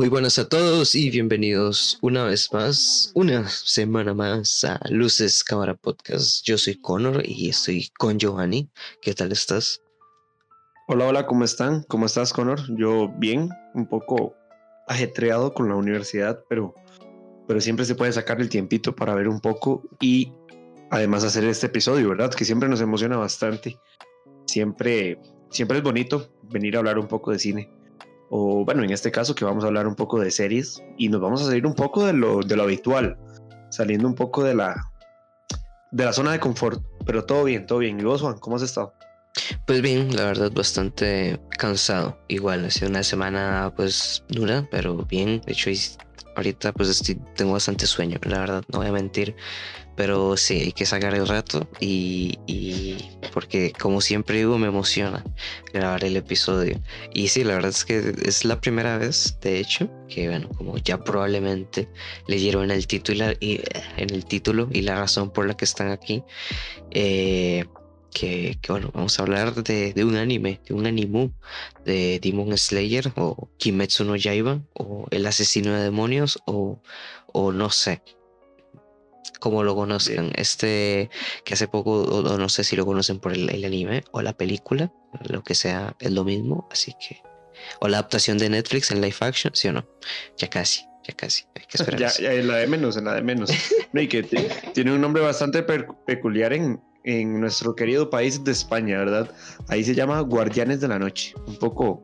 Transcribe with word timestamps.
Muy 0.00 0.08
buenas 0.08 0.38
a 0.38 0.48
todos 0.48 0.94
y 0.94 1.10
bienvenidos 1.10 1.98
una 2.00 2.24
vez 2.24 2.50
más, 2.54 3.12
una 3.14 3.46
semana 3.50 4.14
más 4.14 4.64
a 4.64 4.80
Luces 4.88 5.44
Cámara 5.44 5.74
Podcast. 5.74 6.42
Yo 6.42 6.56
soy 6.56 6.80
Connor 6.80 7.20
y 7.22 7.50
estoy 7.50 7.90
con 7.98 8.18
Giovanni. 8.18 8.70
¿Qué 9.02 9.12
tal 9.12 9.30
estás? 9.30 9.82
Hola, 10.88 11.06
hola, 11.06 11.26
¿cómo 11.26 11.44
están? 11.44 11.82
¿Cómo 11.82 12.06
estás, 12.06 12.32
Connor? 12.32 12.60
Yo 12.78 13.10
bien, 13.18 13.50
un 13.74 13.86
poco 13.86 14.34
ajetreado 14.88 15.52
con 15.52 15.68
la 15.68 15.74
universidad, 15.74 16.44
pero, 16.48 16.74
pero 17.46 17.60
siempre 17.60 17.84
se 17.84 17.94
puede 17.94 18.14
sacar 18.14 18.40
el 18.40 18.48
tiempito 18.48 18.96
para 18.96 19.14
ver 19.14 19.28
un 19.28 19.40
poco 19.40 19.82
y 20.00 20.32
además 20.90 21.24
hacer 21.24 21.44
este 21.44 21.66
episodio, 21.66 22.08
¿verdad? 22.08 22.32
Que 22.32 22.46
siempre 22.46 22.70
nos 22.70 22.80
emociona 22.80 23.18
bastante. 23.18 23.78
Siempre, 24.46 25.20
siempre 25.50 25.76
es 25.76 25.84
bonito 25.84 26.32
venir 26.44 26.76
a 26.76 26.78
hablar 26.78 26.98
un 26.98 27.06
poco 27.06 27.32
de 27.32 27.38
cine 27.38 27.79
o 28.30 28.64
bueno, 28.64 28.82
en 28.84 28.90
este 28.90 29.10
caso 29.10 29.34
que 29.34 29.44
vamos 29.44 29.64
a 29.64 29.66
hablar 29.66 29.86
un 29.86 29.96
poco 29.96 30.20
de 30.20 30.30
series 30.30 30.82
y 30.96 31.08
nos 31.08 31.20
vamos 31.20 31.42
a 31.42 31.46
salir 31.46 31.66
un 31.66 31.74
poco 31.74 32.06
de 32.06 32.12
lo, 32.12 32.40
de 32.40 32.56
lo 32.56 32.62
habitual, 32.62 33.18
saliendo 33.70 34.06
un 34.06 34.14
poco 34.14 34.44
de 34.44 34.54
la, 34.54 34.74
de 35.90 36.04
la 36.04 36.12
zona 36.12 36.32
de 36.32 36.40
confort, 36.40 36.82
pero 37.04 37.24
todo 37.24 37.44
bien, 37.44 37.66
todo 37.66 37.78
bien. 37.78 37.98
¿Y 37.98 38.04
vos, 38.04 38.22
Juan, 38.22 38.38
cómo 38.38 38.56
has 38.56 38.62
estado? 38.62 38.94
Pues 39.66 39.82
bien, 39.82 40.14
la 40.14 40.24
verdad 40.24 40.52
bastante 40.52 41.40
cansado. 41.58 42.18
Igual, 42.28 42.64
ha 42.64 42.70
sido 42.70 42.88
una 42.88 43.02
semana 43.02 43.72
pues 43.76 44.24
dura, 44.28 44.66
pero 44.70 44.96
bien. 45.04 45.40
De 45.46 45.52
hecho, 45.52 45.70
ahorita 46.36 46.72
pues 46.72 46.88
estoy, 46.88 47.20
tengo 47.34 47.52
bastante 47.52 47.86
sueño, 47.86 48.18
la 48.22 48.38
verdad, 48.38 48.64
no 48.68 48.78
voy 48.78 48.88
a 48.88 48.92
mentir. 48.92 49.34
Pero 50.00 50.38
sí, 50.38 50.54
hay 50.54 50.72
que 50.72 50.86
sacar 50.86 51.14
el 51.14 51.28
rato 51.28 51.68
y, 51.78 52.38
porque 53.34 53.70
como 53.78 54.00
siempre 54.00 54.38
digo, 54.38 54.56
me 54.56 54.68
emociona 54.68 55.22
grabar 55.74 56.04
el 56.04 56.16
episodio. 56.16 56.80
Y 57.12 57.28
sí, 57.28 57.44
la 57.44 57.52
verdad 57.52 57.68
es 57.68 57.84
que 57.84 58.14
es 58.22 58.46
la 58.46 58.62
primera 58.62 58.96
vez, 58.96 59.36
de 59.42 59.60
hecho, 59.60 59.90
que 60.08 60.28
bueno, 60.28 60.48
como 60.56 60.78
ya 60.78 61.04
probablemente 61.04 61.90
leyeron 62.26 62.70
el 62.70 62.86
título 62.86 63.26
y, 63.40 63.60
en 63.98 64.08
el 64.08 64.24
título 64.24 64.70
y 64.72 64.80
la 64.80 64.94
razón 64.94 65.34
por 65.34 65.46
la 65.46 65.54
que 65.54 65.66
están 65.66 65.90
aquí. 65.90 66.24
Eh, 66.92 67.66
que, 68.10 68.58
bueno, 68.68 68.90
vamos 68.94 69.18
a 69.18 69.22
hablar 69.22 69.52
de, 69.52 70.02
un 70.02 70.16
anime, 70.16 70.62
de 70.66 70.72
un 70.72 70.86
animu, 70.86 71.30
de 71.84 72.18
Demon 72.22 72.56
Slayer 72.56 73.12
o 73.16 73.50
Kimetsu 73.58 74.04
no 74.04 74.16
Yaiba 74.16 74.62
o 74.72 75.06
El 75.10 75.26
asesino 75.26 75.74
de 75.74 75.82
demonios 75.82 76.38
o, 76.46 76.80
o 77.34 77.52
no 77.52 77.68
sé, 77.68 78.02
como 79.38 79.62
lo 79.62 79.74
conozcan. 79.74 80.32
Este 80.34 81.10
que 81.44 81.54
hace 81.54 81.68
poco, 81.68 82.02
o, 82.02 82.38
no 82.38 82.48
sé 82.48 82.64
si 82.64 82.76
lo 82.76 82.86
conocen 82.86 83.18
por 83.18 83.32
el, 83.32 83.64
anime 83.64 84.02
o 84.12 84.22
la 84.22 84.32
película, 84.32 84.92
lo 85.28 85.42
que 85.42 85.54
sea, 85.54 85.96
es 86.00 86.10
lo 86.12 86.24
mismo, 86.24 86.68
así 86.70 86.94
que. 87.00 87.22
O 87.80 87.88
la 87.88 87.98
adaptación 87.98 88.38
de 88.38 88.48
Netflix 88.48 88.90
en 88.90 89.00
live 89.00 89.16
action, 89.20 89.54
¿sí 89.54 89.68
o 89.68 89.72
no? 89.72 89.86
Ya 90.38 90.48
casi, 90.48 90.82
ya 91.06 91.14
casi. 91.14 91.44
Hay 91.54 91.66
que 91.66 91.76
esperar. 91.76 92.00
ya, 92.00 92.10
ya, 92.18 92.32
en 92.32 92.48
la 92.48 92.56
de 92.56 92.66
menos, 92.66 92.96
en 92.96 93.04
la 93.04 93.14
de 93.14 93.22
menos. 93.22 93.50
y 93.92 94.08
que 94.08 94.22
tiene 94.74 94.92
un 94.92 95.00
nombre 95.00 95.22
bastante 95.22 95.62
peculiar 95.62 96.52
en, 96.52 96.80
en 97.04 97.40
nuestro 97.40 97.74
querido 97.74 98.08
país 98.08 98.42
de 98.44 98.52
España, 98.52 98.98
¿verdad? 98.98 99.30
Ahí 99.68 99.84
se 99.84 99.94
llama 99.94 100.20
Guardianes 100.20 100.80
de 100.80 100.88
la 100.88 100.98
Noche. 100.98 101.34
Un 101.46 101.56
poco 101.58 102.02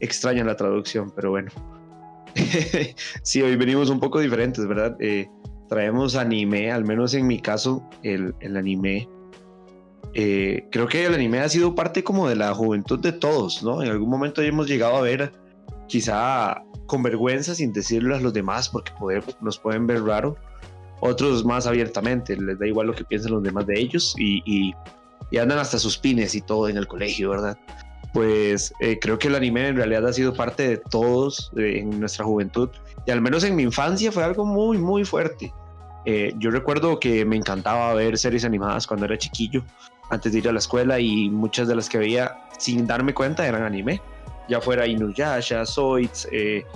extraña 0.00 0.44
la 0.44 0.56
traducción, 0.56 1.10
pero 1.14 1.30
bueno. 1.30 1.50
sí, 3.22 3.42
hoy 3.42 3.56
venimos 3.56 3.90
un 3.90 4.00
poco 4.00 4.20
diferentes, 4.20 4.66
¿verdad? 4.66 4.96
Eh, 5.00 5.28
traemos 5.68 6.16
anime, 6.16 6.72
al 6.72 6.84
menos 6.84 7.14
en 7.14 7.26
mi 7.26 7.40
caso, 7.40 7.88
el, 8.02 8.34
el 8.40 8.56
anime. 8.56 9.08
Eh, 10.14 10.66
creo 10.70 10.88
que 10.88 11.04
el 11.04 11.14
anime 11.14 11.40
ha 11.40 11.48
sido 11.48 11.74
parte 11.74 12.02
como 12.02 12.28
de 12.28 12.36
la 12.36 12.54
juventud 12.54 12.98
de 12.98 13.12
todos, 13.12 13.62
¿no? 13.62 13.82
En 13.82 13.90
algún 13.90 14.08
momento 14.08 14.42
hemos 14.42 14.66
llegado 14.66 14.96
a 14.96 15.02
ver, 15.02 15.32
quizá 15.86 16.62
con 16.86 17.02
vergüenza, 17.02 17.54
sin 17.54 17.72
decirlo 17.72 18.16
a 18.16 18.20
los 18.20 18.32
demás, 18.32 18.68
porque 18.70 18.92
poder, 18.98 19.22
nos 19.40 19.58
pueden 19.58 19.86
ver 19.86 20.02
raro, 20.02 20.36
otros 21.00 21.44
más 21.44 21.66
abiertamente, 21.66 22.36
les 22.36 22.58
da 22.58 22.66
igual 22.66 22.88
lo 22.88 22.94
que 22.94 23.04
piensen 23.04 23.32
los 23.32 23.42
demás 23.42 23.66
de 23.66 23.78
ellos 23.78 24.14
y, 24.18 24.42
y, 24.46 24.74
andan 25.38 25.58
hasta 25.58 25.78
sus 25.78 25.98
pines 25.98 26.34
y 26.34 26.40
todo 26.40 26.68
en 26.68 26.78
el 26.78 26.88
colegio, 26.88 27.30
¿verdad? 27.30 27.58
Pues 28.14 28.72
eh, 28.80 28.98
creo 28.98 29.18
que 29.18 29.28
el 29.28 29.34
anime 29.34 29.68
en 29.68 29.76
realidad 29.76 30.06
ha 30.06 30.12
sido 30.14 30.32
parte 30.32 30.66
de 30.66 30.78
todos 30.78 31.52
en 31.56 32.00
nuestra 32.00 32.24
juventud 32.24 32.70
y 33.08 33.10
al 33.10 33.22
menos 33.22 33.42
en 33.42 33.56
mi 33.56 33.62
infancia 33.62 34.12
fue 34.12 34.22
algo 34.22 34.44
muy, 34.44 34.76
muy 34.76 35.02
fuerte. 35.02 35.50
Eh, 36.04 36.34
yo 36.36 36.50
recuerdo 36.50 37.00
que 37.00 37.24
me 37.24 37.36
encantaba 37.36 37.94
ver 37.94 38.18
series 38.18 38.44
animadas 38.44 38.86
cuando 38.86 39.06
era 39.06 39.16
chiquillo, 39.16 39.64
antes 40.10 40.30
de 40.30 40.40
ir 40.40 40.48
a 40.50 40.52
la 40.52 40.58
escuela 40.58 41.00
y 41.00 41.30
muchas 41.30 41.68
de 41.68 41.74
las 41.74 41.88
que 41.88 41.96
veía 41.96 42.36
sin 42.58 42.86
darme 42.86 43.14
cuenta 43.14 43.48
eran 43.48 43.62
anime, 43.62 44.02
ya 44.46 44.60
fuera 44.60 44.86
Inuyasha, 44.86 45.64
Zoids, 45.64 46.28
eh, 46.30 46.66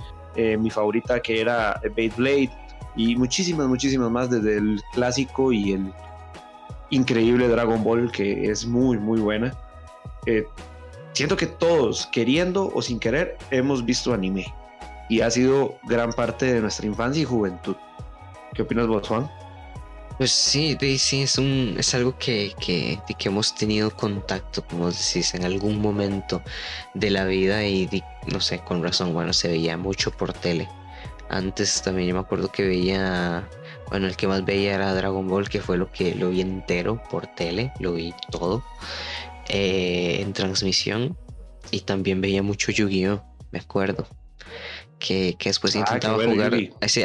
mi 0.57 0.71
favorita 0.71 1.21
que 1.21 1.39
era 1.39 1.79
Beyblade, 1.95 2.49
y 2.95 3.15
muchísimas, 3.15 3.67
muchísimas 3.67 4.09
más 4.09 4.31
desde 4.31 4.57
el 4.57 4.81
clásico 4.91 5.51
y 5.51 5.73
el 5.73 5.93
increíble 6.89 7.47
Dragon 7.47 7.83
Ball 7.83 8.11
que 8.11 8.49
es 8.49 8.65
muy, 8.65 8.97
muy 8.97 9.19
buena. 9.19 9.55
Eh, 10.25 10.47
siento 11.11 11.37
que 11.37 11.45
todos, 11.45 12.07
queriendo 12.07 12.71
o 12.73 12.81
sin 12.81 12.99
querer, 12.99 13.37
hemos 13.51 13.85
visto 13.85 14.15
anime 14.15 14.51
y 15.13 15.21
ha 15.21 15.29
sido 15.29 15.77
gran 15.83 16.11
parte 16.11 16.51
de 16.51 16.59
nuestra 16.59 16.87
infancia 16.87 17.21
y 17.21 17.25
juventud. 17.25 17.75
¿Qué 18.55 18.63
opinas 18.63 18.87
vos? 18.87 19.07
Pues 20.17 20.31
sí, 20.31 20.75
sí, 20.97 21.21
es, 21.21 21.37
un, 21.37 21.75
es 21.77 21.93
algo 21.93 22.17
que, 22.17 22.55
que, 22.59 22.99
que 23.19 23.29
hemos 23.29 23.53
tenido 23.53 23.91
contacto, 23.91 24.65
como 24.65 24.89
decís, 24.89 25.35
en 25.35 25.45
algún 25.45 25.79
momento 25.79 26.41
de 26.95 27.11
la 27.11 27.25
vida 27.25 27.63
y 27.63 27.87
no 28.25 28.39
sé, 28.39 28.57
con 28.59 28.81
razón, 28.81 29.13
bueno, 29.13 29.33
se 29.33 29.49
veía 29.49 29.77
mucho 29.77 30.09
por 30.09 30.33
tele. 30.33 30.67
Antes 31.29 31.83
también 31.83 32.07
yo 32.07 32.15
me 32.15 32.21
acuerdo 32.21 32.51
que 32.51 32.63
veía, 32.63 33.47
bueno, 33.89 34.07
el 34.07 34.15
que 34.15 34.27
más 34.27 34.43
veía 34.43 34.73
era 34.73 34.95
Dragon 34.95 35.27
Ball, 35.27 35.47
que 35.47 35.61
fue 35.61 35.77
lo 35.77 35.91
que 35.91 36.15
lo 36.15 36.31
vi 36.31 36.41
entero 36.41 36.99
por 37.11 37.27
tele, 37.27 37.71
lo 37.79 37.93
vi 37.93 38.15
todo 38.31 38.63
eh, 39.47 40.17
en 40.21 40.33
transmisión. 40.33 41.15
Y 41.69 41.81
también 41.81 42.19
veía 42.19 42.41
mucho 42.41 42.71
Yu-Gi-Oh, 42.71 43.23
me 43.51 43.59
acuerdo. 43.59 44.07
Que, 45.05 45.35
después 45.43 45.75
ah, 45.75 45.79
intentaba 45.79 46.23
jugar. 46.23 46.53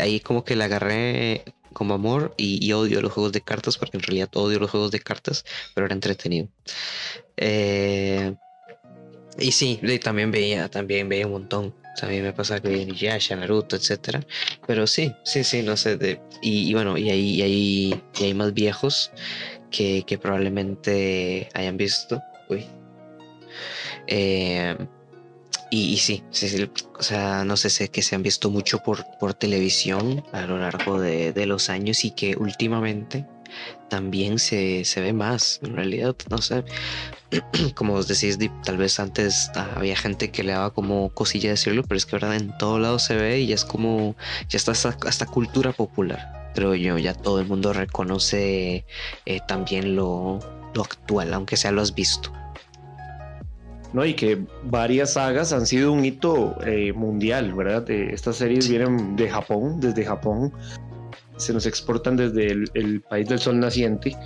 ahí 0.00 0.20
como 0.20 0.44
que 0.44 0.54
le 0.54 0.64
agarré 0.64 1.44
como 1.72 1.94
amor 1.94 2.32
y, 2.36 2.72
odio 2.72 3.02
los 3.02 3.12
juegos 3.12 3.32
de 3.32 3.40
cartas, 3.40 3.76
porque 3.76 3.96
en 3.96 4.02
realidad 4.04 4.30
odio 4.34 4.60
los 4.60 4.70
juegos 4.70 4.92
de 4.92 5.00
cartas, 5.00 5.44
pero 5.74 5.86
era 5.86 5.94
entretenido. 5.94 6.48
Eh, 7.36 8.34
y 9.38 9.50
sí, 9.50 9.80
también 10.02 10.30
veía, 10.30 10.68
también 10.68 11.08
veía 11.08 11.26
un 11.26 11.32
montón. 11.32 11.74
También 12.00 12.22
me 12.22 12.32
pasa 12.32 12.60
que 12.60 12.86
Yasha, 12.86 13.34
Naruto, 13.34 13.74
etcétera. 13.74 14.24
Pero 14.66 14.86
sí, 14.86 15.12
sí, 15.24 15.42
sí, 15.42 15.62
no 15.62 15.76
sé. 15.76 15.96
De, 15.96 16.20
y, 16.40 16.72
bueno, 16.74 16.96
y 16.96 17.10
hay, 17.10 17.42
y 17.42 18.22
hay 18.22 18.34
más 18.34 18.54
viejos 18.54 19.10
que, 19.72 20.04
que 20.06 20.18
probablemente 20.18 21.48
hayan 21.54 21.76
visto. 21.76 22.22
Uy. 22.48 22.64
Eh, 24.06 24.76
y, 25.70 25.96
sí, 25.98 26.24
sí, 26.30 26.48
sí, 26.48 26.70
o 26.98 27.02
sea, 27.02 27.44
no 27.44 27.56
sé, 27.56 27.70
sé 27.70 27.88
que 27.90 28.02
se 28.02 28.14
han 28.14 28.22
visto 28.22 28.50
mucho 28.50 28.78
por, 28.78 29.04
por 29.18 29.34
televisión 29.34 30.24
a 30.32 30.42
lo 30.42 30.58
largo 30.58 31.00
de, 31.00 31.32
de 31.32 31.46
los 31.46 31.68
años 31.68 32.04
y 32.04 32.12
que 32.12 32.36
últimamente 32.36 33.26
también 33.88 34.38
se, 34.38 34.84
se, 34.84 35.00
ve 35.00 35.12
más, 35.12 35.60
en 35.62 35.74
realidad, 35.74 36.14
no 36.30 36.38
sé, 36.38 36.64
como 37.74 37.94
os 37.94 38.08
decís, 38.08 38.38
tal 38.64 38.76
vez 38.76 39.00
antes 39.00 39.50
había 39.54 39.96
gente 39.96 40.30
que 40.30 40.42
le 40.42 40.52
daba 40.52 40.72
como 40.72 41.10
cosilla 41.10 41.50
decirlo, 41.50 41.82
pero 41.82 41.96
es 41.96 42.06
que 42.06 42.16
verdad 42.16 42.36
en 42.36 42.56
todo 42.58 42.78
lado 42.78 42.98
se 42.98 43.16
ve 43.16 43.40
y 43.40 43.46
ya 43.48 43.54
es 43.54 43.64
como, 43.64 44.16
ya 44.48 44.56
está 44.56 44.72
hasta, 44.72 45.26
cultura 45.26 45.72
popular, 45.72 46.50
creo 46.54 46.74
yo, 46.74 46.98
ya 46.98 47.14
todo 47.14 47.40
el 47.40 47.46
mundo 47.46 47.72
reconoce 47.72 48.84
eh, 49.26 49.40
también 49.46 49.96
lo, 49.96 50.40
lo 50.74 50.82
actual, 50.82 51.32
aunque 51.34 51.56
sea 51.56 51.72
lo 51.72 51.82
has 51.82 51.94
visto. 51.94 52.32
¿No? 53.92 54.04
Y 54.04 54.14
que 54.14 54.44
varias 54.64 55.14
sagas 55.14 55.52
han 55.52 55.66
sido 55.66 55.92
un 55.92 56.04
hito 56.04 56.56
eh, 56.64 56.92
mundial, 56.92 57.54
¿verdad? 57.54 57.88
estas 57.90 58.36
series 58.36 58.68
vienen 58.68 59.16
de 59.16 59.28
Japón, 59.28 59.80
desde 59.80 60.04
Japón, 60.04 60.52
se 61.36 61.52
nos 61.52 61.66
exportan 61.66 62.16
desde 62.16 62.50
el, 62.74 63.00
país 63.08 63.28
del 63.28 63.38
sol 63.38 63.60
naciente 63.60 64.16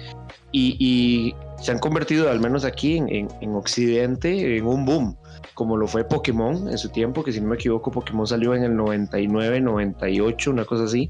y, 0.50 1.35
se 1.61 1.70
han 1.70 1.79
convertido, 1.79 2.29
al 2.29 2.41
menos 2.41 2.64
aquí 2.64 2.97
en, 2.97 3.09
en, 3.09 3.55
Occidente, 3.55 4.56
en 4.56 4.67
un 4.67 4.85
boom, 4.85 5.17
como 5.55 5.76
lo 5.76 5.87
fue 5.87 6.03
Pokémon 6.03 6.69
en 6.69 6.76
su 6.76 6.88
tiempo, 6.88 7.23
que 7.23 7.31
si 7.31 7.41
no 7.41 7.47
me 7.47 7.55
equivoco, 7.55 7.93
Pokémon 7.93 8.26
salió 8.26 8.53
en 8.53 8.65
el 8.65 8.75
99, 8.75 9.61
98, 9.61 10.50
una 10.50 10.65
cosa 10.65 10.85
así, 10.85 11.08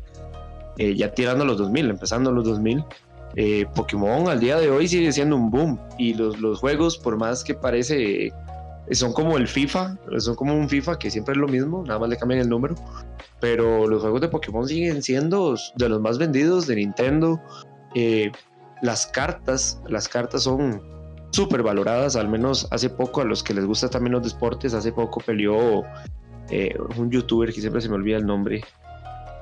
eh, 0.79 0.95
ya 0.95 1.13
tirando 1.13 1.45
los 1.45 1.59
2000, 1.59 1.91
empezando 1.91 2.33
los 2.33 2.45
2000. 2.45 2.85
Eh, 3.37 3.65
Pokémon 3.75 4.29
al 4.29 4.41
día 4.41 4.59
de 4.59 4.71
hoy 4.71 4.89
sigue 4.89 5.13
siendo 5.13 5.37
un 5.37 5.51
boom. 5.51 5.79
Y 5.99 6.15
los, 6.15 6.59
juegos, 6.59 6.99
por 6.99 7.17
más 7.17 7.43
que 7.43 7.55
parece, 7.55 8.33
son 8.91 9.13
como 9.13 9.37
el 9.37 9.49
FIFA, 9.49 9.97
son 10.19 10.35
como 10.35 10.55
un 10.55 10.69
FIFA 10.69 10.99
que 10.99 11.11
siempre 11.11 11.33
es 11.33 11.39
lo 11.39 11.49
mismo, 11.49 11.85
nada 11.87 11.99
más 11.99 12.09
le 12.09 12.17
cambian 12.17 12.41
el 12.41 12.49
número, 12.49 12.75
pero 13.41 13.87
los 13.87 14.03
juegos 14.03 14.21
de 14.21 14.29
Pokémon 14.29 14.67
siguen 14.67 15.03
siendo 15.03 15.57
de 15.77 15.89
los 15.89 16.01
más 16.01 16.19
vendidos 16.19 16.67
de 16.67 16.77
Nintendo. 16.77 17.41
Eh, 17.95 18.31
las 18.83 19.07
cartas, 19.07 19.81
las 19.89 20.09
cartas 20.09 20.43
son 20.43 20.83
súper 21.31 21.63
valoradas, 21.63 22.17
al 22.17 22.29
menos 22.29 22.69
hace 22.71 22.91
poco 22.91 23.21
a 23.21 23.25
los 23.25 23.43
que 23.43 23.55
les 23.55 23.65
gusta 23.65 23.89
también 23.89 24.13
los 24.13 24.31
deportes, 24.31 24.75
hace 24.75 24.93
poco 24.93 25.21
peleó 25.21 25.83
eh, 26.51 26.75
un 26.97 27.11
youtuber 27.11 27.53
que 27.53 27.61
siempre 27.61 27.81
se 27.81 27.89
me 27.89 27.95
olvida 27.95 28.19
el 28.19 28.27
nombre, 28.27 28.63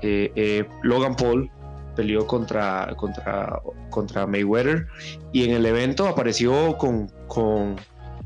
eh, 0.03 0.65
Logan 0.83 1.17
Paul, 1.17 1.51
peleó 1.97 2.27
contra, 2.27 2.95
contra, 2.97 3.61
contra 3.91 4.27
Mayweather 4.27 4.87
y 5.33 5.45
en 5.45 5.53
el 5.53 5.67
evento 5.67 6.07
apareció 6.07 6.77
con, 6.79 7.09
con, 7.27 7.77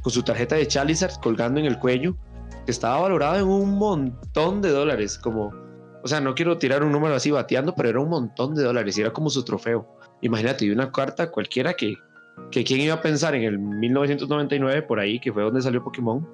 con 0.01 0.13
su 0.13 0.23
tarjeta 0.23 0.57
de 0.57 0.67
Charizard 0.67 1.21
colgando 1.23 1.61
en 1.61 1.67
el 1.67 1.79
cuello, 1.79 2.17
que 2.65 2.71
estaba 2.71 3.01
valorado 3.01 3.37
en 3.37 3.47
un 3.47 3.79
montón 3.79 4.63
de 4.63 4.71
dólares, 4.71 5.19
como, 5.19 5.53
o 6.03 6.09
sea, 6.09 6.21
no 6.21 6.35
quiero 6.35 6.59
tirar 6.59 6.83
un 6.83 6.93
número 6.93 7.15
así 7.15 7.31
bateando, 7.31 7.75
pero 7.75 7.89
era 7.89 8.01
un 8.01 8.09
montón 8.09 8.55
de 8.55 8.63
dólares 8.63 8.97
y 8.99 9.01
era 9.01 9.13
como 9.13 9.31
su 9.31 9.45
trofeo. 9.45 9.87
Imagínate, 10.21 10.65
y 10.65 10.71
una 10.71 10.91
carta 10.91 11.31
cualquiera 11.31 11.75
que, 11.75 11.97
que 12.51 12.65
quién 12.65 12.81
iba 12.81 12.95
a 12.95 13.03
pensar 13.03 13.35
en 13.35 13.43
el 13.43 13.59
1999, 13.59 14.83
por 14.83 15.01
ahí, 15.01 15.21
que 15.21 15.33
fue 15.33 15.43
donde 15.43 15.63
salió 15.63 15.83
Pokémon, 15.83 16.27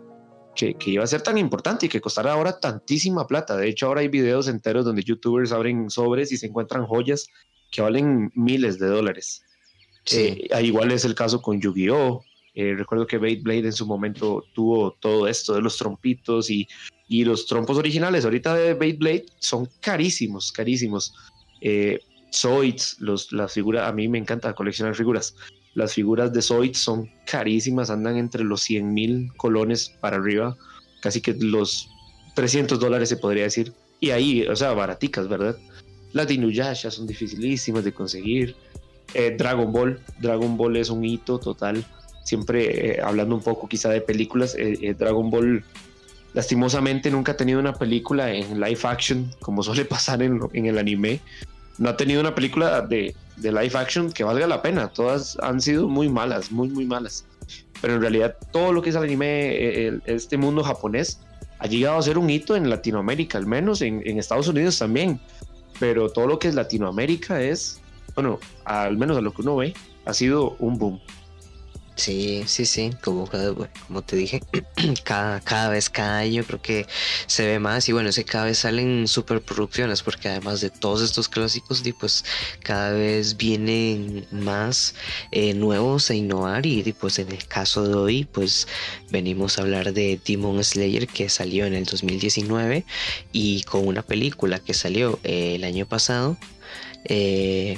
que, 0.55 0.75
que, 0.75 0.91
iba 0.91 1.05
a 1.05 1.06
ser 1.06 1.23
tan 1.23 1.38
importante 1.38 1.87
y 1.87 1.88
que 1.88 2.00
costara 2.00 2.32
ahora 2.32 2.58
tantísima 2.58 3.26
plata. 3.26 3.56
De 3.56 3.69
hecho, 3.69 3.87
ahora 3.87 4.00
hay 4.00 4.08
videos 4.08 4.49
enteros 4.49 4.85
donde 4.85 5.02
youtubers 5.02 5.52
abren 5.52 5.91
sobres 5.91 6.32
y 6.32 6.37
se 6.37 6.47
encuentran 6.47 6.87
joyas 6.87 7.29
que 7.70 7.82
valen 7.82 8.32
miles 8.35 8.79
de 8.79 8.88
dólares. 8.88 9.44
Sí. 10.05 10.47
Eh, 10.50 10.62
igual 10.62 10.93
es 10.93 11.05
el 11.05 11.14
caso 11.14 11.41
con 11.41 11.61
Yu-Gi-Oh! 11.61 12.25
Eh, 12.55 12.75
recuerdo 12.76 13.06
que 13.06 13.19
Beyblade 13.19 13.67
en 13.67 13.73
su 13.73 13.87
momento 13.87 14.44
tuvo 14.55 14.93
todo 14.93 15.29
esto 15.29 15.55
de 15.55 15.62
los 15.62 15.76
trompitos 15.76 16.50
y, 16.50 16.67
y 17.08 17.25
los 17.25 17.46
trompos 17.46 17.79
originales. 17.79 18.25
Ahorita 18.25 18.55
de 18.55 18.75
Beyblade 18.75 19.26
son 19.38 19.69
carísimos, 19.81 20.50
carísimos. 20.50 21.14
Eh, 21.61 22.00
Zoids, 22.32 22.96
los, 23.00 23.32
las 23.32 23.53
figuras, 23.53 23.88
a 23.88 23.93
mí 23.93 24.08
me 24.08 24.19
encanta 24.19 24.55
coleccionar 24.55 24.94
figuras. 24.94 25.37
Las 25.75 25.94
figuras 25.94 26.32
de 26.32 26.43
Zoids 26.43 26.78
son 26.78 27.11
carísimas, 27.26 27.90
andan 27.90 28.17
entre 28.17 28.44
los 28.44 28.62
100 28.62 28.93
mil 28.93 29.32
colones 29.37 29.90
para 30.00 30.17
arriba, 30.17 30.56
casi 31.00 31.20
que 31.20 31.34
los 31.34 31.88
300 32.34 32.81
dólares 32.81 33.08
se 33.08 33.17
podría 33.17 33.44
decir. 33.44 33.72
Y 34.00 34.11
ahí, 34.11 34.46
o 34.46 34.56
sea, 34.56 34.72
baraticas, 34.72 35.28
¿verdad? 35.28 35.56
Las 36.12 36.26
de 36.26 36.34
Inuyasha 36.34 36.90
son 36.90 37.06
dificilísimas 37.06 37.84
de 37.84 37.93
conseguir. 37.93 38.56
Eh, 39.14 39.34
Dragon 39.37 39.72
Ball, 39.72 40.00
Dragon 40.20 40.56
Ball 40.56 40.76
es 40.76 40.90
un 40.90 41.05
hito 41.05 41.38
total. 41.38 41.84
Siempre 42.25 42.96
eh, 42.96 43.00
hablando 43.00 43.34
un 43.34 43.43
poco 43.43 43.69
quizá 43.69 43.90
de 43.90 44.00
películas, 44.00 44.56
eh, 44.58 44.94
Dragon 44.99 45.31
Ball 45.31 45.64
lastimosamente 46.32 47.11
nunca 47.11 47.32
ha 47.32 47.37
tenido 47.37 47.58
una 47.58 47.75
película 47.75 48.32
en 48.32 48.61
live 48.61 48.81
action 48.84 49.31
como 49.40 49.62
suele 49.62 49.84
pasar 49.87 50.22
en 50.22 50.67
el 50.67 50.78
anime. 50.78 51.20
No 51.78 51.88
ha 51.88 51.96
tenido 51.96 52.20
una 52.20 52.34
película 52.34 52.82
de, 52.82 53.14
de 53.37 53.52
live 53.52 53.72
action 53.75 54.12
que 54.12 54.25
valga 54.25 54.46
la 54.46 54.62
pena. 54.62 54.88
Todas 54.88 55.38
han 55.43 55.61
sido 55.61 55.88
muy 55.88 56.08
malas, 56.08 56.52
muy, 56.52 56.69
muy 56.69 56.87
malas. 56.87 57.25
Pero 57.81 57.94
en 57.94 58.00
realidad 58.00 58.37
todo 58.52 58.72
lo 58.72 58.82
que 58.82 58.90
es 58.90 58.96
el 58.96 59.05
anime, 59.05 60.00
este 60.05 60.37
mundo 60.37 60.62
japonés, 60.62 61.20
ha 61.58 61.67
llegado 61.67 61.99
a 61.99 62.02
ser 62.02 62.19
un 62.19 62.28
hito 62.28 62.56
en 62.56 62.69
Latinoamérica, 62.69 63.38
al 63.38 63.46
menos 63.46 63.82
en, 63.82 64.02
en 64.06 64.19
Estados 64.19 64.49
Unidos 64.49 64.78
también. 64.78 65.20
Pero 65.78 66.11
todo 66.11 66.26
lo 66.26 66.38
que 66.38 66.49
es 66.49 66.55
Latinoamérica 66.55 67.40
es, 67.40 67.81
bueno, 68.14 68.38
al 68.64 68.99
menos 68.99 69.17
a 69.17 69.20
lo 69.20 69.32
que 69.32 69.43
uno 69.43 69.56
ve, 69.56 69.75
ha 70.05 70.12
sido 70.12 70.56
un 70.58 70.78
boom. 70.78 71.00
Sí, 72.00 72.44
sí, 72.47 72.64
sí, 72.64 72.93
como, 73.05 73.29
como 73.87 74.00
te 74.00 74.17
dije, 74.17 74.41
cada, 75.05 75.38
cada 75.41 75.69
vez, 75.69 75.91
cada 75.91 76.17
año 76.20 76.44
creo 76.44 76.62
que 76.62 76.87
se 77.26 77.47
ve 77.47 77.58
más 77.58 77.91
y 77.91 77.93
bueno, 77.93 78.08
ese 78.08 78.25
cada 78.25 78.47
vez 78.47 78.56
salen 78.56 79.06
superproducciones 79.06 80.02
porque 80.02 80.31
además 80.31 80.62
de 80.62 80.70
todos 80.70 81.02
estos 81.02 81.29
clásicos, 81.29 81.82
pues 82.00 82.25
cada 82.62 82.93
vez 82.93 83.37
vienen 83.37 84.26
más 84.31 84.94
eh, 85.31 85.52
nuevos 85.52 86.11
a 86.11 86.14
innovar 86.14 86.64
y 86.64 86.91
pues 86.94 87.19
en 87.19 87.31
el 87.32 87.47
caso 87.47 87.87
de 87.87 87.94
hoy 87.94 88.25
pues 88.25 88.67
venimos 89.11 89.58
a 89.58 89.62
hablar 89.62 89.93
de 89.93 90.19
Demon 90.25 90.64
Slayer 90.64 91.06
que 91.06 91.29
salió 91.29 91.67
en 91.67 91.75
el 91.75 91.85
2019 91.85 92.87
y 93.31 93.62
con 93.64 93.87
una 93.87 94.00
película 94.00 94.58
que 94.58 94.73
salió 94.73 95.19
eh, 95.23 95.56
el 95.56 95.64
año 95.64 95.85
pasado. 95.85 96.38
Eh, 97.05 97.76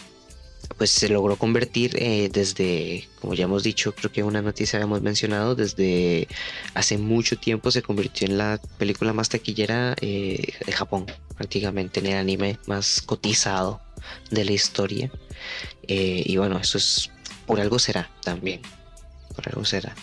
pues 0.76 0.90
se 0.90 1.08
logró 1.08 1.36
convertir 1.36 1.96
eh, 1.98 2.28
desde, 2.32 3.08
como 3.20 3.34
ya 3.34 3.44
hemos 3.44 3.62
dicho, 3.62 3.94
creo 3.94 4.12
que 4.12 4.22
una 4.22 4.42
noticia 4.42 4.78
habíamos 4.78 5.02
mencionado, 5.02 5.54
desde 5.54 6.28
hace 6.74 6.98
mucho 6.98 7.36
tiempo 7.38 7.70
se 7.70 7.82
convirtió 7.82 8.26
en 8.26 8.38
la 8.38 8.60
película 8.78 9.12
más 9.12 9.28
taquillera 9.28 9.94
eh, 10.00 10.54
de 10.64 10.72
Japón, 10.72 11.06
prácticamente 11.36 12.00
en 12.00 12.06
el 12.06 12.16
anime 12.16 12.58
más 12.66 13.02
cotizado 13.02 13.80
de 14.30 14.44
la 14.44 14.52
historia. 14.52 15.10
Eh, 15.88 16.22
y 16.26 16.36
bueno, 16.36 16.58
eso 16.58 16.78
es, 16.78 17.10
por 17.46 17.60
algo 17.60 17.78
será 17.78 18.10
también, 18.22 18.60
por 19.34 19.48
algo 19.48 19.64
será. 19.64 19.94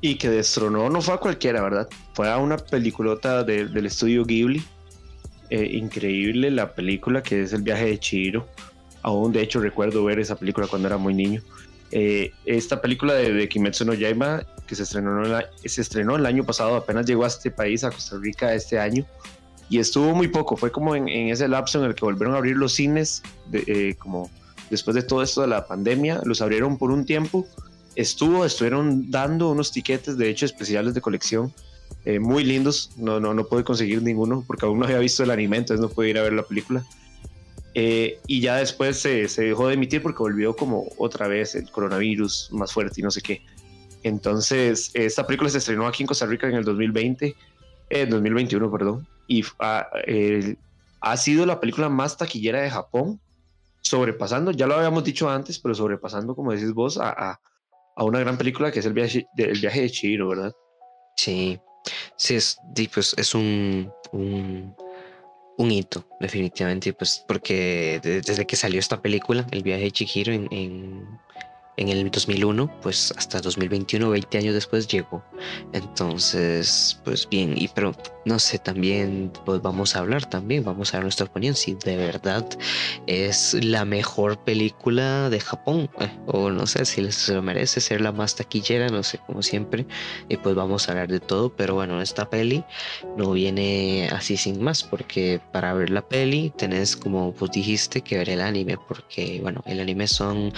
Y 0.00 0.16
que 0.16 0.28
destronó 0.28 0.90
no 0.90 1.00
fue 1.00 1.14
a 1.14 1.18
cualquiera, 1.18 1.62
¿verdad? 1.62 1.88
Fue 2.14 2.30
a 2.30 2.36
una 2.36 2.58
peliculota 2.58 3.42
del 3.44 3.86
estudio 3.86 4.24
Ghibli 4.24 4.62
eh, 5.50 5.70
increíble 5.72 6.50
la 6.50 6.74
película 6.74 7.22
que 7.22 7.42
es 7.42 7.52
El 7.52 7.62
viaje 7.62 7.86
de 7.86 7.98
Chihiro. 7.98 8.46
Aún 9.02 9.32
de 9.32 9.42
hecho 9.42 9.60
recuerdo 9.60 10.04
ver 10.04 10.18
esa 10.18 10.36
película 10.36 10.66
cuando 10.66 10.88
era 10.88 10.96
muy 10.96 11.14
niño. 11.14 11.42
Eh, 11.92 12.32
esta 12.44 12.80
película 12.80 13.14
de, 13.14 13.48
Kimetsu 13.48 13.84
no 13.84 13.94
Yaiba 13.94 14.44
que 14.66 14.74
se 14.74 14.82
estrenó, 14.82 15.22
se 15.64 15.80
estrenó 15.80 16.16
el 16.16 16.26
año 16.26 16.44
pasado, 16.44 16.74
apenas 16.74 17.06
llegó 17.06 17.24
a 17.24 17.28
este 17.28 17.52
país, 17.52 17.84
a 17.84 17.90
Costa 17.92 18.18
Rica 18.20 18.52
este 18.52 18.80
año 18.80 19.06
y 19.68 19.78
estuvo 19.78 20.14
muy 20.14 20.28
poco, 20.28 20.56
fue 20.56 20.70
como 20.70 20.94
en, 20.94 21.08
ese 21.08 21.48
lapso 21.48 21.80
en 21.80 21.86
el 21.88 21.94
que 21.94 22.04
volvieron 22.04 22.34
a 22.34 22.38
abrir 22.38 22.56
los 22.56 22.72
cines, 22.72 23.22
eh, 23.52 23.94
como 23.98 24.30
después 24.70 24.94
de 24.94 25.02
todo 25.02 25.22
esto 25.22 25.40
de 25.40 25.48
la 25.48 25.66
pandemia, 25.66 26.20
los 26.24 26.40
abrieron 26.40 26.78
por 26.78 26.90
un 26.90 27.04
tiempo, 27.04 27.46
estuvo, 27.96 28.44
estuvieron 28.44 29.10
dando 29.10 29.50
unos 29.50 29.72
tiquetes 29.72 30.16
de 30.16 30.28
hecho 30.28 30.46
especiales 30.46 30.94
de 30.94 31.00
colección 31.00 31.52
eh, 32.06 32.20
muy 32.20 32.44
lindos. 32.44 32.92
No, 32.96 33.18
no, 33.18 33.34
no 33.34 33.44
pude 33.44 33.64
conseguir 33.64 34.00
ninguno 34.00 34.44
porque 34.46 34.64
aún 34.64 34.78
no 34.78 34.84
había 34.86 34.98
visto 34.98 35.24
el 35.24 35.30
anime, 35.30 35.58
entonces 35.58 35.82
no 35.82 35.88
pude 35.88 36.10
ir 36.10 36.18
a 36.18 36.22
ver 36.22 36.32
la 36.32 36.44
película. 36.44 36.84
Eh, 37.74 38.20
y 38.28 38.40
ya 38.40 38.56
después 38.56 38.98
se, 38.98 39.28
se, 39.28 39.42
dejó 39.42 39.66
de 39.68 39.74
emitir 39.74 40.00
porque 40.00 40.20
volvió 40.20 40.54
como 40.54 40.86
otra 40.96 41.26
vez 41.26 41.56
el 41.56 41.68
coronavirus 41.70 42.48
más 42.52 42.72
fuerte 42.72 43.00
y 43.00 43.02
no 43.02 43.10
sé 43.10 43.20
qué. 43.20 43.42
Entonces, 44.04 44.92
esta 44.94 45.26
película 45.26 45.50
se 45.50 45.58
estrenó 45.58 45.86
aquí 45.86 46.04
en 46.04 46.06
Costa 46.06 46.26
Rica 46.26 46.46
en 46.48 46.54
el 46.54 46.64
2020, 46.64 47.34
eh, 47.90 48.06
2021, 48.06 48.70
perdón, 48.70 49.06
y 49.26 49.44
ha, 49.58 49.88
ha 51.00 51.16
sido 51.16 51.44
la 51.44 51.58
película 51.58 51.88
más 51.88 52.16
taquillera 52.16 52.62
de 52.62 52.70
Japón, 52.70 53.20
sobrepasando, 53.80 54.52
ya 54.52 54.68
lo 54.68 54.76
habíamos 54.76 55.02
dicho 55.02 55.28
antes, 55.28 55.58
pero 55.58 55.74
sobrepasando, 55.74 56.36
como 56.36 56.52
decís 56.52 56.72
vos, 56.72 56.98
a, 56.98 57.10
a, 57.10 57.40
a 57.96 58.04
una 58.04 58.20
gran 58.20 58.38
película 58.38 58.70
que 58.70 58.78
es 58.78 58.86
el 58.86 58.92
viaje, 58.92 59.26
el 59.36 59.60
viaje 59.60 59.82
de 59.82 59.90
Chihiro, 59.90 60.28
¿verdad? 60.28 60.52
Sí, 61.16 61.58
Sí, 62.16 62.34
es, 62.34 62.58
pues, 62.92 63.14
es 63.16 63.34
un, 63.34 63.92
un, 64.12 65.70
hito, 65.70 66.06
definitivamente, 66.20 66.92
pues, 66.92 67.24
porque 67.26 68.00
desde 68.02 68.46
que 68.46 68.56
salió 68.56 68.80
esta 68.80 69.00
película, 69.00 69.46
El 69.50 69.62
viaje 69.62 69.84
de 69.84 69.90
Chihiro 69.90 70.32
en, 70.32 70.48
en, 70.50 71.18
en 71.76 71.88
el 71.88 72.10
2001, 72.10 72.80
pues 72.82 73.12
hasta 73.16 73.40
2021, 73.40 74.08
20 74.10 74.38
años 74.38 74.54
después 74.54 74.88
llegó. 74.88 75.22
Entonces, 75.72 77.00
pues 77.04 77.28
bien, 77.28 77.54
y 77.56 77.68
pero 77.68 77.94
no 78.24 78.38
sé, 78.38 78.58
también 78.58 79.30
pues 79.44 79.60
vamos 79.62 79.94
a 79.94 80.00
hablar 80.00 80.26
también, 80.26 80.64
vamos 80.64 80.92
a 80.92 80.96
ver 80.96 81.04
nuestra 81.04 81.26
opinión 81.26 81.54
si 81.54 81.74
de 81.74 81.96
verdad 81.96 82.46
es 83.06 83.54
la 83.54 83.84
mejor 83.84 84.38
película 84.38 85.30
de 85.30 85.38
Japón 85.40 85.90
eh, 86.00 86.10
o 86.26 86.50
no 86.50 86.66
sé 86.66 86.84
si 86.86 87.12
se 87.12 87.34
lo 87.34 87.42
merece 87.42 87.80
ser 87.80 88.00
la 88.00 88.12
más 88.12 88.34
taquillera, 88.34 88.88
no 88.88 89.02
sé, 89.02 89.18
como 89.26 89.42
siempre, 89.42 89.86
y 90.28 90.38
pues 90.38 90.54
vamos 90.54 90.88
a 90.88 90.92
hablar 90.92 91.08
de 91.08 91.20
todo, 91.20 91.50
pero 91.54 91.74
bueno, 91.74 92.00
esta 92.00 92.28
peli 92.30 92.64
no 93.16 93.32
viene 93.32 94.08
así 94.12 94.36
sin 94.36 94.62
más 94.62 94.82
porque 94.82 95.40
para 95.52 95.74
ver 95.74 95.90
la 95.90 96.02
peli 96.02 96.52
tenés 96.56 96.96
como 96.96 97.32
pues 97.32 97.50
dijiste 97.50 98.00
que 98.00 98.18
ver 98.18 98.30
el 98.30 98.40
anime 98.40 98.76
porque 98.88 99.40
bueno, 99.42 99.62
el 99.66 99.80
anime 99.80 100.08
son 100.08 100.52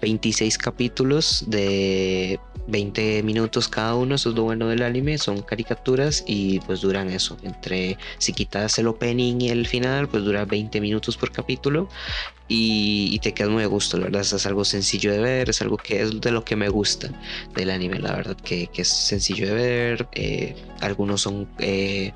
26 0.00 0.57
capítulos 0.58 1.44
de 1.46 2.38
20 2.68 3.22
minutos 3.22 3.66
cada 3.66 3.94
uno, 3.94 4.14
eso 4.14 4.30
es 4.30 4.36
lo 4.36 4.44
bueno 4.44 4.68
del 4.68 4.82
anime, 4.82 5.16
son 5.18 5.40
caricaturas 5.42 6.22
y 6.26 6.60
pues 6.60 6.82
duran 6.82 7.08
eso, 7.10 7.36
entre 7.42 7.96
si 8.18 8.32
quitas 8.32 8.78
el 8.78 8.88
opening 8.88 9.40
y 9.40 9.48
el 9.48 9.66
final, 9.66 10.08
pues 10.08 10.22
dura 10.24 10.44
20 10.44 10.80
minutos 10.80 11.16
por 11.16 11.32
capítulo 11.32 11.88
y, 12.50 13.18
te 13.18 13.34
quedas 13.34 13.50
muy 13.50 13.62
a 13.62 13.66
gusto, 13.66 13.98
la 13.98 14.04
verdad, 14.04 14.22
es 14.22 14.46
algo 14.46 14.64
sencillo 14.64 15.12
de 15.12 15.18
ver, 15.18 15.50
es 15.50 15.60
algo 15.60 15.76
que 15.76 16.00
es 16.00 16.18
de 16.18 16.30
lo 16.30 16.44
que 16.44 16.56
me 16.56 16.70
gusta 16.70 17.10
del 17.54 17.70
anime, 17.70 17.98
la 17.98 18.12
verdad, 18.12 18.36
que, 18.36 18.70
es 18.74 18.88
sencillo 18.88 19.48
de 19.48 19.54
ver, 19.54 20.08
eh, 20.12 20.56
algunos 20.80 21.20
son 21.22 21.46
eh, 21.58 22.12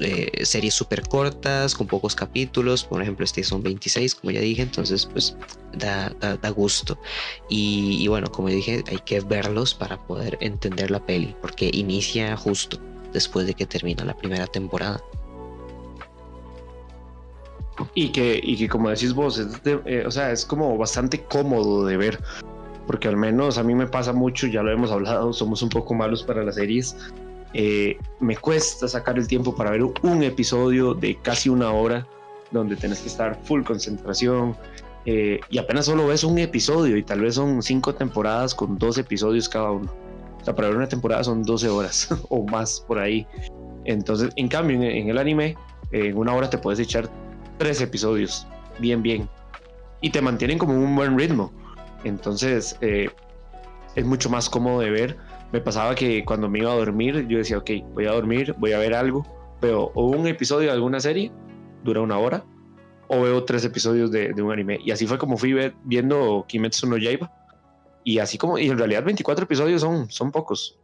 eh, 0.00 0.44
series 0.44 0.72
súper 0.72 1.02
cortas, 1.02 1.74
con 1.74 1.86
pocos 1.86 2.14
capítulos, 2.14 2.84
por 2.84 3.02
ejemplo, 3.02 3.24
este 3.24 3.44
son 3.44 3.62
26, 3.62 4.14
como 4.14 4.30
ya 4.30 4.40
dije, 4.40 4.62
entonces 4.62 5.04
pues 5.04 5.36
da, 5.74 6.10
da, 6.20 6.50
gusto. 6.50 6.98
Y, 7.50 7.75
y 7.76 8.08
bueno, 8.08 8.28
como 8.30 8.48
dije, 8.48 8.84
hay 8.88 8.98
que 8.98 9.20
verlos 9.20 9.74
para 9.74 9.96
poder 10.06 10.36
entender 10.40 10.90
la 10.90 11.00
peli, 11.00 11.34
porque 11.40 11.70
inicia 11.72 12.36
justo 12.36 12.78
después 13.12 13.46
de 13.46 13.54
que 13.54 13.66
termina 13.66 14.04
la 14.04 14.16
primera 14.16 14.46
temporada. 14.46 15.00
Y 17.94 18.08
que, 18.08 18.40
y 18.42 18.56
que 18.56 18.68
como 18.68 18.88
decís 18.88 19.12
vos, 19.12 19.38
es 19.38 19.60
eh, 19.64 20.04
o 20.06 20.10
sea, 20.10 20.32
es 20.32 20.44
como 20.44 20.76
bastante 20.78 21.22
cómodo 21.24 21.84
de 21.84 21.96
ver, 21.96 22.18
porque 22.86 23.08
al 23.08 23.16
menos 23.16 23.58
a 23.58 23.62
mí 23.62 23.74
me 23.74 23.86
pasa 23.86 24.12
mucho, 24.12 24.46
ya 24.46 24.62
lo 24.62 24.70
hemos 24.70 24.90
hablado, 24.90 25.32
somos 25.32 25.62
un 25.62 25.68
poco 25.68 25.94
malos 25.94 26.22
para 26.22 26.42
las 26.42 26.54
series, 26.54 26.96
Eh, 27.58 27.96
me 28.20 28.36
cuesta 28.36 28.86
sacar 28.86 29.16
el 29.18 29.26
tiempo 29.26 29.54
para 29.54 29.70
ver 29.70 29.82
un 29.82 30.22
episodio 30.22 30.94
de 30.94 31.16
casi 31.22 31.48
una 31.48 31.70
hora 31.72 32.06
donde 32.50 32.76
tenés 32.76 33.00
que 33.00 33.08
estar 33.08 33.38
full 33.44 33.62
concentración 33.62 34.54
eh, 35.06 35.38
y 35.48 35.58
apenas 35.58 35.86
solo 35.86 36.08
ves 36.08 36.24
un 36.24 36.36
episodio 36.38 36.96
y 36.96 37.02
tal 37.04 37.20
vez 37.20 37.36
son 37.36 37.62
cinco 37.62 37.94
temporadas 37.94 38.54
con 38.54 38.76
dos 38.76 38.98
episodios 38.98 39.48
cada 39.48 39.70
uno. 39.70 39.92
O 40.40 40.44
sea, 40.44 40.54
para 40.54 40.68
ver 40.68 40.76
una 40.76 40.88
temporada 40.88 41.24
son 41.24 41.42
12 41.42 41.68
horas 41.68 42.08
o 42.28 42.44
más 42.44 42.84
por 42.86 42.98
ahí. 42.98 43.26
Entonces, 43.84 44.30
en 44.36 44.48
cambio, 44.48 44.76
en, 44.82 45.08
el 45.08 45.16
anime, 45.16 45.56
en 45.92 46.16
una 46.16 46.34
hora 46.34 46.50
te 46.50 46.58
puedes 46.58 46.80
echar 46.80 47.08
tres 47.58 47.80
episodios, 47.80 48.46
bien, 48.80 49.00
bien. 49.00 49.28
Y 50.00 50.10
te 50.10 50.20
mantienen 50.20 50.58
como 50.58 50.74
un 50.74 50.94
buen 50.96 51.16
ritmo. 51.16 51.52
Entonces, 52.04 52.76
eh, 52.80 53.08
es 53.94 54.04
mucho 54.04 54.28
más 54.28 54.50
cómodo 54.50 54.80
de 54.80 54.90
ver. 54.90 55.16
Me 55.52 55.60
pasaba 55.60 55.94
que 55.94 56.24
cuando 56.24 56.48
me 56.48 56.58
iba 56.58 56.72
a 56.72 56.76
dormir, 56.76 57.26
yo 57.28 57.38
decía, 57.38 57.58
ok, 57.58 57.70
voy 57.94 58.06
a 58.06 58.12
dormir, 58.12 58.54
voy 58.58 58.72
a 58.72 58.78
ver 58.78 58.94
algo, 58.94 59.24
pero 59.60 59.92
o 59.94 60.06
un 60.06 60.26
episodio 60.26 60.68
de 60.68 60.74
alguna 60.74 60.98
serie 60.98 61.30
dura 61.84 62.00
una 62.00 62.18
hora, 62.18 62.44
o 63.08 63.22
veo 63.22 63.44
tres 63.44 63.64
episodios 63.64 64.10
de, 64.10 64.32
un 64.42 64.52
anime. 64.52 64.78
Y 64.84 64.90
así 64.90 65.06
fue 65.06 65.18
como 65.18 65.36
fui 65.36 65.54
viendo 65.84 66.44
Kimetsu 66.48 66.88
no 66.88 66.96
Yaiba. 66.96 67.32
Y 68.04 68.18
así 68.18 68.38
como, 68.38 68.58
y 68.58 68.68
en 68.68 68.78
realidad 68.78 69.04
24 69.04 69.44
episodios 69.44 69.80
son, 69.80 70.10
son 70.10 70.30
pocos. 70.30 70.78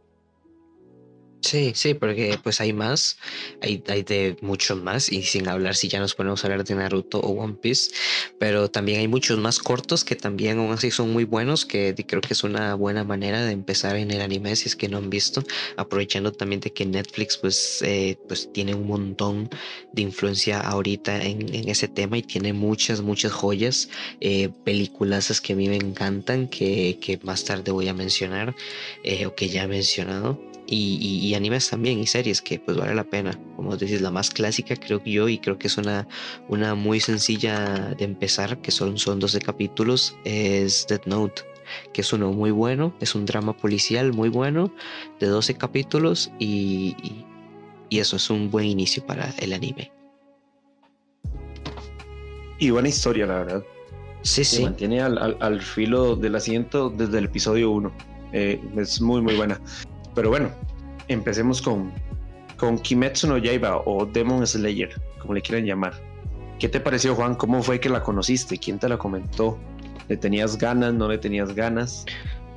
Sí, 1.43 1.73
sí, 1.75 1.93
porque 1.93 2.39
pues 2.41 2.61
hay 2.61 2.71
más, 2.71 3.17
hay, 3.61 3.83
hay 3.89 4.03
de 4.03 4.37
muchos 4.39 4.81
más, 4.81 5.11
y 5.11 5.23
sin 5.23 5.49
hablar 5.49 5.75
si 5.75 5.89
ya 5.89 5.99
nos 5.99 6.15
ponemos 6.15 6.41
a 6.43 6.47
hablar 6.47 6.63
de 6.63 6.73
Naruto 6.73 7.19
o 7.19 7.31
One 7.43 7.55
Piece, 7.55 7.91
pero 8.39 8.71
también 8.71 9.01
hay 9.01 9.09
muchos 9.09 9.37
más 9.39 9.59
cortos 9.59 10.05
que 10.05 10.15
también 10.15 10.57
aún 10.59 10.71
así 10.71 10.89
son 10.89 11.11
muy 11.11 11.25
buenos, 11.25 11.65
que 11.65 11.93
creo 12.07 12.21
que 12.21 12.33
es 12.33 12.45
una 12.45 12.75
buena 12.75 13.03
manera 13.03 13.43
de 13.43 13.51
empezar 13.51 13.97
en 13.97 14.11
el 14.11 14.21
anime 14.21 14.55
si 14.55 14.69
es 14.69 14.77
que 14.77 14.87
no 14.87 14.97
han 14.97 15.09
visto, 15.09 15.43
aprovechando 15.75 16.31
también 16.31 16.61
de 16.61 16.71
que 16.71 16.85
Netflix 16.85 17.37
pues, 17.37 17.81
eh, 17.81 18.17
pues 18.29 18.49
tiene 18.53 18.73
un 18.73 18.87
montón 18.87 19.49
de 19.91 20.01
influencia 20.01 20.61
ahorita 20.61 21.21
en, 21.23 21.53
en 21.53 21.67
ese 21.67 21.89
tema 21.89 22.17
y 22.17 22.21
tiene 22.23 22.53
muchas, 22.53 23.01
muchas 23.01 23.33
joyas, 23.33 23.89
eh, 24.21 24.49
películas 24.63 25.41
que 25.41 25.53
a 25.53 25.55
mí 25.57 25.67
me 25.67 25.75
encantan, 25.75 26.47
que, 26.47 26.99
que 27.01 27.19
más 27.23 27.43
tarde 27.43 27.73
voy 27.73 27.89
a 27.89 27.93
mencionar, 27.93 28.55
eh, 29.03 29.25
o 29.25 29.35
que 29.35 29.49
ya 29.49 29.63
he 29.63 29.67
mencionado 29.67 30.52
y, 30.73 31.33
animes 31.35 31.69
también 31.69 31.99
y 31.99 32.07
series 32.07 32.41
que 32.41 32.59
pues 32.59 32.77
vale 32.77 32.95
la 32.95 33.03
pena. 33.03 33.39
Como 33.55 33.75
decís, 33.75 34.01
la 34.01 34.11
más 34.11 34.29
clásica 34.29 34.75
creo 34.75 35.01
que 35.01 35.11
yo 35.11 35.29
y 35.29 35.37
creo 35.37 35.57
que 35.57 35.67
es 35.67 35.77
una, 35.77 36.07
una 36.49 36.75
muy 36.75 36.99
sencilla 36.99 37.95
de 37.97 38.05
empezar, 38.05 38.61
que 38.61 38.71
son, 38.71 38.97
son 38.97 39.19
12 39.19 39.39
capítulos, 39.41 40.15
es 40.25 40.85
Dead 40.87 41.01
Note 41.05 41.43
que 41.93 42.01
es 42.01 42.11
uno 42.13 42.31
muy 42.33 42.51
bueno, 42.51 42.93
es 42.99 43.15
un 43.15 43.25
drama 43.25 43.55
policial 43.55 44.13
muy 44.13 44.29
bueno, 44.29 44.73
de 45.19 45.27
12 45.27 45.55
capítulos 45.55 46.31
y, 46.37 46.95
y, 47.89 47.99
eso 47.99 48.17
es 48.17 48.29
un 48.29 48.51
buen 48.51 48.65
inicio 48.65 49.05
para 49.05 49.33
el 49.39 49.53
anime. 49.53 49.91
Y 52.59 52.69
buena 52.71 52.89
historia, 52.89 53.25
la 53.27 53.35
verdad. 53.35 53.63
Sí, 54.23 54.43
Se 54.43 54.57
sí. 54.57 54.63
mantiene 54.63 55.01
al, 55.01 55.37
al, 55.39 55.61
filo 55.61 56.15
del 56.15 56.35
asiento 56.35 56.89
desde 56.89 57.19
el 57.19 57.25
episodio 57.25 57.71
1. 57.71 57.91
Eh, 58.31 58.59
es 58.77 58.99
muy, 58.99 59.21
muy 59.21 59.35
buena. 59.35 59.61
Pero 60.15 60.29
bueno, 60.29 60.49
empecemos 61.07 61.61
con, 61.61 61.91
con 62.57 62.77
Kimetsu 62.77 63.27
no 63.27 63.37
Yaiba 63.37 63.81
o 63.85 64.05
Demon 64.05 64.45
Slayer, 64.45 64.89
como 65.19 65.33
le 65.33 65.41
quieran 65.41 65.65
llamar. 65.65 65.93
¿Qué 66.59 66.69
te 66.69 66.79
pareció, 66.79 67.15
Juan? 67.15 67.35
¿Cómo 67.35 67.61
fue 67.63 67.79
que 67.79 67.89
la 67.89 68.03
conociste? 68.03 68.57
¿Quién 68.57 68.79
te 68.79 68.87
la 68.87 68.97
comentó? 68.97 69.57
¿Le 70.07 70.17
tenías 70.17 70.57
ganas? 70.57 70.93
¿No 70.93 71.07
le 71.07 71.17
tenías 71.17 71.53
ganas? 71.53 72.05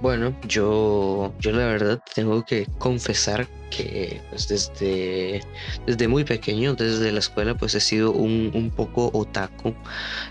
Bueno, 0.03 0.37
yo, 0.47 1.33
yo 1.41 1.53
la 1.53 1.67
verdad 1.67 2.03
tengo 2.15 2.45
que 2.45 2.67
confesar 2.79 3.49
que 3.71 4.21
pues 4.29 4.47
desde, 4.47 5.43
desde 5.87 6.09
muy 6.09 6.25
pequeño, 6.25 6.75
desde 6.75 7.11
la 7.13 7.19
escuela, 7.19 7.55
pues 7.57 7.75
he 7.75 7.81
sido 7.81 8.13
un, 8.13 8.51
un 8.55 8.71
poco 8.71 9.11
otaku. 9.15 9.75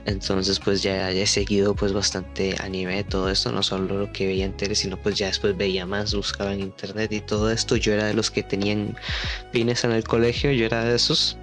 Entonces 0.05 0.60
pues 0.60 0.84
ya, 0.84 1.10
he 1.10 1.25
seguido 1.25 1.75
pues 1.75 1.93
bastante 1.93 2.55
anime, 2.60 3.03
todo 3.03 3.29
esto, 3.29 3.51
no 3.51 3.63
solo 3.63 4.00
lo 4.01 4.13
que 4.13 4.27
veía 4.27 4.45
en 4.45 4.55
tele, 4.55 4.75
sino 4.75 4.98
pues 5.01 5.15
ya 5.15 5.27
después 5.27 5.57
veía 5.57 5.86
más, 5.88 6.13
buscaba 6.13 6.53
en 6.53 6.62
internet 6.62 7.12
y 7.12 7.22
todo 7.22 7.50
esto. 7.51 7.75
Yo 7.75 7.93
era 7.93 8.05
de 8.05 8.13
los 8.13 8.29
que 8.29 8.43
tenían 8.43 8.95
pines 9.51 9.84
en 9.84 9.91
el 9.91 10.03
colegio, 10.03 10.51
yo 10.51 10.65
era 10.65 10.84
de 10.84 10.95
esos. 10.95 11.38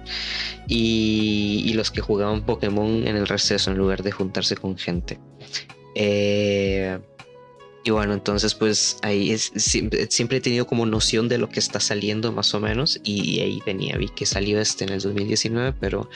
Y, 0.67 1.63
y 1.65 1.73
los 1.73 1.91
que 1.91 1.99
jugaban 1.99 2.45
Pokémon 2.45 3.05
en 3.05 3.17
el 3.17 3.27
receso 3.27 3.69
en 3.69 3.77
lugar 3.77 4.01
de 4.01 4.11
juntarse 4.11 4.55
con 4.55 4.77
gente. 4.77 5.19
Eh, 5.95 6.99
y 7.85 7.91
bueno, 7.91 8.13
entonces 8.13 8.55
pues 8.55 8.97
ahí 9.01 9.31
es, 9.31 9.51
siempre, 9.55 10.37
he 10.37 10.41
tenido 10.41 10.65
como 10.65 10.85
noción 10.85 11.27
de 11.27 11.37
lo 11.37 11.49
que 11.49 11.59
está 11.59 11.81
saliendo 11.81 12.31
más 12.31 12.53
o 12.53 12.61
menos 12.61 12.99
y 13.03 13.41
ahí 13.41 13.61
venía, 13.65 13.97
vi 13.97 14.07
que 14.07 14.25
salió 14.25 14.61
este 14.61 14.85
en 14.85 14.91
el 14.91 15.01
2019, 15.01 15.73
pero 15.79 16.09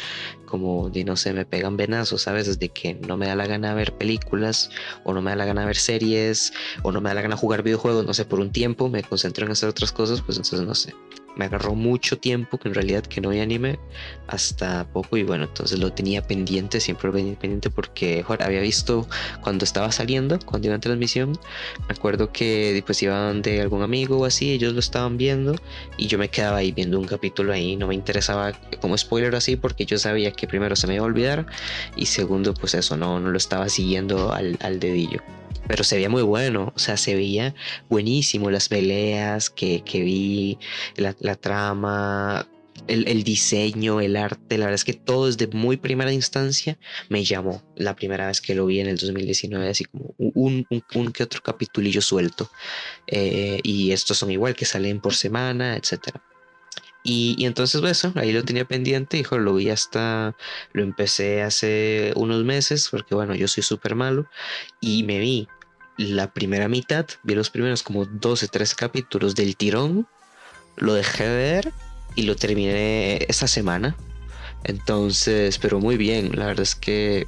como 0.46 0.90
de 0.90 1.04
no 1.04 1.18
sé, 1.18 1.34
me 1.34 1.46
pegan 1.46 1.76
venazos, 1.76 2.22
¿sabes? 2.22 2.48
Desde 2.48 2.70
que 2.70 2.94
no 2.94 3.18
me 3.18 3.28
da 3.28 3.36
la 3.36 3.48
gana 3.48 3.74
ver 3.74 3.94
películas 3.94 4.70
o 5.04 5.14
no 5.14 5.22
me 5.22 5.32
da 5.32 5.36
la 5.36 5.46
gana 5.46 5.66
ver 5.66 5.76
series 5.76 6.54
o 6.84 6.92
no 6.94 7.02
me 7.02 7.10
da 7.10 7.16
la 7.16 7.22
gana 7.22 7.36
jugar 7.36 7.64
videojuegos, 7.64 8.06
no 8.06 8.14
sé, 8.14 8.24
por 8.24 8.40
un 8.40 8.52
tiempo 8.52 8.88
me 8.88 9.04
concentro 9.04 9.46
en 9.46 9.52
hacer 9.52 9.68
otras 9.68 9.92
cosas, 9.92 10.22
pues 10.22 10.38
entonces 10.38 10.62
no 10.62 10.74
sé, 10.74 10.94
me 11.38 11.46
agarró 11.46 11.76
mucho 11.76 12.18
tiempo 12.18 12.58
que 12.58 12.68
en 12.68 12.74
realidad 12.74 13.04
que 13.04 13.22
no 13.22 13.30
hay 13.30 13.40
anime 13.40 13.80
hasta 14.28 14.86
poco 14.92 15.18
y 15.18 15.24
bueno, 15.24 15.46
entonces 15.46 15.80
lo 15.80 15.94
tenía 15.94 16.22
pendiente, 16.22 16.80
siempre 16.80 17.10
lo 17.10 17.16
tenía 17.16 17.40
pendiente 17.40 17.70
porque 17.70 18.26
había 18.40 18.62
visto 18.62 19.08
cuando 19.42 19.64
estaba 19.64 19.92
saliendo, 19.92 20.40
cuando 20.46 20.68
iba 20.68 20.76
en 20.76 20.82
transmisión, 20.82 21.40
me 21.88 21.96
acuerdo 21.96 22.32
que 22.32 22.84
pues 22.86 23.02
iban 23.04 23.42
de 23.42 23.62
algún 23.62 23.84
amigo 23.84 24.20
o 24.20 24.26
así, 24.26 24.52
ellos 24.52 24.74
lo 24.74 24.80
estaban 24.80 25.18
viendo 25.18 25.56
y 25.98 26.08
yo 26.08 26.18
me 26.18 26.30
quedaba 26.30 26.58
ahí 26.58 26.72
viendo 26.72 27.00
un 27.00 27.06
capítulo 27.06 27.54
ahí, 27.54 27.76
no 27.76 27.88
me 27.88 27.96
interesaba 27.96 28.54
como 28.82 28.98
spoiler 28.98 29.36
así 29.36 29.56
porque 29.56 29.86
yo 29.86 29.98
sabía 29.98 30.32
que 30.32 30.48
primero 30.48 30.76
se 30.76 30.88
me 30.88 30.96
iba 30.96 31.04
a 31.04 31.08
olvidar 31.08 31.46
y 31.96 32.08
segundo 32.08 32.54
pues 32.54 32.74
eso, 32.74 32.98
no, 32.98 33.20
no 33.20 33.30
lo 33.30 33.38
estaba 33.38 33.70
siguiendo 33.70 34.34
al, 34.34 34.58
al 34.62 34.80
dedillo 34.80 35.22
pero 35.68 35.84
se 35.84 35.96
veía 35.96 36.10
muy 36.10 36.24
bueno, 36.24 36.74
o 36.76 36.80
sea, 36.80 36.98
se 36.98 37.16
veía 37.16 37.56
buenísimo 37.90 38.50
las 38.52 38.70
peleas 38.70 39.50
que, 39.50 39.82
que 39.84 40.02
vi, 40.02 40.58
la, 40.96 41.16
la 41.20 41.36
trama, 41.36 42.48
el, 42.88 43.08
el, 43.08 43.24
diseño, 43.24 44.02
el 44.02 44.16
arte, 44.16 44.58
la 44.58 44.66
verdad 44.66 44.76
es 44.76 44.86
que 44.86 44.94
todo 44.94 45.28
desde 45.28 45.48
muy 45.48 45.78
primera 45.78 46.12
instancia 46.12 46.78
me 47.10 47.24
llamó 47.24 47.64
la 47.76 47.96
primera 47.96 48.28
vez 48.28 48.42
que 48.42 48.56
lo 48.56 48.66
vi 48.66 48.80
en 48.80 48.88
el 48.88 48.98
2019, 48.98 49.70
así 49.70 49.86
como 49.86 50.14
un, 50.18 50.66
un, 50.70 50.84
un 50.94 51.12
que 51.12 51.24
otro 51.24 51.42
capitulillo 51.42 52.02
suelto. 52.02 52.50
Eh, 53.08 53.60
y 53.64 53.92
estos 53.92 54.18
son 54.18 54.32
igual 54.32 54.56
que 54.56 54.66
salen 54.66 55.02
por 55.02 55.16
semana, 55.16 55.76
etcétera. 55.76 56.22
Y, 57.04 57.36
y, 57.38 57.46
entonces, 57.46 57.80
pues, 57.80 57.98
eso, 57.98 58.12
ahí 58.16 58.34
lo 58.34 58.44
tenía 58.44 58.66
pendiente, 58.66 59.18
hijo, 59.18 59.38
lo 59.38 59.56
vi 59.56 59.70
hasta, 59.70 60.36
lo 60.74 60.84
empecé 60.84 61.42
hace 61.42 62.12
unos 62.16 62.44
meses, 62.44 62.90
porque 62.92 63.16
bueno, 63.16 63.34
yo 63.34 63.48
soy 63.48 63.64
súper 63.64 63.96
malo, 63.96 64.28
y 64.82 65.04
me 65.04 65.20
vi 65.20 65.48
la 65.98 66.32
primera 66.32 66.68
mitad, 66.68 67.06
vi 67.24 67.36
los 67.36 67.50
primeros 67.50 67.84
como 67.84 68.06
12, 68.06 68.48
13 68.48 68.76
capítulos 68.76 69.36
del 69.36 69.56
tirón, 69.56 70.08
lo 70.76 70.94
dejé 70.94 71.28
de 71.28 71.36
ver 71.36 71.74
y 72.16 72.24
lo 72.24 72.36
terminé 72.36 73.26
esta 73.28 73.48
semana. 73.48 73.96
Entonces, 74.64 75.58
pero 75.60 75.80
muy 75.80 75.98
bien, 75.98 76.32
la 76.36 76.46
verdad 76.46 76.64
es 76.64 76.76
que 76.76 77.28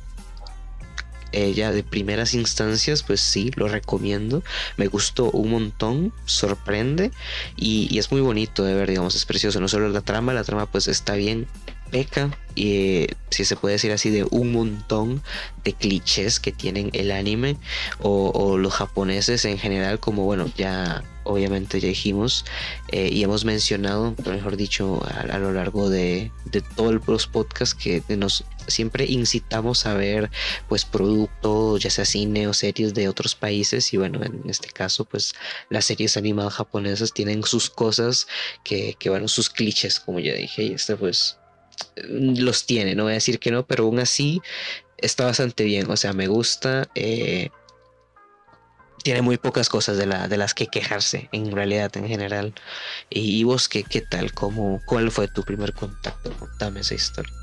ella 1.31 1.71
de 1.71 1.83
primeras 1.83 2.33
instancias, 2.33 3.03
pues 3.03 3.21
sí, 3.21 3.51
lo 3.55 3.67
recomiendo. 3.67 4.43
Me 4.77 4.87
gustó 4.87 5.29
un 5.31 5.51
montón, 5.51 6.13
sorprende 6.25 7.11
y, 7.55 7.87
y, 7.91 7.99
es 7.99 8.11
muy 8.11 8.21
bonito 8.21 8.63
de 8.63 8.73
ver, 8.73 8.89
digamos, 8.89 9.15
es 9.15 9.25
precioso. 9.25 9.59
No 9.59 9.67
solo 9.67 9.89
la 9.89 10.01
trama, 10.01 10.33
la 10.33 10.43
trama 10.43 10.65
pues 10.65 10.87
está 10.87 11.13
bien 11.13 11.47
peca, 11.89 12.37
y 12.55 13.07
si 13.29 13.45
se 13.45 13.55
puede 13.55 13.73
decir 13.75 13.91
así, 13.91 14.09
de 14.09 14.25
un 14.29 14.51
montón 14.51 15.21
de 15.63 15.73
clichés 15.73 16.39
que 16.39 16.51
tienen 16.51 16.89
el 16.93 17.11
anime 17.11 17.57
o, 17.99 18.31
o 18.33 18.57
los 18.57 18.73
japoneses 18.73 19.45
en 19.45 19.57
general, 19.57 19.99
como 19.99 20.25
bueno, 20.25 20.51
ya 20.57 21.03
obviamente 21.23 21.79
ya 21.79 21.87
dijimos 21.87 22.43
eh, 22.91 23.09
y 23.11 23.23
hemos 23.23 23.45
mencionado, 23.45 24.15
mejor 24.25 24.57
dicho, 24.57 25.01
a, 25.05 25.35
a 25.35 25.37
lo 25.37 25.53
largo 25.53 25.89
de, 25.89 26.31
de 26.45 26.61
todos 26.61 26.99
los 27.07 27.27
podcasts 27.27 27.75
que 27.75 28.03
nos 28.17 28.43
siempre 28.67 29.05
incitamos 29.05 29.85
a 29.85 29.93
ver 29.93 30.29
pues 30.67 30.85
productos, 30.85 31.81
ya 31.81 31.89
sea 31.89 32.05
cine 32.05 32.47
o 32.47 32.53
series 32.53 32.93
de 32.93 33.07
otros 33.07 33.35
países 33.35 33.93
y 33.93 33.97
bueno, 33.97 34.23
en 34.23 34.41
este 34.49 34.69
caso 34.69 35.05
pues 35.05 35.33
las 35.69 35.85
series 35.85 36.17
animadas 36.17 36.53
japonesas 36.55 37.13
tienen 37.13 37.43
sus 37.43 37.69
cosas 37.69 38.27
que, 38.63 38.95
que 38.99 39.09
bueno, 39.09 39.27
sus 39.27 39.49
clichés 39.49 39.99
como 39.99 40.19
ya 40.19 40.33
dije 40.33 40.63
y 40.63 40.73
este 40.73 40.95
pues 40.95 41.38
los 42.07 42.65
tiene, 42.65 42.95
no 42.95 43.03
voy 43.03 43.13
a 43.13 43.15
decir 43.15 43.39
que 43.39 43.51
no, 43.51 43.65
pero 43.65 43.85
aún 43.85 43.99
así 43.99 44.41
está 44.97 45.25
bastante 45.25 45.63
bien, 45.63 45.89
o 45.89 45.97
sea, 45.97 46.13
me 46.13 46.27
gusta. 46.27 46.89
Eh, 46.95 47.49
tiene 49.03 49.21
muy 49.21 49.37
pocas 49.37 49.69
cosas 49.69 49.97
de, 49.97 50.05
de 50.05 50.37
las 50.37 50.53
que 50.53 50.67
quejarse 50.67 51.29
en 51.31 51.51
realidad 51.51 51.95
en 51.95 52.07
general. 52.07 52.53
¿Y, 53.09 53.43
vos 53.43 53.69
qué, 53.69 53.83
qué 53.83 54.01
tal? 54.01 54.33
¿Cómo, 54.33 54.81
¿Cuál 54.85 55.11
fue 55.11 55.27
tu 55.27 55.43
primer 55.43 55.73
contacto? 55.73 56.31
Contame 56.37 56.81
esa 56.81 56.95
historia. 56.95 57.33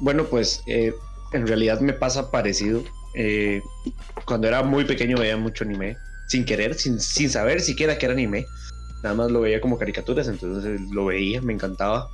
Bueno, 0.00 0.24
pues 0.26 0.62
eh, 0.66 0.94
en 1.32 1.46
realidad 1.46 1.80
me 1.80 1.92
pasa 1.92 2.30
parecido. 2.30 2.84
Eh, 3.14 3.60
cuando 4.24 4.46
era 4.46 4.62
muy 4.62 4.84
pequeño 4.84 5.18
veía 5.18 5.36
mucho 5.36 5.64
anime, 5.64 5.96
sin 6.28 6.44
querer, 6.44 6.74
sin, 6.74 7.00
sin 7.00 7.30
saber 7.30 7.60
siquiera 7.60 7.98
que 7.98 8.06
era 8.06 8.12
anime. 8.14 8.46
nada 9.02 9.14
más 9.14 9.30
lo 9.30 9.40
veía 9.40 9.60
como 9.60 9.78
caricaturas, 9.78 10.28
entonces 10.28 10.80
lo 10.92 11.06
veía, 11.06 11.40
me 11.40 11.54
encantaba. 11.54 12.08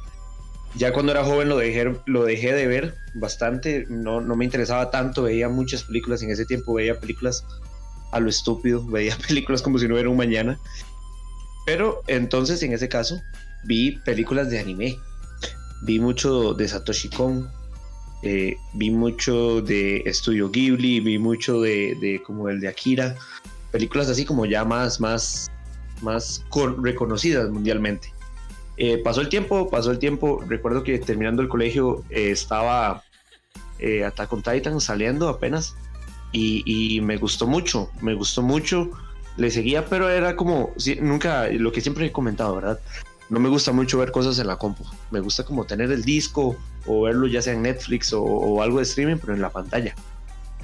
Ya 0.75 0.93
cuando 0.93 1.13
era 1.13 1.25
joven 1.25 1.49
lo 1.49 1.59
dejé, 1.59 1.93
lo 2.07 2.25
dejé 2.25 2.55
de 2.55 2.67
ver 2.67 2.95
bastante, 3.15 3.87
no, 3.89 4.21
no 4.21 4.37
me 4.37 4.45
interesaba 4.45 4.91
tanto, 4.91 5.25
veía 5.25 5.49
muchas 5.49 5.85
películas, 5.85 6.23
en 6.23 6.31
ese 6.31 6.47
tiempo 6.47 6.75
veía 6.75 6.99
películas 6.99 7.45
a 8.11 8.21
lo 8.21 8.31
estúpido, 8.31 8.85
veía 8.87 9.17
películas 9.29 9.61
como 9.63 9.79
si 9.79 9.87
no 9.87 9.95
hubiera 9.95 10.09
un 10.09 10.17
mañana. 10.17 10.59
Pero 11.67 12.03
entonces 12.07 12.63
en 12.63 12.73
ese 12.73 12.89
caso 12.89 13.21
vi 13.65 13.99
películas 14.05 14.51
de 14.51 14.59
anime, 14.59 14.99
vi 15.83 16.01
mucho 16.01 16.55
de 16.55 16.67
Satoshi 16.67 17.11
Kon, 17.11 17.49
eh, 18.23 18.57
vi 18.75 18.91
mucho 18.91 19.61
de 19.61 20.03
Studio 20.07 20.49
Ghibli, 20.51 21.01
vi 21.01 21.19
mucho 21.19 21.61
de, 21.61 21.97
de, 22.01 22.23
como 22.23 22.49
el 22.49 22.61
de 22.61 22.69
Akira, 22.69 23.17
películas 23.73 24.09
así 24.09 24.25
como 24.25 24.47
ya 24.47 24.65
más, 24.65 25.01
más, 25.01 25.51
más 26.01 26.45
reconocidas 26.83 27.51
mundialmente. 27.51 28.13
Eh, 28.77 28.99
pasó 28.99 29.21
el 29.21 29.29
tiempo, 29.29 29.71
pasó 29.71 29.91
el 29.91 29.99
tiempo. 29.99 30.43
Recuerdo 30.47 30.83
que 30.83 30.99
terminando 30.99 31.43
el 31.43 31.49
colegio 31.49 32.05
eh, 32.11 32.31
estaba 32.31 33.03
Attack 34.07 34.33
on 34.33 34.43
Titan 34.43 34.81
saliendo 34.81 35.29
apenas 35.29 35.75
y, 36.33 37.01
me 37.03 37.17
gustó 37.17 37.47
mucho, 37.47 37.91
me 38.01 38.15
gustó 38.15 38.43
mucho. 38.43 38.91
Le 39.37 39.51
seguía, 39.51 39.87
pero 39.87 40.09
era 40.09 40.37
como, 40.37 40.73
nunca, 41.01 41.49
lo 41.49 41.73
que 41.73 41.81
siempre 41.81 42.07
he 42.07 42.13
comentado, 42.13 42.55
¿verdad? 42.55 42.79
no 43.33 43.41
me 43.41 43.49
gusta 43.49 43.73
mucho 43.73 43.99
ver 43.99 44.13
cosas 44.13 44.39
en 44.39 44.47
la 44.47 44.57
compu. 44.57 44.85
Me 45.11 45.21
gusta 45.21 45.43
como 45.43 45.65
tener 45.65 45.91
el 45.91 46.05
disco 46.05 46.55
o 46.87 47.03
verlo 47.03 47.27
ya 47.27 47.41
sea 47.41 47.55
en 47.55 47.63
Netflix 47.63 48.13
o, 48.13 48.61
algo 48.61 48.77
de 48.77 48.83
streaming, 48.83 49.17
pero 49.17 49.33
en 49.33 49.41
la 49.41 49.49
pantalla. 49.49 49.95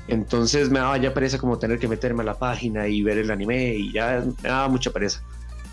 Entonces 0.07 0.69
me 0.69 0.79
daba 0.79 0.99
ya 0.99 1.15
pereza 1.15 1.38
como 1.38 1.59
tener 1.59 1.79
que 1.79 1.88
meterme 1.88 2.23
a 2.23 2.27
la 2.27 2.38
página 2.38 2.87
y 2.87 3.03
ver 3.03 3.17
el 3.17 3.31
anime 3.31 3.75
y 3.75 3.93
ya 3.93 4.23
me 4.43 4.49
daba 4.49 4.69
mucha 4.69 4.91
pereza. 4.91 5.23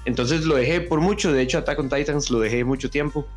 Entonces 0.05 0.45
lo 0.45 0.55
dejé 0.55 0.81
por 0.81 1.01
mucho. 1.01 1.31
De 1.31 1.41
hecho, 1.41 1.57
Attack 1.57 1.79
on 1.79 1.89
Titans 1.89 2.29
lo 2.29 2.39
dejé 2.39 2.63
mucho 2.63 2.89
tiempo. 2.89 3.27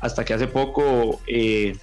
Hasta 0.00 0.24
que 0.24 0.34
hace 0.34 0.46
poco 0.46 1.20
eh, 1.26 1.76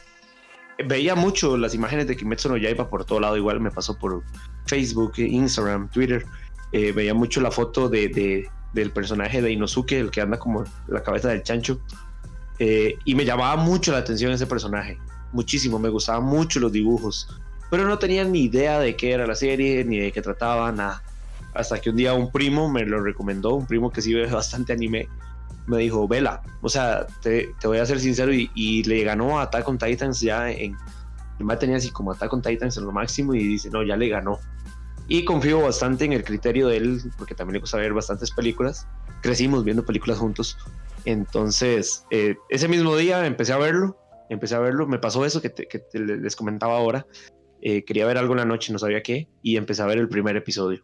veía 0.86 1.15
mucho 1.15 1.58
las 1.58 1.74
imágenes 1.74 2.08
de 2.08 2.15
Kimetsu 2.15 2.50
no 2.50 2.58
Yaiba 2.58 2.89
por 2.89 3.06
todo 3.06 3.20
lado. 3.20 3.38
Igual 3.38 3.60
me 3.60 3.72
pasó 3.72 3.98
por 3.98 4.24
Facebook, 4.65 5.13
Instagram, 5.17 5.89
Twitter. 5.89 6.25
Eh, 6.72 6.91
veía 6.91 7.13
mucho 7.13 7.41
la 7.41 7.51
foto 7.51 7.89
de, 7.89 8.50
del 8.74 8.91
personaje 8.91 9.41
de 9.41 9.51
Inosuke, 9.51 9.94
el 9.94 10.12
que 10.12 10.22
anda 10.22 10.38
como 10.38 10.63
la 10.88 11.01
cabeza 11.01 11.29
del 11.29 11.44
chancho. 11.44 11.79
Eh, 12.60 12.98
y 13.06 13.15
me 13.15 13.25
llamaba 13.25 13.56
mucho 13.56 13.91
la 13.91 14.00
atención 14.00 14.32
ese 14.32 14.48
personaje, 14.48 14.98
muchísimo, 15.32 15.77
me 15.77 15.89
gustaban 15.89 16.24
mucho 16.24 16.60
los 16.60 16.72
dibujos, 16.72 17.29
pero 17.70 17.86
no 17.86 18.00
tenía 18.00 18.24
ni 18.24 18.46
idea 18.46 18.79
de 18.79 18.96
qué 18.96 19.12
era 19.12 19.27
la 19.27 19.36
serie, 19.36 19.84
ni 19.86 20.00
de 20.00 20.12
qué 20.12 20.22
trataba, 20.22 20.72
nada. 20.72 21.03
Hasta 21.54 21.80
que 21.80 21.89
un 21.89 21.96
día 21.96 22.13
un 22.13 22.32
primo 22.32 22.70
me 22.70 22.86
lo 22.86 23.01
recomendó, 23.01 23.56
un 23.56 23.66
primo 23.66 23.92
que 23.92 24.01
sí 24.01 24.13
ve 24.13 24.27
bastante 24.27 24.74
anime, 24.74 25.08
me 25.66 25.77
dijo, 25.77 26.08
vela, 26.08 26.42
o 26.62 26.70
sea, 26.70 27.08
te, 27.22 27.50
te 27.60 27.68
voy 27.68 27.79
a 27.79 27.86
ser 27.86 28.00
sincero, 28.00 28.31
y, 28.33 28.83
le 28.83 29.03
ganó 29.03 29.40
a 29.40 29.44
Attack 29.44 29.68
on 29.68 29.77
Titans 29.77 30.22
ya 30.22 30.50
en, 30.50 30.75
me 31.40 31.57
tenía 31.57 31.77
así 31.77 31.90
como 31.90 32.12
Attack 32.12 32.31
on 32.33 32.42
Titans 32.42 32.77
en 32.77 32.86
lo 32.86 32.92
máximo 32.92 33.33
y 33.33 33.40
dice, 33.40 33.70
no, 33.70 33.83
ya 33.83 33.98
le 33.98 34.07
ganó 34.10 34.40
y 35.07 35.24
confío 35.24 35.62
bastante 35.62 36.05
en 36.05 36.14
el 36.14 36.24
criterio 36.24 36.68
de 36.68 36.77
él, 36.77 37.01
porque 37.18 37.33
también 37.33 37.55
le 37.55 37.60
gusta 37.60 37.77
ver 37.77 37.94
bastantes 37.94 38.31
películas. 38.31 38.88
Crecimos 39.22 39.64
viendo 39.64 39.86
películas 39.86 40.18
juntos. 40.18 40.57
Entonces, 41.05 42.05
eh, 42.12 42.36
ese 42.50 42.68
mismo 42.68 42.96
día 42.98 43.25
empecé 43.25 43.53
a 43.53 43.57
verlo, 43.57 43.98
empecé 44.29 44.55
a 44.55 44.60
verlo, 44.60 44.86
me 44.86 45.00
pasó 45.00 45.25
eso 45.25 45.42
que, 45.42 45.53
les 45.94 46.36
comentaba 46.36 46.77
ahora. 46.77 47.07
Eh, 47.62 47.86
quería 47.86 48.05
ver 48.05 48.18
algo 48.18 48.33
en 48.33 48.40
la 48.40 48.46
noche, 48.46 48.74
no 48.74 48.79
sabía 48.79 49.01
qué, 49.01 49.29
y 49.42 49.55
empecé 49.55 49.81
a 49.81 49.86
ver 49.86 49.98
el 49.98 50.10
primer 50.10 50.36
episodio. 50.36 50.83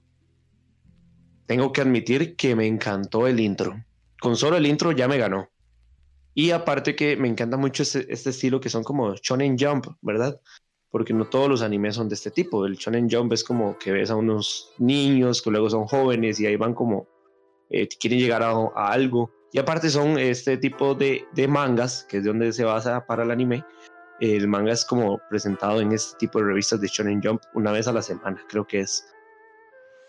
Tengo 1.46 1.72
que 1.72 1.82
admitir 1.82 2.36
que 2.36 2.56
me 2.56 2.68
encantó 2.68 3.28
el 3.28 3.40
intro. 3.40 3.84
Con 4.20 4.36
solo 4.36 4.58
el 4.58 4.66
intro 4.66 4.92
ya 4.92 5.08
me 5.08 5.18
ganó. 5.18 5.50
Y 6.34 6.52
aparte 6.52 6.96
que 6.96 7.16
me 7.16 7.28
encanta 7.28 7.58
mucho 7.58 7.84
este, 7.84 8.12
estilo 8.12 8.60
que 8.60 8.70
son 8.70 8.84
como 8.84 9.14
Shonen 9.16 9.58
Jump, 9.58 9.88
¿verdad? 10.02 10.40
porque 10.94 11.12
no 11.12 11.26
todos 11.26 11.50
los 11.50 11.64
animes 11.64 11.96
son 11.96 12.08
de 12.08 12.14
este 12.14 12.30
tipo. 12.30 12.68
El 12.68 12.76
Shonen 12.76 13.10
Jump 13.10 13.34
es 13.34 13.44
como 13.44 13.76
que 13.80 13.92
ves 13.92 14.12
a 14.12 14.16
unos 14.16 14.76
niños 14.78 15.42
que 15.42 15.50
luego 15.50 15.68
son 15.68 15.88
jóvenes 15.88 16.40
y 16.40 16.46
ahí 16.46 16.56
van 16.56 16.76
como 16.76 17.08
eh, 17.72 17.88
quieren 18.00 18.20
llegar 18.20 18.44
a, 18.44 18.70
algo. 18.76 19.32
Y 19.52 19.58
aparte 19.58 19.90
son 19.90 20.20
este 20.20 20.56
tipo 20.58 20.94
de, 20.94 21.26
de, 21.34 21.48
mangas, 21.48 22.06
que 22.08 22.18
es 22.18 22.24
de 22.24 22.30
donde 22.30 22.54
se 22.54 22.64
basa 22.64 23.08
para 23.08 23.24
el 23.24 23.32
anime. 23.32 23.66
El 24.20 24.48
manga 24.48 24.72
es 24.72 24.86
como 24.86 25.20
presentado 25.32 25.82
en 25.82 25.94
este 25.94 26.16
tipo 26.20 26.38
de 26.38 26.46
revistas 26.46 26.80
de 26.80 26.88
Shonen 26.88 27.24
Jump 27.24 27.42
una 27.56 27.72
vez 27.72 27.88
a 27.88 27.92
la 27.92 28.04
semana, 28.04 28.40
creo 28.48 28.68
que 28.68 28.82
es. 28.82 29.04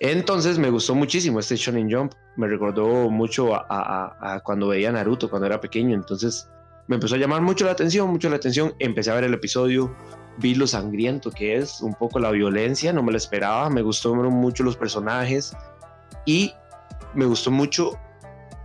Entonces 0.00 0.58
me 0.58 0.70
gustó 0.70 0.94
muchísimo 0.94 1.40
este 1.40 1.56
Shonen 1.56 1.90
Jump. 1.90 2.12
Me 2.36 2.48
recordó 2.48 3.10
mucho 3.10 3.54
a, 3.54 3.66
a, 3.68 4.34
a, 4.34 4.40
cuando 4.40 4.68
veía 4.68 4.92
Naruto 4.92 5.30
cuando 5.30 5.46
era 5.46 5.60
pequeño. 5.60 5.94
Entonces 5.94 6.48
me 6.88 6.96
empezó 6.96 7.14
a 7.14 7.18
llamar 7.18 7.42
mucho 7.42 7.64
la 7.64 7.72
atención, 7.72 8.10
mucho 8.10 8.28
la 8.28 8.36
atención. 8.36 8.74
Empecé 8.78 9.10
a 9.10 9.14
ver 9.14 9.24
el 9.24 9.34
episodio 9.34 9.94
vi 10.38 10.54
lo 10.54 10.66
sangriento 10.66 11.30
que 11.30 11.56
es, 11.56 11.80
un 11.80 11.94
poco 11.94 12.18
la 12.18 12.30
violencia, 12.30 12.92
no 12.92 13.02
me 13.02 13.12
lo 13.12 13.18
esperaba, 13.18 13.70
me 13.70 13.82
gustó 13.82 14.14
mucho 14.14 14.62
los 14.62 14.76
personajes 14.76 15.56
y 16.24 16.52
me 17.14 17.24
gustó 17.24 17.50
mucho 17.50 17.98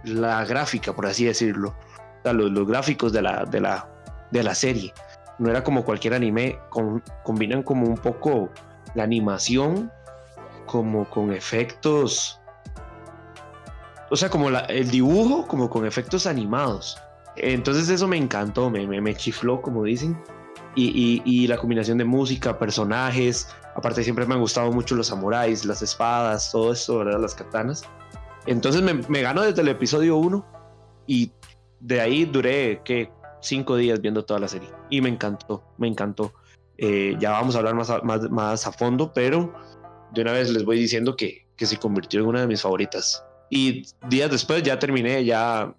la 0.03 0.43
gráfica, 0.45 0.93
por 0.93 1.05
así 1.05 1.25
decirlo, 1.25 1.75
los, 2.23 2.67
gráficos 2.67 3.13
de 3.13 3.21
la, 3.21 3.45
de, 3.45 3.61
la, 3.61 3.87
de 4.31 4.43
la 4.43 4.55
serie. 4.55 4.93
No 5.37 5.49
era 5.49 5.63
como 5.63 5.85
cualquier 5.85 6.13
anime, 6.13 6.59
combinan 7.23 7.63
como 7.63 7.85
un 7.85 7.97
poco 7.97 8.49
la 8.95 9.03
animación 9.03 9.91
como 10.69 11.09
con 11.09 11.33
efectos, 11.33 12.39
o 14.11 14.15
sea, 14.15 14.29
como 14.29 14.49
el 14.49 14.91
dibujo 14.91 15.47
como 15.47 15.69
con 15.69 15.85
efectos 15.85 16.27
animados. 16.27 16.97
Entonces 17.35 17.89
eso 17.89 18.07
me 18.07 18.17
encantó, 18.17 18.69
me, 18.69 18.85
me, 18.85 19.01
me 19.01 19.15
chifló, 19.15 19.61
como 19.61 19.83
dicen 19.83 20.15
y, 20.75 21.47
la 21.47 21.57
combinación 21.57 21.97
de 21.97 22.05
música, 22.05 22.57
personajes. 22.59 23.47
Aparte, 23.75 24.03
siempre 24.03 24.25
me 24.25 24.35
han 24.35 24.41
gustado 24.41 24.71
mucho 24.71 24.95
los 24.95 25.07
samuráis, 25.07 25.65
las 25.65 25.81
espadas, 25.81 26.51
todo 26.51 26.73
eso, 26.73 26.99
¿verdad? 26.99 27.19
Las 27.19 27.33
katanas. 27.33 27.83
Entonces 28.45 28.81
me, 28.83 28.93
me 28.93 29.21
ganó 29.21 29.41
desde 29.41 29.61
el 29.61 29.69
episodio 29.69 30.17
1 30.17 30.45
y 31.07 31.31
de 31.79 32.01
ahí 32.01 32.25
duré, 32.25 32.81
¿qué? 32.85 33.11
Cinco 33.41 33.75
días 33.75 34.01
viendo 34.01 34.23
toda 34.23 34.39
la 34.39 34.47
serie. 34.47 34.69
Y 34.89 35.01
me 35.01 35.09
encantó, 35.09 35.63
me 35.77 35.87
encantó. 35.87 36.31
Eh, 36.77 37.15
ya 37.19 37.31
vamos 37.31 37.55
a 37.55 37.59
hablar 37.59 37.75
más 37.75 37.89
a, 37.89 38.01
más, 38.01 38.29
más 38.29 38.67
a 38.67 38.71
fondo, 38.71 39.11
pero 39.13 39.53
de 40.13 40.21
una 40.21 40.31
vez 40.31 40.49
les 40.49 40.63
voy 40.63 40.79
diciendo 40.79 41.15
que, 41.15 41.47
que 41.55 41.65
se 41.65 41.77
convirtió 41.77 42.21
en 42.21 42.27
una 42.27 42.41
de 42.41 42.47
mis 42.47 42.61
favoritas. 42.61 43.23
Y 43.49 43.83
días 44.09 44.31
después 44.31 44.63
ya 44.63 44.77
terminé, 44.77 45.25
ya 45.25 45.73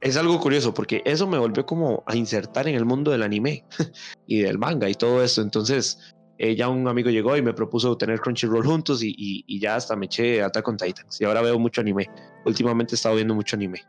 es 0.00 0.16
algo 0.16 0.38
curioso 0.40 0.72
porque 0.74 1.02
eso 1.04 1.26
me 1.26 1.38
volvió 1.38 1.66
como 1.66 2.04
a 2.06 2.14
insertar 2.14 2.68
en 2.68 2.74
el 2.74 2.84
mundo 2.84 3.10
del 3.10 3.22
anime 3.22 3.64
y 4.26 4.40
del 4.40 4.58
manga 4.58 4.88
y 4.88 4.94
todo 4.94 5.22
eso. 5.22 5.42
Entonces, 5.42 5.98
eh, 6.38 6.54
ya 6.54 6.68
un 6.68 6.86
amigo 6.86 7.10
llegó 7.10 7.36
y 7.36 7.42
me 7.42 7.52
propuso 7.52 7.96
tener 7.96 8.20
Crunchyroll 8.20 8.64
juntos 8.64 9.02
y, 9.02 9.14
y, 9.16 9.60
ya 9.60 9.74
hasta 9.74 9.96
me 9.96 10.06
eché 10.06 10.42
Attack 10.42 10.68
on 10.68 10.76
Titans. 10.76 11.20
Y 11.20 11.24
ahora 11.24 11.42
veo 11.42 11.58
mucho 11.58 11.80
anime. 11.80 12.08
Últimamente 12.44 12.94
he 12.94 12.96
estado 12.96 13.16
viendo 13.16 13.34
mucho 13.34 13.56
anime. 13.56 13.82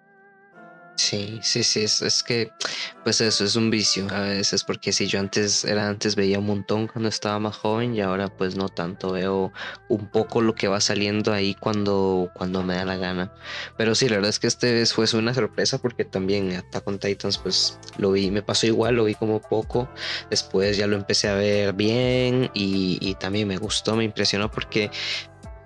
Sí, 0.99 1.39
sí, 1.41 1.63
sí, 1.63 1.83
es, 1.83 2.01
es, 2.01 2.23
que 2.23 2.51
pues 3.05 3.21
eso 3.21 3.45
es 3.45 3.55
un 3.55 3.69
vicio 3.69 4.05
a 4.11 4.19
veces, 4.19 4.65
porque 4.65 4.91
si 4.91 5.07
yo 5.07 5.21
antes 5.21 5.63
era 5.63 5.87
antes 5.87 6.17
veía 6.17 6.39
un 6.39 6.45
montón 6.45 6.87
cuando 6.87 7.07
estaba 7.07 7.39
más 7.39 7.55
joven 7.55 7.95
y 7.95 8.01
ahora 8.01 8.27
pues 8.27 8.57
no 8.57 8.67
tanto, 8.67 9.13
veo 9.13 9.53
un 9.87 10.11
poco 10.11 10.41
lo 10.41 10.55
que 10.55 10.67
va 10.67 10.81
saliendo 10.81 11.31
ahí 11.31 11.55
cuando, 11.55 12.29
cuando 12.33 12.63
me 12.63 12.75
da 12.75 12.83
la 12.83 12.97
gana. 12.97 13.33
Pero 13.77 13.95
sí, 13.95 14.09
la 14.09 14.17
verdad 14.17 14.29
es 14.29 14.39
que 14.39 14.47
este 14.47 14.85
fue 14.87 15.05
una 15.13 15.33
sorpresa 15.33 15.77
porque 15.77 16.03
también 16.03 16.51
Attack 16.51 16.85
on 16.85 16.99
Titans 16.99 17.37
pues 17.37 17.79
lo 17.97 18.11
vi, 18.11 18.29
me 18.29 18.41
pasó 18.41 18.67
igual, 18.67 18.95
lo 18.95 19.05
vi 19.05 19.15
como 19.15 19.39
poco, 19.41 19.89
después 20.29 20.75
ya 20.75 20.85
lo 20.85 20.97
empecé 20.97 21.29
a 21.29 21.35
ver 21.35 21.71
bien 21.73 22.51
y, 22.53 22.97
y 22.99 23.15
también 23.15 23.47
me 23.47 23.55
gustó, 23.55 23.95
me 23.95 24.03
impresionó 24.03 24.51
porque 24.51 24.91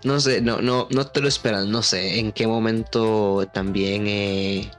no 0.04 0.20
sé, 0.20 0.42
no, 0.42 0.62
no, 0.62 0.88
no 0.92 1.08
te 1.08 1.22
lo 1.22 1.28
esperas, 1.28 1.66
no 1.66 1.82
sé 1.82 2.20
en 2.20 2.32
qué 2.34 2.46
momento 2.46 3.50
también... 3.52 4.06
Eh, 4.06 4.70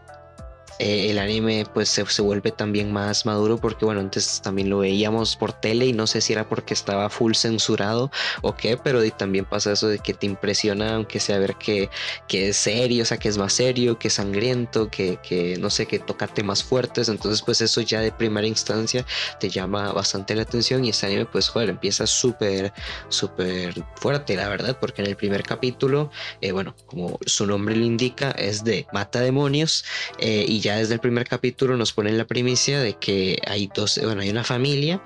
eh, 0.79 1.11
el 1.11 1.19
anime 1.19 1.67
pues 1.73 1.89
se, 1.89 2.05
se, 2.07 2.23
vuelve 2.23 2.51
también 2.51 2.93
más 2.93 3.27
maduro 3.27 3.59
porque 3.59 3.85
bueno 3.85 4.01
antes 4.01 4.41
también 4.43 4.71
lo 4.71 4.79
veíamos 4.79 5.37
por 5.37 5.53
tele 5.53 5.87
y 5.87 5.93
no 5.93 6.07
sé 6.07 6.21
si 6.21 6.33
era 6.33 6.49
porque 6.49 6.75
estaba 6.75 7.11
full 7.11 7.35
censurado 7.35 8.11
o 8.43 8.55
qué 8.55 8.77
pero 8.77 9.01
también 9.13 9.45
pasa 9.45 9.73
eso 9.73 9.89
de 9.89 9.99
que 9.99 10.15
te 10.15 10.27
impresiona 10.27 10.95
aunque 10.95 11.21
sea 11.21 11.39
ver 11.39 11.57
que, 11.57 11.91
que 12.29 12.49
es 12.49 12.57
serio 12.57 13.03
o 13.03 13.07
sea 13.07 13.19
que 13.19 13.29
es 13.29 13.39
más 13.39 13.53
serio 13.53 13.99
que 13.99 14.09
es 14.09 14.15
sangriento 14.15 14.91
que, 14.91 15.19
que 15.23 15.57
no 15.59 15.71
sé 15.71 15.87
que 15.87 15.99
toca 15.99 16.27
temas 16.27 16.63
fuertes. 16.63 17.09
Entonces 17.09 17.43
pues 17.43 17.61
eso 17.61 17.81
ya 17.81 18.01
de 18.01 18.13
primera 18.13 18.47
instancia 18.47 19.05
te 19.41 19.49
llama 19.49 19.93
bastante 19.93 20.35
la 20.35 20.43
atención 20.43 20.85
y 20.85 20.91
este 20.91 21.07
anime 21.07 21.27
pues 21.27 21.49
joder 21.49 21.71
empieza 21.71 22.07
súper 22.07 22.73
súper 23.09 23.75
fuerte 23.97 24.37
la 24.37 24.49
verdad 24.49 24.77
porque 24.81 25.03
en 25.03 25.09
el 25.09 25.17
primer 25.17 25.43
capítulo 25.43 26.11
eh, 26.41 26.53
bueno 26.53 26.75
como 26.87 27.19
su 27.27 27.47
nombre 27.47 27.77
lo 27.77 27.85
indica 27.85 28.31
es 28.33 28.65
de 28.65 28.87
mata 28.93 29.21
demonios 29.21 29.85
eh, 30.19 30.45
y 30.49 30.61
ya 30.65 30.77
desde 30.77 30.95
el 30.95 31.01
primer 31.01 31.29
capítulo 31.29 31.77
nos 31.77 31.93
ponen 31.93 32.19
la 32.19 32.27
primicia 32.27 32.81
de 32.81 32.95
que 32.95 33.39
hay 33.47 33.71
dos, 33.75 34.01
bueno, 34.03 34.23
hay 34.23 34.31
una 34.31 34.45
familia 34.45 35.03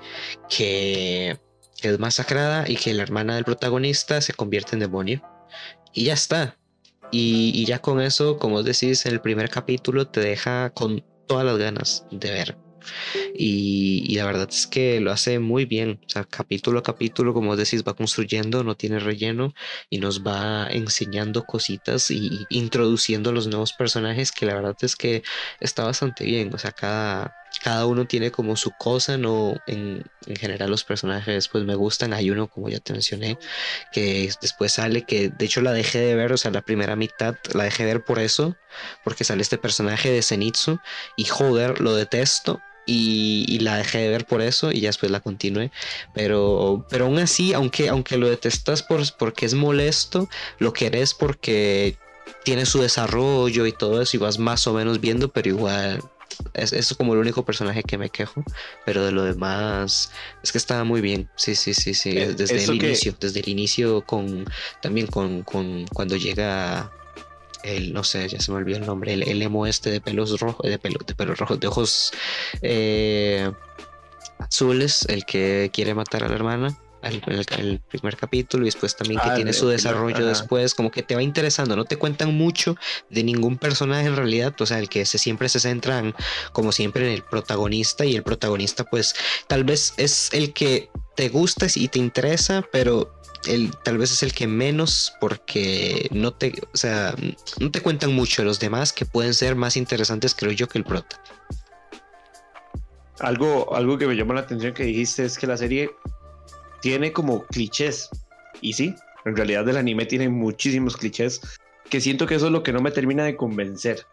que, 0.49 1.37
es 1.81 1.99
masacrada 1.99 2.65
y 2.67 2.75
que 2.75 2.93
la 2.93 3.03
hermana 3.03 3.35
del 3.35 3.45
protagonista 3.45 4.21
se 4.21 4.33
convierte 4.33 4.75
en 4.75 4.79
demonio. 4.79 5.21
Y 5.93 6.05
ya 6.05 6.13
está. 6.13 6.57
y, 7.11 7.65
ya 7.65 7.79
con 7.79 8.01
eso, 8.01 8.37
como 8.37 8.63
decís, 8.63 9.05
en 9.05 9.13
el 9.13 9.21
primer 9.21 9.49
capítulo 9.49 10.07
te 10.07 10.19
deja 10.19 10.69
con 10.71 11.03
todas 11.27 11.45
las 11.45 11.57
ganas 11.57 12.05
de 12.11 12.31
ver. 12.31 12.68
Y, 13.35 14.15
la 14.15 14.25
verdad 14.25 14.49
es 14.51 14.67
que 14.67 14.99
lo 14.99 15.11
hace 15.11 15.39
muy 15.39 15.65
bien. 15.65 15.99
O 16.05 16.09
sea, 16.09 16.23
capítulo 16.25 16.79
a 16.79 16.83
capítulo, 16.83 17.33
como 17.33 17.55
decís, 17.55 17.83
va 17.87 17.95
construyendo, 17.95 18.63
no 18.63 18.75
tiene 18.75 18.99
relleno 18.99 19.53
y 19.89 19.99
nos 19.99 20.23
va 20.25 20.67
enseñando 20.69 21.45
cositas 21.45 22.11
y 22.11 22.45
introduciendo 22.49 23.31
los 23.31 23.47
nuevos 23.47 23.73
personajes 23.73 24.31
que 24.31 24.45
la 24.45 24.55
verdad 24.55 24.75
es 24.81 24.95
que 24.95 25.23
está 25.59 25.85
bastante 25.85 26.25
bien. 26.25 26.53
O 26.53 26.57
sea, 26.57 26.71
cada, 26.71 27.35
cada 27.63 27.85
uno 27.85 28.05
tiene 28.05 28.31
como 28.31 28.55
su 28.55 28.71
cosa, 28.71 29.17
¿no? 29.17 29.55
En, 29.67 30.03
en, 30.27 30.35
general 30.35 30.69
los 30.69 30.83
personajes 30.83 31.47
pues 31.47 31.63
me 31.63 31.75
gustan. 31.75 32.13
Hay 32.13 32.31
uno, 32.31 32.47
como 32.47 32.69
ya 32.69 32.79
te 32.79 32.93
mencioné, 32.93 33.37
que 33.91 34.31
después 34.41 34.73
sale, 34.73 35.03
que 35.03 35.29
de 35.29 35.45
hecho 35.45 35.61
la 35.61 35.73
dejé 35.73 35.99
de 35.99 36.15
ver, 36.15 36.33
o 36.33 36.37
sea, 36.37 36.51
la 36.51 36.61
primera 36.61 36.95
mitad 36.95 37.35
la 37.53 37.65
dejé 37.65 37.85
de 37.85 37.93
ver 37.93 38.03
por 38.03 38.19
eso, 38.19 38.55
porque 39.03 39.23
sale 39.23 39.41
este 39.41 39.57
personaje 39.57 40.11
de 40.11 40.21
Zenitsu 40.21 40.79
y 41.17 41.25
joder, 41.25 41.81
lo 41.81 41.95
detesto. 41.95 42.61
Y, 42.91 43.59
la 43.59 43.75
dejé 43.75 43.99
de 43.99 44.09
ver 44.09 44.25
por 44.25 44.41
eso 44.41 44.71
y 44.71 44.79
ya 44.79 44.89
después 44.89 45.11
la 45.11 45.19
continué. 45.19 45.71
Pero, 46.13 46.85
pero 46.89 47.05
aún 47.05 47.19
así, 47.19 47.53
aunque, 47.53 47.89
aunque 47.89 48.17
lo 48.17 48.29
detestas 48.29 48.81
por, 48.83 49.01
porque 49.17 49.45
es 49.45 49.53
molesto, 49.53 50.29
lo 50.59 50.73
querés 50.73 51.13
porque 51.13 51.97
tiene 52.43 52.65
su 52.65 52.81
desarrollo 52.81 53.65
y 53.65 53.73
todo 53.73 54.01
eso 54.01 54.17
y 54.17 54.19
vas 54.19 54.39
más 54.39 54.65
o 54.65 54.73
menos 54.73 55.01
viendo, 55.01 55.29
pero 55.29 55.49
igual 55.49 56.01
es, 56.53 56.73
es, 56.73 56.93
como 56.93 57.13
el 57.13 57.19
único 57.19 57.43
personaje 57.43 57.83
que 57.83 57.97
me 57.97 58.09
quejo, 58.09 58.43
pero 58.85 59.05
de 59.05 59.11
lo 59.11 59.23
demás 59.23 60.11
es 60.43 60.51
que 60.51 60.57
estaba 60.57 60.83
muy 60.83 61.01
bien. 61.01 61.29
Sí, 61.35 61.55
sí, 61.55 61.73
sí, 61.73 61.93
sí. 61.93 62.17
Eh, 62.17 62.33
desde 62.33 62.63
el 62.63 62.75
inicio, 62.75 63.15
desde 63.19 63.39
el 63.41 63.49
inicio 63.49 64.01
con 64.05 64.45
también 64.81 65.07
con, 65.07 65.43
con 65.43 65.85
cuando 65.93 66.15
llega 66.15 66.91
el, 67.63 67.93
no 67.93 68.03
sé, 68.03 68.27
ya 68.27 68.39
se 68.39 68.51
me 68.51 68.57
olvidó 68.57 68.77
el 68.77 68.85
nombre, 68.85 69.13
el, 69.13 69.41
emo 69.41 69.65
este 69.65 69.89
de 69.91 70.01
pelos 70.01 70.39
rojos, 70.39 70.69
de 70.69 70.79
pelo, 70.79 70.99
de 71.05 71.15
pelos 71.15 71.37
rojos, 71.37 71.59
de 71.59 71.67
ojos 71.67 72.11
eh, 72.61 73.51
azules, 74.39 75.05
el 75.09 75.25
que 75.25 75.69
quiere 75.73 75.93
matar 75.93 76.23
a 76.23 76.29
la 76.29 76.35
hermana 76.35 76.77
el, 77.01 77.45
el, 77.57 77.79
primer 77.79 78.17
capítulo 78.17 78.63
y 78.63 78.67
después 78.67 78.95
también 78.95 79.19
que 79.21 79.29
ah, 79.29 79.35
tiene 79.35 79.53
su 79.53 79.67
desarrollo 79.67 80.25
después, 80.25 80.75
como 80.75 80.91
que 80.91 81.03
te 81.03 81.15
va 81.15 81.23
interesando, 81.23 81.75
no 81.75 81.85
te 81.85 81.97
cuentan 81.97 82.35
mucho 82.35 82.75
de 83.09 83.23
ningún 83.23 83.57
personaje 83.57 84.07
en 84.07 84.15
realidad, 84.15 84.53
o 84.59 84.65
sea, 84.65 84.79
el 84.79 84.89
que 84.89 85.05
se, 85.05 85.17
siempre 85.17 85.49
se 85.49 85.59
centran 85.59 86.13
como 86.51 86.71
siempre 86.71 87.07
en 87.07 87.13
el 87.13 87.23
protagonista 87.23 88.05
y 88.05 88.15
el 88.15 88.23
protagonista 88.23 88.83
pues 88.83 89.15
tal 89.47 89.63
vez 89.63 89.93
es 89.97 90.29
el 90.33 90.53
que 90.53 90.89
te 91.15 91.29
gusta 91.29 91.67
y 91.73 91.87
te 91.87 91.99
interesa, 91.99 92.65
pero 92.71 93.18
el, 93.47 93.71
tal 93.83 93.97
vez 93.97 94.11
es 94.11 94.23
el 94.23 94.33
que 94.33 94.47
menos 94.47 95.13
porque 95.19 96.07
no 96.11 96.33
te, 96.33 96.53
o 96.73 96.77
sea, 96.77 97.15
no 97.59 97.71
te 97.71 97.81
cuentan 97.81 98.13
mucho 98.13 98.43
los 98.43 98.59
demás 98.59 98.93
que 98.93 99.05
pueden 99.05 99.33
ser 99.33 99.55
más 99.55 99.77
interesantes 99.77 100.35
creo 100.35 100.51
yo 100.51 100.67
que 100.67 100.77
el 100.77 100.83
prota. 100.83 101.21
Algo, 103.19 103.75
algo 103.75 103.97
que 103.97 104.07
me 104.07 104.15
llamó 104.15 104.33
la 104.33 104.41
atención 104.41 104.73
que 104.73 104.83
dijiste 104.83 105.25
es 105.25 105.37
que 105.37 105.47
la 105.47 105.57
serie 105.57 105.91
tiene 106.81 107.11
como 107.11 107.43
clichés. 107.45 108.09
Y 108.61 108.73
sí, 108.73 108.95
en 109.25 109.35
realidad 109.35 109.67
el 109.67 109.77
anime 109.77 110.05
tiene 110.05 110.29
muchísimos 110.29 110.95
clichés 110.95 111.41
que 111.89 112.01
siento 112.01 112.27
que 112.27 112.35
eso 112.35 112.47
es 112.47 112.51
lo 112.51 112.63
que 112.63 112.71
no 112.71 112.81
me 112.81 112.91
termina 112.91 113.23
de 113.23 113.35
convencer 113.35 114.05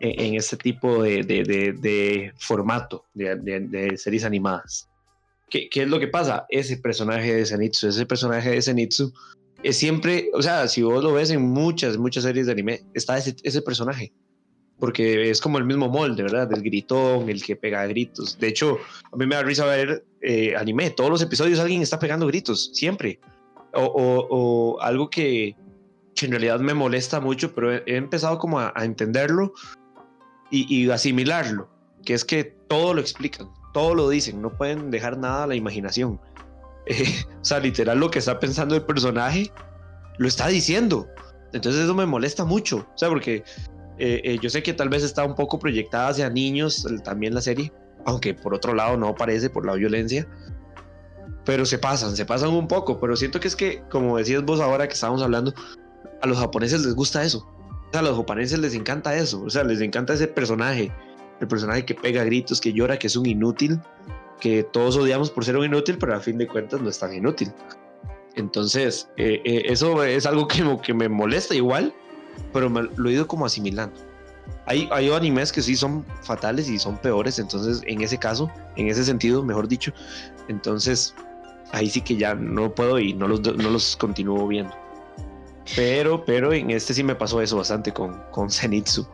en, 0.00 0.34
este 0.34 0.56
tipo 0.56 1.02
de, 1.02 1.22
de, 1.22 2.32
formato 2.38 3.06
de, 3.14 3.94
series 3.96 4.24
animadas. 4.24 4.88
¿Qué, 5.50 5.68
¿Qué, 5.68 5.82
es 5.82 5.88
lo 5.88 6.00
que 6.00 6.08
pasa? 6.08 6.46
Ese 6.48 6.76
personaje 6.78 7.34
de 7.34 7.46
Zenitsu, 7.46 7.88
ese 7.88 8.06
personaje 8.06 8.50
de 8.50 8.62
Zenitsu 8.62 9.12
es 9.62 9.76
siempre, 9.76 10.30
o 10.34 10.42
sea, 10.42 10.68
si 10.68 10.82
vos 10.82 11.02
lo 11.02 11.12
ves 11.12 11.30
en 11.30 11.42
muchas, 11.42 11.96
muchas 11.96 12.24
series 12.24 12.46
de 12.46 12.52
anime, 12.52 12.82
está 12.94 13.16
ese, 13.16 13.36
ese 13.42 13.62
personaje 13.62 14.12
porque 14.78 15.30
es 15.30 15.40
como 15.40 15.58
el 15.58 15.64
mismo 15.64 15.88
molde, 15.88 16.22
¿verdad? 16.22 16.48
Del 16.48 16.62
gritón, 16.62 17.28
el 17.28 17.42
que 17.42 17.56
pega 17.56 17.86
gritos. 17.86 18.38
De 18.38 18.48
hecho, 18.48 18.78
a 19.12 19.16
mí 19.16 19.26
me 19.26 19.34
da 19.34 19.42
risa 19.42 19.64
ver 19.64 20.04
eh, 20.20 20.54
anime. 20.56 20.90
Todos 20.90 21.10
los 21.10 21.22
episodios 21.22 21.58
alguien 21.58 21.82
está 21.82 21.98
pegando 21.98 22.26
gritos, 22.26 22.70
siempre. 22.74 23.20
O, 23.72 24.78
algo 24.80 25.10
que, 25.10 25.56
en 26.20 26.30
realidad 26.30 26.60
me 26.60 26.74
molesta 26.74 27.20
mucho, 27.20 27.54
pero 27.54 27.72
he, 27.72 27.82
empezado 27.96 28.38
como 28.38 28.60
a, 28.60 28.72
entenderlo 28.76 29.52
y, 30.50 30.88
asimilarlo, 30.90 31.68
que 32.04 32.14
es 32.14 32.24
que 32.24 32.44
todo 32.68 32.94
lo 32.94 33.00
explican, 33.00 33.48
todo 33.74 33.94
lo 33.94 34.08
dicen, 34.08 34.40
no 34.40 34.50
pueden 34.50 34.90
dejar 34.90 35.18
nada 35.18 35.42
a 35.42 35.46
la 35.46 35.56
imaginación. 35.56 36.20
o 37.40 37.44
sea, 37.44 37.58
literal 37.58 37.98
lo 37.98 38.10
que 38.10 38.20
está 38.20 38.38
pensando 38.38 38.74
el 38.74 38.82
personaje 38.82 39.50
lo 40.16 40.28
está 40.28 40.46
diciendo. 40.48 41.08
Entonces 41.52 41.82
eso 41.82 41.94
me 41.94 42.06
molesta 42.06 42.44
mucho, 42.44 42.78
o 42.78 42.98
sea, 42.98 43.08
porque 43.08 43.44
eh, 43.98 44.20
eh, 44.24 44.38
yo 44.40 44.48
sé 44.48 44.62
que 44.62 44.72
tal 44.72 44.88
vez 44.88 45.02
está 45.02 45.24
un 45.24 45.34
poco 45.34 45.58
proyectada 45.58 46.08
hacia 46.08 46.30
niños 46.30 46.86
también 47.04 47.34
la 47.34 47.40
serie, 47.40 47.72
aunque 48.06 48.34
por 48.34 48.54
otro 48.54 48.74
lado 48.74 48.96
no 48.96 49.14
parece 49.14 49.50
por 49.50 49.66
la 49.66 49.74
violencia. 49.74 50.26
Pero 51.44 51.66
se 51.66 51.78
pasan, 51.78 52.16
se 52.16 52.24
pasan 52.24 52.50
un 52.50 52.66
poco. 52.66 52.98
Pero 52.98 53.16
siento 53.16 53.38
que 53.38 53.48
es 53.48 53.56
que, 53.56 53.82
como 53.90 54.16
decías 54.16 54.42
vos 54.44 54.60
ahora 54.60 54.88
que 54.88 54.94
estábamos 54.94 55.22
hablando, 55.22 55.52
a 56.22 56.26
los 56.26 56.38
japoneses 56.38 56.84
les 56.84 56.94
gusta 56.94 57.22
eso. 57.22 57.40
O 57.40 57.88
sea, 57.92 58.00
a 58.00 58.02
los 58.02 58.16
japoneses 58.16 58.58
les 58.58 58.74
encanta 58.74 59.14
eso. 59.14 59.42
O 59.42 59.50
sea, 59.50 59.62
les 59.62 59.80
encanta 59.80 60.14
ese 60.14 60.26
personaje. 60.26 60.90
El 61.44 61.48
personaje 61.48 61.84
que 61.84 61.94
pega 61.94 62.24
gritos, 62.24 62.58
que 62.58 62.72
llora, 62.72 62.98
que 62.98 63.06
es 63.06 63.16
un 63.16 63.26
inútil. 63.26 63.78
Que 64.40 64.62
todos 64.62 64.96
odiamos 64.96 65.30
por 65.30 65.44
ser 65.44 65.58
un 65.58 65.66
inútil, 65.66 65.98
pero 65.98 66.14
a 66.14 66.20
fin 66.20 66.38
de 66.38 66.46
cuentas 66.46 66.80
no 66.80 66.88
es 66.88 66.98
tan 66.98 67.12
inútil. 67.12 67.52
Entonces, 68.34 69.08
eh, 69.18 69.42
eso 69.66 70.02
es 70.02 70.24
algo 70.24 70.48
que, 70.48 70.94
me 70.94 71.08
molesta 71.08 71.54
igual 71.54 71.94
pero 72.52 72.68
lo 72.68 73.08
he 73.08 73.12
ido 73.12 73.28
como 73.28 73.46
asimilando. 73.46 73.94
Hay, 74.66 74.88
hay 74.90 75.08
animes 75.10 75.52
que 75.52 75.62
sí 75.62 75.76
son 75.76 76.04
fatales 76.22 76.68
y 76.68 76.78
son 76.78 76.96
peores, 76.98 77.38
entonces 77.38 77.80
en 77.86 78.00
ese 78.00 78.18
caso, 78.18 78.50
en 78.76 78.88
ese 78.88 79.04
sentido, 79.04 79.44
mejor 79.44 79.68
dicho, 79.68 79.92
entonces 80.48 81.14
ahí 81.72 81.88
sí 81.88 82.00
que 82.00 82.16
ya 82.16 82.34
no 82.34 82.74
puedo 82.74 82.98
y 82.98 83.14
no 83.14 83.28
los, 83.28 83.40
no 83.40 83.70
los 83.70 83.96
continúo 83.96 84.48
viendo. 84.48 84.74
Pero, 85.74 86.24
pero 86.24 86.52
en 86.52 86.70
este 86.70 86.94
sí 86.94 87.02
me 87.02 87.14
pasó 87.14 87.40
eso 87.40 87.56
bastante 87.56 87.92
con, 87.92 88.22
con 88.30 88.50
Zenitsu. 88.50 89.06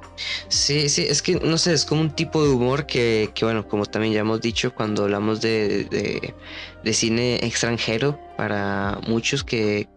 Sí, 0.48 0.88
sí, 0.88 1.06
es 1.08 1.22
que 1.22 1.36
no 1.36 1.56
sé, 1.58 1.72
es 1.72 1.84
como 1.84 2.00
un 2.00 2.10
tipo 2.10 2.42
de 2.42 2.50
humor 2.50 2.86
que, 2.86 3.30
que 3.34 3.44
bueno, 3.44 3.66
como 3.66 3.86
también 3.86 4.12
ya 4.14 4.20
hemos 4.20 4.40
dicho 4.40 4.74
cuando 4.74 5.04
hablamos 5.04 5.40
de, 5.40 6.34
de, 6.82 6.92
cine 6.92 7.36
extranjero, 7.42 8.18
para 8.36 9.00
muchos 9.06 9.44
que, 9.44 9.88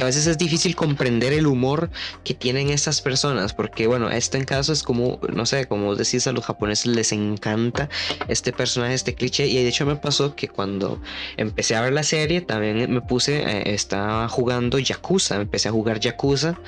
a 0.00 0.04
veces 0.04 0.26
es 0.26 0.38
difícil 0.38 0.76
comprender 0.76 1.32
el 1.32 1.46
humor 1.46 1.90
que 2.24 2.34
tienen 2.34 2.70
estas 2.70 3.00
personas, 3.00 3.52
porque 3.52 3.86
bueno, 3.86 4.10
esto 4.10 4.36
en 4.36 4.44
caso 4.44 4.72
es 4.72 4.82
como, 4.82 5.20
no 5.32 5.46
sé, 5.46 5.66
como 5.66 5.94
decís, 5.94 6.26
a 6.26 6.32
los 6.32 6.44
japoneses 6.44 6.86
les 6.86 7.12
encanta 7.12 7.88
este 8.28 8.52
personaje, 8.52 8.94
este 8.94 9.14
cliché, 9.14 9.46
y 9.46 9.54
de 9.54 9.68
hecho 9.68 9.86
me 9.86 9.96
pasó 9.96 10.34
que 10.34 10.48
cuando 10.48 11.00
empecé 11.36 11.76
a 11.76 11.80
ver 11.80 11.92
la 11.92 12.02
serie, 12.02 12.40
también 12.40 12.92
me 12.92 13.00
puse, 13.00 13.42
eh, 13.42 13.74
estaba 13.74 14.28
jugando 14.28 14.78
Yakuza, 14.78 15.36
empecé 15.36 15.68
a 15.68 15.72
jugar 15.72 16.00
Yakuza 16.00 16.58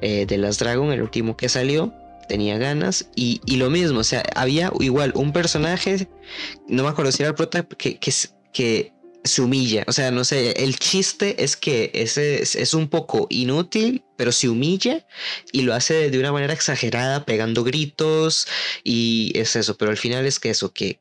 eh, 0.00 0.26
de 0.26 0.38
las 0.38 0.58
Dragon, 0.58 0.92
el 0.92 1.02
último 1.02 1.36
que 1.36 1.48
salió, 1.48 1.92
tenía 2.28 2.58
ganas 2.58 3.08
y, 3.16 3.40
lo 3.56 3.70
mismo, 3.70 4.00
o 4.00 4.04
sea, 4.04 4.22
había 4.36 4.72
igual 4.78 5.12
un 5.16 5.32
personaje, 5.32 6.08
no 6.68 6.84
me 6.84 6.88
acuerdo 6.88 7.10
si 7.12 7.22
era 7.22 7.30
el 7.30 7.34
prota, 7.34 7.64
que, 7.64 7.98
que, 7.98 8.12
que 8.52 8.92
se 9.24 9.42
humilla. 9.42 9.84
O 9.86 9.92
sea, 9.92 10.10
no 10.10 10.24
sé, 10.24 10.52
el 10.64 10.78
chiste 10.78 11.42
es 11.42 11.56
que 11.56 11.90
ese 11.94 12.42
es, 12.42 12.74
un 12.74 12.88
poco 12.88 13.26
inútil, 13.30 14.02
pero 14.16 14.32
se 14.32 14.48
humilla 14.48 15.06
y 15.52 15.62
lo 15.62 15.74
hace 15.74 16.10
de 16.10 16.18
una 16.18 16.32
manera 16.32 16.52
exagerada, 16.52 17.24
pegando 17.24 17.64
gritos 17.64 18.46
y 18.84 19.32
es 19.34 19.56
eso. 19.56 19.76
Pero 19.76 19.90
al 19.90 19.96
final 19.96 20.26
es 20.26 20.38
que 20.38 20.50
eso, 20.50 20.72
que 20.72 21.00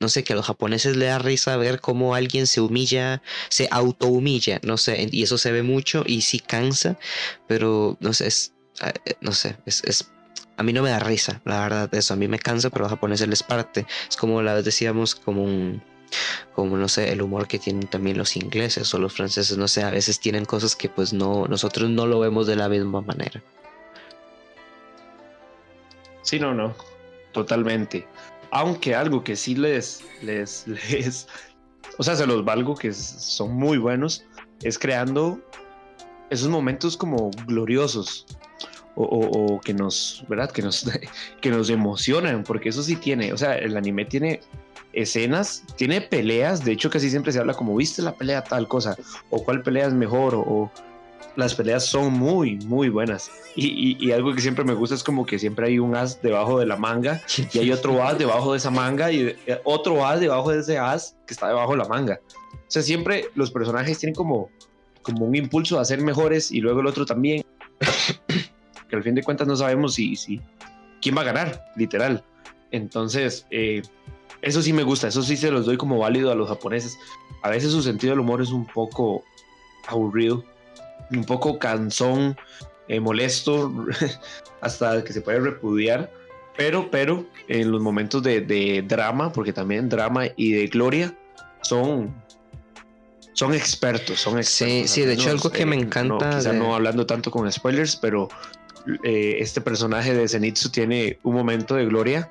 no 0.00 0.08
sé, 0.08 0.24
que 0.24 0.32
a 0.32 0.36
los 0.36 0.46
japoneses 0.46 0.96
le 0.96 1.06
da 1.06 1.18
risa 1.18 1.56
ver 1.56 1.80
cómo 1.80 2.14
alguien 2.14 2.46
se 2.46 2.60
humilla, 2.60 3.22
se 3.50 3.68
autohumilla, 3.70 4.58
no 4.62 4.78
sé, 4.78 5.08
y 5.10 5.22
eso 5.22 5.36
se 5.36 5.52
ve 5.52 5.62
mucho 5.62 6.04
y 6.06 6.22
sí 6.22 6.38
cansa, 6.38 6.98
pero 7.46 7.98
no 8.00 8.14
sé, 8.14 8.28
es, 8.28 8.54
eh, 8.82 9.14
no 9.20 9.32
sé, 9.32 9.58
es, 9.66 9.84
es 9.84 10.10
a 10.56 10.62
mí 10.62 10.72
no 10.72 10.82
me 10.82 10.90
da 10.90 11.00
risa, 11.00 11.42
la 11.44 11.60
verdad, 11.60 11.94
eso 11.94 12.14
a 12.14 12.16
mí 12.16 12.28
me 12.28 12.38
cansa, 12.38 12.70
pero 12.70 12.84
a 12.84 12.88
los 12.88 12.92
japoneses 12.92 13.28
les 13.28 13.42
parte. 13.42 13.86
Es 14.08 14.16
como 14.16 14.42
la 14.42 14.54
vez 14.54 14.64
decíamos, 14.64 15.14
como 15.14 15.42
un, 15.44 15.82
como 16.54 16.76
no 16.76 16.88
sé, 16.88 17.12
el 17.12 17.22
humor 17.22 17.46
que 17.46 17.58
tienen 17.58 17.86
también 17.88 18.18
los 18.18 18.36
ingleses 18.36 18.92
o 18.94 18.98
los 18.98 19.12
franceses, 19.14 19.56
no 19.56 19.68
sé, 19.68 19.82
a 19.82 19.90
veces 19.90 20.20
tienen 20.20 20.44
cosas 20.44 20.76
que 20.76 20.88
pues 20.88 21.12
no, 21.12 21.46
nosotros 21.46 21.88
no 21.90 22.06
lo 22.06 22.20
vemos 22.20 22.46
de 22.46 22.56
la 22.56 22.68
misma 22.68 23.00
manera. 23.00 23.42
Sí, 26.22 26.38
no, 26.38 26.54
no, 26.54 26.74
totalmente. 27.32 28.06
Aunque 28.50 28.94
algo 28.94 29.24
que 29.24 29.36
sí 29.36 29.54
les, 29.54 30.04
les, 30.22 30.66
les, 30.90 31.28
o 31.98 32.02
sea, 32.02 32.16
se 32.16 32.26
los 32.26 32.44
valgo 32.44 32.74
que 32.74 32.92
son 32.92 33.54
muy 33.54 33.78
buenos, 33.78 34.24
es 34.62 34.78
creando 34.78 35.40
esos 36.30 36.48
momentos 36.48 36.96
como 36.96 37.30
gloriosos. 37.46 38.26
O, 38.96 39.04
o, 39.04 39.60
que 39.60 39.72
nos, 39.72 40.24
¿verdad? 40.28 40.50
Que 40.50 40.62
nos, 40.62 40.84
que 41.40 41.50
nos 41.50 41.70
emocionan, 41.70 42.42
porque 42.42 42.68
eso 42.68 42.82
sí 42.82 42.96
tiene, 42.96 43.32
o 43.32 43.38
sea, 43.38 43.56
el 43.56 43.76
anime 43.76 44.04
tiene 44.04 44.40
escenas, 44.92 45.64
tiene 45.76 46.00
peleas, 46.00 46.64
de 46.64 46.72
hecho 46.72 46.90
casi 46.90 47.10
siempre 47.10 47.32
se 47.32 47.38
habla 47.38 47.54
como 47.54 47.76
viste 47.76 48.02
la 48.02 48.14
pelea 48.14 48.42
tal 48.44 48.68
cosa, 48.68 48.96
o 49.30 49.44
cuál 49.44 49.62
pelea 49.62 49.86
es 49.86 49.92
mejor, 49.94 50.34
o, 50.34 50.70
las 51.36 51.54
peleas 51.54 51.86
son 51.86 52.12
muy, 52.12 52.56
muy 52.66 52.88
buenas. 52.88 53.30
Y, 53.56 54.10
algo 54.12 54.34
que 54.34 54.40
siempre 54.40 54.64
me 54.64 54.74
gusta 54.74 54.94
es 54.94 55.02
como 55.02 55.26
que 55.26 55.38
siempre 55.38 55.66
hay 55.66 55.78
un 55.78 55.94
as 55.94 56.22
debajo 56.22 56.58
de 56.58 56.66
la 56.66 56.76
manga 56.76 57.20
y 57.52 57.58
hay 57.58 57.72
otro 57.72 58.02
as 58.02 58.18
debajo 58.18 58.52
de 58.52 58.58
esa 58.58 58.70
manga 58.70 59.10
y 59.10 59.36
eh, 59.46 59.60
otro 59.64 60.06
as 60.06 60.20
debajo 60.20 60.50
de 60.50 60.60
ese 60.60 60.78
as 60.78 61.16
que 61.26 61.34
está 61.34 61.48
debajo 61.48 61.72
de 61.72 61.78
la 61.78 61.88
manga. 61.88 62.20
O 62.52 62.58
sea, 62.68 62.82
siempre 62.82 63.26
los 63.34 63.50
personajes 63.50 63.98
tienen 63.98 64.14
como, 64.14 64.50
como 65.02 65.26
un 65.26 65.34
impulso 65.34 65.78
a 65.78 65.84
ser 65.84 66.00
mejores 66.00 66.50
y 66.50 66.60
luego 66.60 66.80
el 66.80 66.86
otro 66.86 67.04
también. 67.04 67.44
que 68.88 68.96
al 68.96 69.02
fin 69.02 69.14
de 69.14 69.22
cuentas 69.22 69.46
no 69.46 69.56
sabemos 69.56 69.94
si, 69.94 70.16
si 70.16 70.40
quién 71.00 71.16
va 71.16 71.22
a 71.22 71.24
ganar, 71.24 71.64
literal. 71.76 72.24
Entonces, 72.70 73.46
eh, 73.50 73.82
eso 74.42 74.62
sí 74.62 74.72
me 74.72 74.82
gusta, 74.82 75.08
eso 75.08 75.22
sí 75.22 75.36
se 75.36 75.50
los 75.50 75.66
doy 75.66 75.76
como 75.76 75.98
válido 75.98 76.30
a 76.30 76.34
los 76.34 76.48
japoneses. 76.48 76.98
A 77.42 77.50
veces 77.50 77.72
su 77.72 77.82
sentido 77.82 78.12
del 78.12 78.20
humor 78.20 78.40
es 78.40 78.50
un 78.50 78.66
poco 78.66 79.24
aburrido, 79.86 80.44
un 81.10 81.24
poco 81.24 81.58
cansón, 81.58 82.36
eh, 82.88 83.00
molesto, 83.00 83.72
hasta 84.60 85.04
que 85.04 85.12
se 85.12 85.20
puede 85.20 85.40
repudiar. 85.40 86.10
Pero, 86.56 86.90
pero, 86.90 87.24
en 87.48 87.70
los 87.70 87.80
momentos 87.80 88.22
de, 88.22 88.84
drama, 88.86 89.32
porque 89.32 89.52
también 89.52 89.88
drama 89.88 90.24
y 90.36 90.52
de 90.52 90.66
gloria, 90.66 91.16
son, 91.62 92.14
son 93.32 93.54
expertos, 93.54 94.20
son 94.20 94.42
Sí, 94.44 94.86
sí, 94.86 95.02
de 95.02 95.14
hecho 95.14 95.30
algo 95.30 95.50
que 95.50 95.64
me 95.64 95.76
eh, 95.76 95.80
encanta... 95.80 96.30
No, 96.30 96.36
quizá 96.36 96.52
no 96.52 96.74
hablando 96.74 97.06
tanto 97.06 97.30
con 97.30 97.50
spoilers, 97.50 97.96
pero 97.96 98.28
eh, 99.04 99.36
este 99.38 99.60
personaje 99.60 100.12
de 100.12 100.28
Zenitsu 100.28 100.70
tiene 100.70 101.18
un 101.22 101.34
momento 101.34 101.76
de 101.76 101.86
gloria 101.86 102.30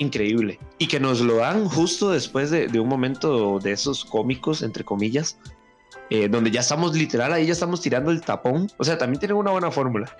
increíble 0.00 0.58
y 0.78 0.88
que 0.88 0.98
nos 0.98 1.20
lo 1.20 1.36
dan 1.36 1.66
justo 1.66 2.10
después 2.10 2.50
de, 2.50 2.80
un 2.80 2.88
momento 2.88 3.58
de 3.60 3.72
esos 3.72 4.04
cómicos, 4.04 4.62
entre 4.62 4.82
comillas, 4.82 5.38
eh, 6.08 6.28
donde 6.28 6.50
ya 6.50 6.60
estamos 6.60 6.96
literal 6.96 7.32
ahí, 7.32 7.46
ya 7.46 7.52
estamos 7.52 7.80
tirando 7.80 8.10
el 8.10 8.20
tapón. 8.22 8.68
O 8.78 8.84
sea, 8.84 8.98
también 8.98 9.20
tienen 9.20 9.36
una 9.36 9.52
buena 9.52 9.70
fórmula. 9.70 10.14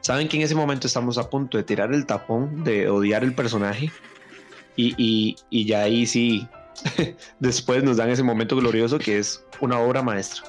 Saben 0.00 0.28
que 0.28 0.36
en 0.38 0.44
ese 0.44 0.54
momento 0.54 0.86
estamos 0.86 1.18
a 1.18 1.28
punto 1.28 1.58
de 1.58 1.64
tirar 1.64 1.92
el 1.92 2.06
tapón, 2.06 2.64
de 2.64 2.88
odiar 2.88 3.24
el 3.24 3.34
personaje 3.34 3.90
y, 4.76 5.36
y 5.50 5.64
ya 5.66 5.82
ahí 5.82 6.06
sí, 6.06 6.48
después 7.40 7.82
nos 7.82 7.96
dan 7.96 8.08
ese 8.10 8.22
momento 8.22 8.56
glorioso 8.56 8.98
que 8.98 9.18
es 9.18 9.44
una 9.60 9.80
obra 9.80 10.00
maestra. 10.00 10.44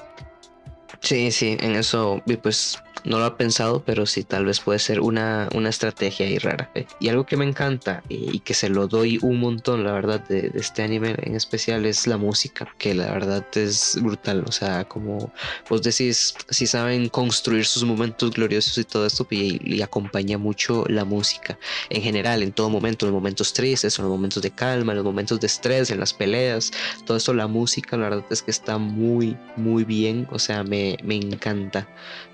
Sí, 1.00 1.30
sí, 1.30 1.56
en 1.60 1.74
eso, 1.74 2.22
pues 2.42 2.78
no 3.04 3.18
lo 3.18 3.24
ha 3.24 3.36
pensado, 3.36 3.82
pero 3.84 4.06
sí, 4.06 4.24
tal 4.24 4.46
vez 4.46 4.60
puede 4.60 4.78
ser 4.78 5.00
una, 5.00 5.48
una 5.54 5.68
estrategia 5.68 6.26
ahí 6.26 6.38
rara. 6.38 6.70
¿eh? 6.74 6.86
Y 7.00 7.08
algo 7.08 7.26
que 7.26 7.36
me 7.36 7.44
encanta 7.44 8.02
y, 8.08 8.40
que 8.40 8.54
se 8.54 8.68
lo 8.68 8.86
doy 8.86 9.18
un 9.22 9.40
montón, 9.40 9.84
la 9.84 9.92
verdad, 9.92 10.20
de, 10.28 10.50
este 10.54 10.82
anime 10.82 11.14
en 11.22 11.34
especial 11.34 11.84
es 11.86 12.06
la 12.06 12.16
música, 12.16 12.68
que 12.78 12.94
la 12.94 13.10
verdad 13.12 13.46
es 13.54 13.98
brutal. 14.00 14.44
O 14.46 14.52
sea, 14.52 14.84
como 14.84 15.32
vos 15.68 15.82
decís, 15.82 16.34
si 16.48 16.66
saben 16.66 17.08
construir 17.08 17.66
sus 17.66 17.84
momentos 17.84 18.30
gloriosos 18.30 18.76
y 18.78 18.84
todo 18.84 19.06
esto, 19.06 19.26
y, 19.30 19.80
acompaña 19.82 20.36
mucho 20.36 20.84
la 20.88 21.04
música 21.04 21.58
en 21.88 22.02
general, 22.02 22.42
en 22.42 22.52
todo 22.52 22.68
momento, 22.68 23.06
en 23.06 23.12
los 23.12 23.20
momentos 23.20 23.52
tristes, 23.52 23.98
en 23.98 24.04
los 24.04 24.12
momentos 24.12 24.42
de 24.42 24.50
calma, 24.50 24.92
en 24.92 24.96
los 24.96 25.04
momentos 25.04 25.40
de 25.40 25.46
estrés, 25.46 25.90
en 25.90 26.00
las 26.00 26.12
peleas, 26.12 26.70
todo 27.06 27.16
esto, 27.16 27.32
la 27.32 27.46
música, 27.46 27.96
la 27.96 28.10
verdad 28.10 28.24
es 28.30 28.42
que 28.42 28.50
está 28.50 28.78
muy, 28.78 29.36
muy 29.56 29.84
bien. 29.84 30.28
O 30.30 30.38
sea, 30.38 30.62
me, 30.62 30.96
me 31.02 31.16
encanta 31.16 31.88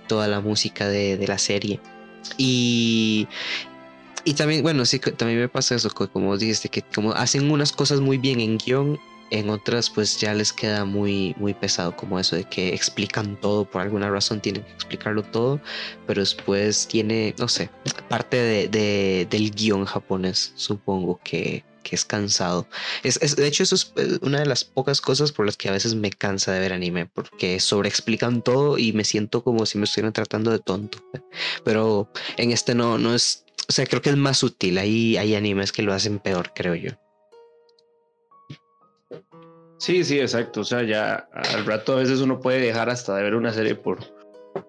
toda 0.07 0.29
la 0.29 0.40
música 0.40 0.88
de, 0.88 1.25
la 1.27 1.38
serie. 1.38 1.81
Y, 2.37 3.29
y 4.25 4.35
también, 4.35 4.62
bueno, 4.62 4.85
sí, 4.85 4.99
también 4.99 5.40
me 5.40 5.49
pasa 5.49 5.75
eso, 5.75 5.90
como 5.90 6.37
dijiste, 6.37 6.69
que 6.69 6.83
como 6.83 7.12
hacen 7.12 7.51
unas 7.51 7.73
cosas 7.73 8.01
muy 8.01 8.19
bien 8.19 8.40
en 8.40 8.59
guion, 8.59 8.99
en 9.31 9.51
otras 9.51 9.90
pues 9.90 10.21
ya 10.21 10.35
les 10.35 10.53
queda 10.53 10.85
muy, 10.85 11.35
muy 11.38 11.55
pesado, 11.55 11.97
como 11.97 12.19
eso 12.19 12.37
de 12.37 12.45
que 12.45 12.75
explican 12.75 13.40
todo, 13.40 13.64
por 13.64 13.83
alguna 13.83 14.11
razón 14.11 14.40
tienen 14.40 14.62
que 14.62 14.73
explicarlo 14.73 15.23
todo, 15.25 15.61
pero 16.07 16.21
después 16.21 16.87
tiene, 16.87 17.35
no 17.38 17.49
sé, 17.49 17.71
parte 18.09 18.69
de, 18.69 19.27
del 19.29 19.51
guion 19.51 19.85
japonés, 19.85 20.53
supongo 20.57 21.21
que, 21.25 21.64
que 21.88 21.94
es 21.94 22.05
cansado. 22.05 22.66
Es, 23.05 23.37
de 23.37 23.46
hecho, 23.46 23.62
eso 23.62 23.77
es 23.77 23.92
eh, 23.96 24.18
una 24.22 24.40
de 24.40 24.46
las 24.46 24.64
pocas 24.64 25.01
cosas 25.01 25.31
por 25.31 25.46
las 25.46 25.57
que 25.57 25.68
a 25.68 25.72
veces 25.72 25.94
me 25.94 26.11
cansa 26.11 26.53
de 26.53 26.59
ver 26.59 26.72
anime, 26.72 27.07
porque 27.07 27.61
sobreexplican 27.61 28.42
todo 28.42 28.77
y 28.77 28.92
me 28.92 29.05
siento 29.05 29.44
como 29.44 29.66
si 29.66 29.79
me 29.79 29.85
estuvieran 29.85 30.12
tratando 30.12 30.51
de 30.51 30.59
tonto. 30.59 30.99
Pero 31.64 32.11
en 32.37 32.51
este 32.51 32.75
no, 32.75 32.99
no 32.99 33.14
es, 33.14 33.44
o 33.68 33.72
sea, 33.72 33.87
creo 33.87 34.03
que 34.03 34.11
es 34.11 34.16
más 34.16 34.42
útil. 34.42 34.79
Ahí 34.79 35.16
hay 35.16 35.37
animes 35.37 35.70
que 35.70 35.83
lo 35.83 35.92
hacen 35.92 36.18
peor, 36.18 36.53
creo 36.55 36.75
yo. 36.75 36.90
Sí, 39.79 40.03
sí, 40.03 40.18
exacto. 40.18 40.62
O 40.62 40.64
sea, 40.64 40.83
ya 40.83 41.29
al 41.33 41.64
rato 41.66 41.92
a 41.92 41.96
veces 41.96 42.20
uno 42.20 42.40
puede 42.40 42.61
dejar 42.61 42.90
hasta 42.90 43.14
de 43.16 43.22
ver 43.22 43.37
una 43.37 43.53
serie 43.53 43.77
por, 43.77 44.01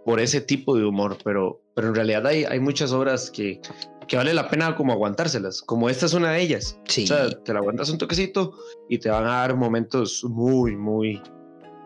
por 0.06 0.20
ese 0.20 0.42
tipo 0.42 0.78
de 0.78 0.86
humor, 0.86 1.18
pero, 1.24 1.62
pero 1.74 1.88
en 1.88 1.96
realidad 1.96 2.28
hay, 2.28 2.44
hay 2.44 2.60
muchas 2.60 2.92
obras 2.92 3.32
que, 3.32 3.60
que 4.08 4.18
vale 4.18 4.34
la 4.34 4.50
pena 4.50 4.76
como 4.76 4.94
aguantárselas, 4.94 5.62
como 5.62 5.90
esta 5.90 6.06
es 6.06 6.14
una 6.14 6.32
de 6.32 6.42
ellas. 6.42 6.80
Sí. 6.86 7.04
O 7.04 7.08
sea, 7.08 7.30
te 7.30 7.54
la 7.54 7.60
aguantas 7.60 7.90
un 7.90 7.98
toquecito 7.98 8.54
y 8.90 8.98
te 9.00 9.10
van 9.10 9.26
a 9.26 9.42
dar 9.42 9.56
momentos 9.56 10.24
muy, 10.24 10.76
muy, 10.76 11.22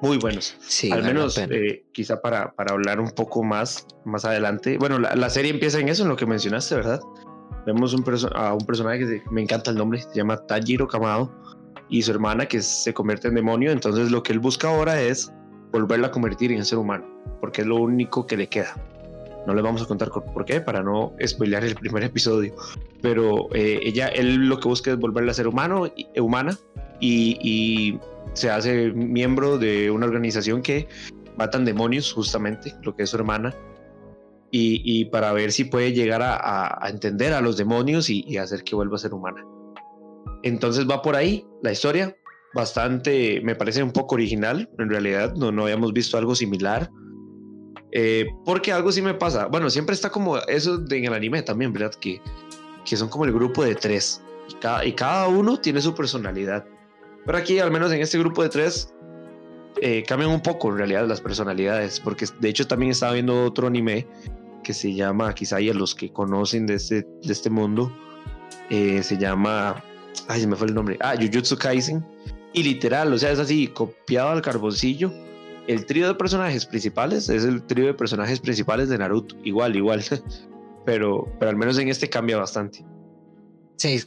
muy 0.01 0.17
buenos. 0.17 0.55
Sí, 0.59 0.91
Al 0.91 1.03
menos 1.03 1.37
eh, 1.37 1.83
quizá 1.91 2.21
para, 2.21 2.53
para 2.53 2.73
hablar 2.73 2.99
un 2.99 3.11
poco 3.11 3.43
más, 3.43 3.85
más 4.05 4.25
adelante. 4.25 4.77
Bueno, 4.77 4.99
la, 4.99 5.29
serie 5.29 5.51
empieza 5.51 5.79
en 5.79 5.89
eso, 5.89 6.03
en 6.03 6.09
lo 6.09 6.15
que 6.15 6.25
mencionaste, 6.25 6.75
¿verdad? 6.75 7.01
Vemos 7.65 7.93
un 7.93 8.03
a 8.35 8.53
un 8.53 8.65
personaje 8.65 8.99
que 8.99 9.23
me 9.29 9.41
encanta 9.41 9.71
el 9.71 9.77
nombre, 9.77 10.01
se 10.01 10.15
llama 10.15 10.37
Tajiro 10.47 10.87
Kamado 10.87 11.31
y 11.89 12.01
su 12.01 12.11
hermana 12.11 12.47
que 12.47 12.61
se 12.61 12.93
convierte 12.93 13.27
en 13.27 13.35
demonio. 13.35 13.71
Entonces 13.71 14.11
lo 14.11 14.23
que 14.23 14.33
él 14.33 14.39
busca 14.39 14.69
ahora 14.69 15.01
es 15.01 15.31
volverla 15.71 16.07
a 16.07 16.11
convertir 16.11 16.51
en 16.51 16.65
ser 16.65 16.79
humano, 16.79 17.05
porque 17.39 17.61
es 17.61 17.67
lo 17.67 17.75
único 17.75 18.25
que 18.25 18.37
le 18.37 18.47
queda. 18.47 18.75
No 19.47 19.53
le 19.53 19.61
vamos 19.61 19.81
a 19.81 19.85
contar 19.85 20.09
por 20.11 20.45
qué, 20.45 20.61
para 20.61 20.83
no 20.83 21.13
spoilear 21.25 21.63
el 21.63 21.75
primer 21.75 22.03
episodio. 22.11 22.53
Pero 23.01 23.49
eh, 23.53 23.79
ella, 23.83 24.07
él 24.07 24.47
lo 24.47 24.59
que 24.59 24.67
busca 24.67 24.91
es 24.91 24.97
volverla 24.97 25.31
a 25.31 25.35
ser 25.35 25.47
humano, 25.47 25.87
eh, 25.87 26.21
humana 26.21 26.57
y, 26.99 27.99
se 28.33 28.49
hace 28.49 28.91
miembro 28.93 29.57
de 29.57 29.91
una 29.91 30.05
organización 30.05 30.61
que 30.61 30.87
matan 31.37 31.65
demonios, 31.65 32.13
justamente, 32.13 32.73
lo 32.83 32.95
que 32.95 33.03
es 33.03 33.09
su 33.09 33.17
hermana. 33.17 33.53
Y, 34.53 35.05
para 35.05 35.33
ver 35.33 35.51
si 35.51 35.63
puede 35.65 35.93
llegar 35.93 36.21
a, 36.23 36.79
entender 36.89 37.33
a 37.33 37.41
los 37.41 37.57
demonios 37.57 38.09
y, 38.09 38.37
hacer 38.37 38.63
que 38.63 38.75
vuelva 38.75 38.95
a 38.95 38.99
ser 38.99 39.13
humana. 39.13 39.45
Entonces 40.43 40.89
va 40.89 41.01
por 41.01 41.15
ahí 41.15 41.45
la 41.61 41.71
historia, 41.71 42.15
bastante, 42.53 43.41
me 43.43 43.55
parece 43.55 43.83
un 43.83 43.91
poco 43.91 44.15
original, 44.15 44.69
en 44.77 44.89
realidad 44.89 45.33
no, 45.35 45.51
no 45.51 45.63
habíamos 45.63 45.93
visto 45.93 46.17
algo 46.17 46.35
similar. 46.35 46.89
Eh, 47.91 48.25
porque 48.45 48.71
algo 48.71 48.91
sí 48.91 49.01
me 49.01 49.13
pasa. 49.13 49.47
Bueno, 49.47 49.69
siempre 49.69 49.93
está 49.93 50.09
como 50.09 50.37
eso 50.37 50.81
en 50.89 51.05
el 51.05 51.13
anime 51.13 51.41
también, 51.41 51.73
¿verdad? 51.73 51.93
Que, 51.95 52.21
que 52.85 52.97
son 52.97 53.09
como 53.09 53.25
el 53.25 53.33
grupo 53.33 53.63
de 53.63 53.75
tres. 53.75 54.21
Y 54.49 54.53
cada, 54.55 54.85
y 54.85 54.93
cada 54.93 55.27
uno 55.27 55.59
tiene 55.59 55.81
su 55.81 55.93
personalidad. 55.93 56.65
Pero 57.25 57.37
aquí, 57.37 57.59
al 57.59 57.71
menos 57.71 57.91
en 57.91 58.01
este 58.01 58.17
grupo 58.17 58.43
de 58.43 58.49
tres, 58.49 58.93
eh, 59.81 60.03
cambian 60.07 60.31
un 60.31 60.41
poco 60.41 60.69
en 60.69 60.77
realidad 60.77 61.05
las 61.07 61.21
personalidades. 61.21 61.99
Porque 61.99 62.25
de 62.39 62.49
hecho 62.49 62.65
también 62.67 62.91
estaba 62.91 63.13
viendo 63.13 63.45
otro 63.45 63.67
anime 63.67 64.07
que 64.63 64.73
se 64.73 64.93
llama, 64.93 65.33
quizá 65.33 65.57
a 65.57 65.61
los 65.61 65.95
que 65.95 66.11
conocen 66.13 66.67
de 66.67 66.75
este, 66.75 67.01
de 67.01 67.33
este 67.33 67.49
mundo, 67.49 67.91
eh, 68.69 69.01
se 69.01 69.17
llama, 69.17 69.83
ay, 70.27 70.41
se 70.41 70.47
me 70.47 70.55
fue 70.55 70.67
el 70.67 70.75
nombre, 70.75 70.97
ah, 71.01 71.15
Jujutsu 71.19 71.57
Kaisen. 71.57 72.05
Y 72.53 72.63
literal, 72.63 73.11
o 73.11 73.17
sea, 73.17 73.31
es 73.31 73.39
así, 73.39 73.67
copiado 73.67 74.29
al 74.29 74.41
carboncillo 74.41 75.11
el 75.67 75.85
trío 75.85 76.07
de 76.07 76.15
personajes 76.15 76.65
principales 76.65 77.29
es 77.29 77.43
el 77.43 77.63
trío 77.63 77.85
de 77.85 77.93
personajes 77.93 78.39
principales 78.39 78.89
de 78.89 78.97
Naruto. 78.97 79.35
Igual, 79.43 79.75
igual. 79.75 80.03
Pero, 80.83 81.31
pero 81.37 81.51
al 81.51 81.57
menos 81.57 81.77
en 81.77 81.89
este 81.89 82.09
cambia 82.09 82.37
bastante. 82.37 82.83
Sí, 83.77 83.99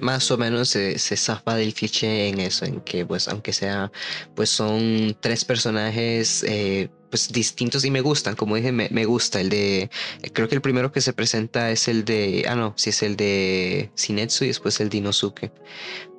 más 0.00 0.30
o 0.30 0.38
menos 0.38 0.68
se, 0.68 0.96
se 0.98 1.16
zafa 1.16 1.56
del 1.56 1.74
cliché 1.74 2.28
en 2.28 2.38
eso, 2.38 2.64
en 2.64 2.80
que 2.82 3.04
pues 3.04 3.26
aunque 3.26 3.52
sea, 3.52 3.90
pues 4.36 4.50
son 4.50 5.16
tres 5.20 5.44
personajes 5.44 6.44
eh, 6.44 6.88
pues 7.14 7.30
distintos 7.30 7.84
y 7.84 7.92
me 7.92 8.00
gustan, 8.00 8.34
como 8.34 8.56
dije, 8.56 8.72
me, 8.72 8.88
me, 8.90 9.04
gusta 9.04 9.40
el 9.40 9.48
de, 9.48 9.88
creo 10.32 10.48
que 10.48 10.56
el 10.56 10.60
primero 10.60 10.90
que 10.90 11.00
se 11.00 11.12
presenta 11.12 11.70
es 11.70 11.86
el 11.86 12.04
de, 12.04 12.44
ah 12.48 12.56
no, 12.56 12.72
sí 12.74 12.90
es 12.90 13.04
el 13.04 13.14
de 13.14 13.88
Sinetsu 13.94 14.42
y 14.42 14.48
después 14.48 14.80
el 14.80 14.88
Dinosuke, 14.88 15.52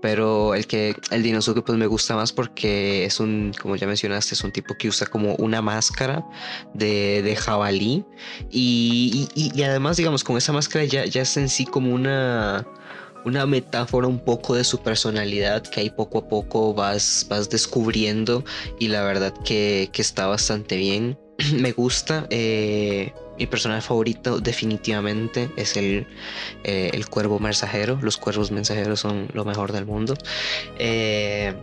pero 0.01 0.55
el 0.55 0.67
que, 0.67 0.95
el 1.11 1.21
Dinosuke 1.21 1.63
pues 1.65 1.77
me 1.77 1.85
gusta 1.85 2.15
más 2.15 2.31
porque 2.31 3.03
es 3.03 3.19
un, 3.19 3.51
como 3.61 3.75
ya 3.75 3.87
mencionaste, 3.87 4.35
es 4.35 4.43
un 4.45 4.53
tipo 4.53 4.73
que 4.79 4.87
usa 4.87 5.05
como 5.05 5.35
una 5.35 5.61
máscara 5.61 6.25
de, 6.73 7.21
de 7.21 7.35
jabalí 7.35 8.05
y, 8.49 9.27
y, 9.35 9.51
y, 9.53 9.63
además 9.63 9.97
digamos 9.97 10.23
con 10.23 10.37
esa 10.37 10.53
máscara 10.53 10.85
ya, 10.85 11.03
ya 11.03 11.23
es 11.23 11.35
en 11.35 11.49
sí 11.49 11.65
como 11.65 11.93
una 11.93 12.65
una 13.25 13.45
metáfora 13.45 14.07
un 14.07 14.19
poco 14.19 14.55
de 14.55 14.63
su 14.63 14.81
personalidad 14.81 15.63
que 15.63 15.81
ahí 15.81 15.89
poco 15.89 16.19
a 16.19 16.27
poco 16.29 16.73
vas, 16.73 17.25
vas 17.29 17.49
descubriendo 17.49 18.45
y 18.79 18.87
la 18.87 19.03
verdad 19.03 19.33
que, 19.43 19.89
está 19.95 20.27
bastante 20.27 20.77
bien. 20.77 21.17
Me 21.53 21.71
gusta. 21.71 22.27
Eh, 22.29 23.11
mi 23.37 23.47
personaje 23.47 23.81
favorito 23.81 24.39
definitivamente 24.39 25.49
es 25.57 25.75
el, 25.75 26.07
eh, 26.63 26.91
el 26.93 27.09
cuervo 27.09 27.39
mensajero. 27.39 27.99
Los 28.01 28.17
cuervos 28.17 28.51
mensajeros 28.51 29.01
son 29.01 29.27
lo 29.33 29.43
mejor 29.43 29.73
del 29.73 29.85
mundo. 29.85 30.15
Eh, 30.77 31.53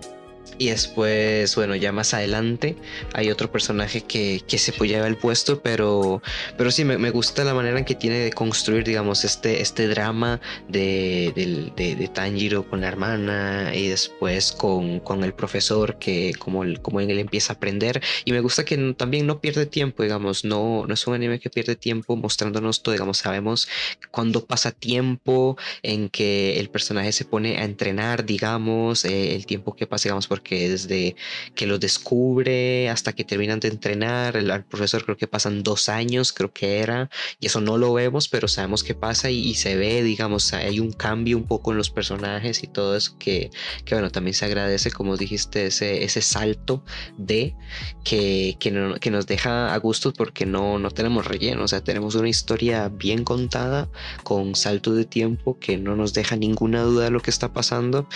Y 0.58 0.68
después, 0.68 1.54
bueno, 1.56 1.74
ya 1.74 1.92
más 1.92 2.14
adelante 2.14 2.76
hay 3.14 3.30
otro 3.30 3.50
personaje 3.50 4.02
que, 4.02 4.42
que 4.46 4.58
se 4.58 4.72
lleva 4.86 5.06
el 5.06 5.16
puesto, 5.16 5.62
pero, 5.62 6.22
pero 6.56 6.70
sí, 6.70 6.84
me, 6.84 6.98
me, 6.98 7.10
gusta 7.10 7.44
la 7.44 7.54
manera 7.54 7.78
en 7.78 7.84
que 7.84 7.94
tiene 7.94 8.18
de 8.18 8.32
construir, 8.32 8.84
digamos, 8.84 9.24
este, 9.24 9.62
este 9.62 9.88
drama 9.88 10.40
de, 10.68 11.32
de, 11.76 11.96
de, 11.96 12.08
Tanjiro 12.08 12.68
con 12.68 12.82
la 12.82 12.88
hermana 12.88 13.72
y 13.74 13.88
después 13.88 14.52
con, 14.52 15.00
con 15.00 15.24
el 15.24 15.34
profesor 15.34 15.98
que 15.98 16.32
como, 16.38 16.62
el, 16.64 16.80
como 16.80 17.00
él 17.00 17.18
empieza 17.18 17.52
a 17.52 17.56
aprender. 17.56 18.02
Y 18.24 18.32
me 18.32 18.40
gusta 18.40 18.64
que 18.64 18.76
también 18.96 19.26
no 19.26 19.40
pierde 19.40 19.66
tiempo, 19.66 20.02
digamos, 20.02 20.44
no, 20.44 20.84
no 20.86 20.94
es 20.94 21.06
un 21.06 21.14
anime 21.14 21.40
que 21.40 21.50
pierde 21.50 21.76
tiempo 21.76 22.16
mostrándonos 22.16 22.82
todo, 22.82 22.92
digamos, 22.92 23.18
sabemos 23.18 23.68
cuando 24.10 24.44
pasa 24.46 24.70
tiempo 24.72 25.56
en 25.82 26.08
que 26.08 26.60
el 26.60 26.68
personaje 26.70 27.12
se 27.12 27.24
pone 27.24 27.58
a 27.58 27.64
entrenar, 27.64 28.24
digamos, 28.24 29.04
eh, 29.04 29.34
el 29.34 29.46
tiempo 29.46 29.74
que 29.74 29.86
pasa, 29.86 30.04
digamos, 30.04 30.28
porque 30.32 30.42
que 30.42 30.68
desde 30.70 31.16
que 31.54 31.66
lo 31.66 31.78
descubre 31.78 32.88
hasta 32.88 33.12
que 33.12 33.24
terminan 33.24 33.60
de 33.60 33.68
entrenar, 33.68 34.36
el, 34.36 34.64
profesor 34.64 35.04
creo 35.04 35.16
que 35.16 35.26
pasan 35.26 35.62
dos 35.62 35.88
años, 35.88 36.32
creo 36.32 36.52
que 36.52 36.78
era, 36.78 37.10
y 37.38 37.46
eso 37.46 37.60
no 37.60 37.76
lo 37.76 37.92
vemos, 37.92 38.28
pero 38.28 38.48
sabemos 38.48 38.82
que 38.82 38.94
pasa 38.94 39.30
y, 39.30 39.54
se 39.54 39.76
ve, 39.76 40.02
digamos, 40.02 40.52
hay 40.54 40.80
un 40.80 40.92
cambio 40.92 41.36
un 41.36 41.44
poco 41.44 41.72
en 41.72 41.78
los 41.78 41.90
personajes 41.90 42.62
y 42.62 42.66
todo 42.66 42.96
eso 42.96 43.16
que, 43.18 43.50
que 43.84 43.94
bueno, 43.94 44.10
también 44.10 44.34
se 44.34 44.46
agradece, 44.46 44.90
como 44.90 45.16
dijiste, 45.16 45.66
ese, 45.66 46.02
ese 46.02 46.22
salto 46.22 46.82
de 47.18 47.54
que, 48.02 48.56
que, 48.58 48.96
que 49.00 49.10
nos 49.10 49.26
deja 49.26 49.74
a 49.74 49.76
gusto 49.78 50.12
porque 50.12 50.46
no, 50.46 50.78
no 50.78 50.90
tenemos 50.90 51.26
relleno, 51.26 51.64
o 51.64 51.68
sea, 51.68 51.84
tenemos 51.84 52.14
una 52.14 52.28
historia 52.28 52.88
bien 52.88 53.24
contada 53.24 53.90
con 54.22 54.54
salto 54.54 54.94
de 54.94 55.04
tiempo 55.04 55.58
que 55.58 55.76
no 55.76 55.94
nos 55.94 56.14
deja 56.14 56.36
ninguna 56.36 56.82
duda 56.82 57.04
de 57.04 57.10
lo 57.10 57.20
que 57.20 57.30
está 57.30 57.52
pasando. 57.52 58.08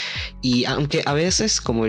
Y 0.42 0.64
aunque 0.64 1.02
a 1.04 1.12
veces 1.12 1.60
como 1.60 1.86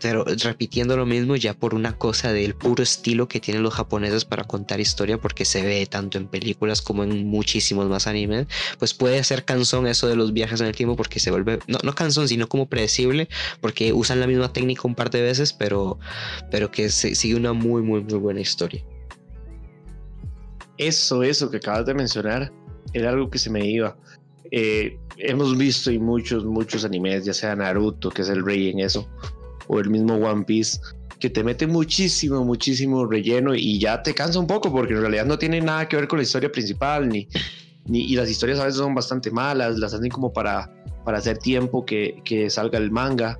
pero 0.00 0.24
repitiendo 0.24 0.96
lo 0.96 1.06
mismo 1.06 1.36
ya 1.36 1.54
por 1.54 1.74
una 1.74 1.96
cosa 1.96 2.32
del 2.32 2.54
puro 2.54 2.82
estilo 2.82 3.28
que 3.28 3.40
tienen 3.40 3.62
los 3.62 3.74
japoneses 3.74 4.24
para 4.24 4.44
contar 4.44 4.80
historia, 4.80 5.18
porque 5.18 5.44
se 5.44 5.62
ve 5.62 5.86
tanto 5.86 6.18
en 6.18 6.26
películas 6.26 6.82
como 6.82 7.04
en 7.04 7.26
muchísimos 7.26 7.88
más 7.88 8.06
animes, 8.06 8.46
pues 8.78 8.94
puede 8.94 9.22
ser 9.24 9.44
cansón 9.44 9.86
eso 9.86 10.08
de 10.08 10.16
los 10.16 10.32
viajes 10.32 10.60
en 10.60 10.66
el 10.66 10.74
tiempo 10.74 10.96
porque 10.96 11.20
se 11.20 11.30
vuelve, 11.30 11.58
no, 11.66 11.78
no 11.82 11.94
cansón, 11.94 12.28
sino 12.28 12.48
como 12.48 12.66
predecible, 12.68 13.28
porque 13.60 13.92
usan 13.92 14.20
la 14.20 14.26
misma 14.26 14.52
técnica 14.52 14.82
un 14.84 14.94
par 14.94 15.10
de 15.10 15.22
veces, 15.22 15.52
pero, 15.52 15.98
pero 16.50 16.70
que 16.70 16.90
se, 16.90 17.14
sigue 17.14 17.34
una 17.34 17.52
muy, 17.52 17.82
muy, 17.82 18.02
muy 18.02 18.18
buena 18.18 18.40
historia. 18.40 18.84
Eso, 20.76 21.22
eso 21.22 21.50
que 21.50 21.58
acabas 21.58 21.86
de 21.86 21.94
mencionar, 21.94 22.52
era 22.92 23.10
algo 23.10 23.30
que 23.30 23.38
se 23.38 23.50
me 23.50 23.64
iba. 23.66 23.96
Eh, 24.50 24.98
hemos 25.16 25.56
visto 25.56 25.90
y 25.90 25.98
muchos, 25.98 26.44
muchos 26.44 26.84
animes, 26.84 27.24
ya 27.24 27.34
sea 27.34 27.56
Naruto, 27.56 28.10
que 28.10 28.22
es 28.22 28.28
el 28.28 28.44
rey 28.44 28.70
en 28.70 28.80
eso, 28.80 29.08
o 29.68 29.80
el 29.80 29.90
mismo 29.90 30.14
One 30.14 30.44
Piece, 30.44 30.78
que 31.18 31.30
te 31.30 31.42
mete 31.42 31.66
muchísimo, 31.66 32.44
muchísimo 32.44 33.06
relleno 33.06 33.54
y 33.54 33.78
ya 33.78 34.02
te 34.02 34.14
cansa 34.14 34.38
un 34.38 34.46
poco 34.46 34.70
porque 34.70 34.94
en 34.94 35.00
realidad 35.00 35.26
no 35.26 35.38
tiene 35.38 35.60
nada 35.60 35.88
que 35.88 35.96
ver 35.96 36.08
con 36.08 36.18
la 36.18 36.22
historia 36.22 36.50
principal, 36.50 37.08
ni, 37.08 37.28
ni 37.86 38.00
y 38.00 38.16
las 38.16 38.28
historias 38.28 38.58
a 38.58 38.64
veces 38.64 38.78
son 38.78 38.94
bastante 38.94 39.30
malas, 39.30 39.78
las 39.78 39.94
hacen 39.94 40.10
como 40.10 40.32
para, 40.32 40.70
para 41.04 41.18
hacer 41.18 41.38
tiempo 41.38 41.84
que, 41.84 42.20
que 42.24 42.50
salga 42.50 42.78
el 42.78 42.90
manga. 42.90 43.38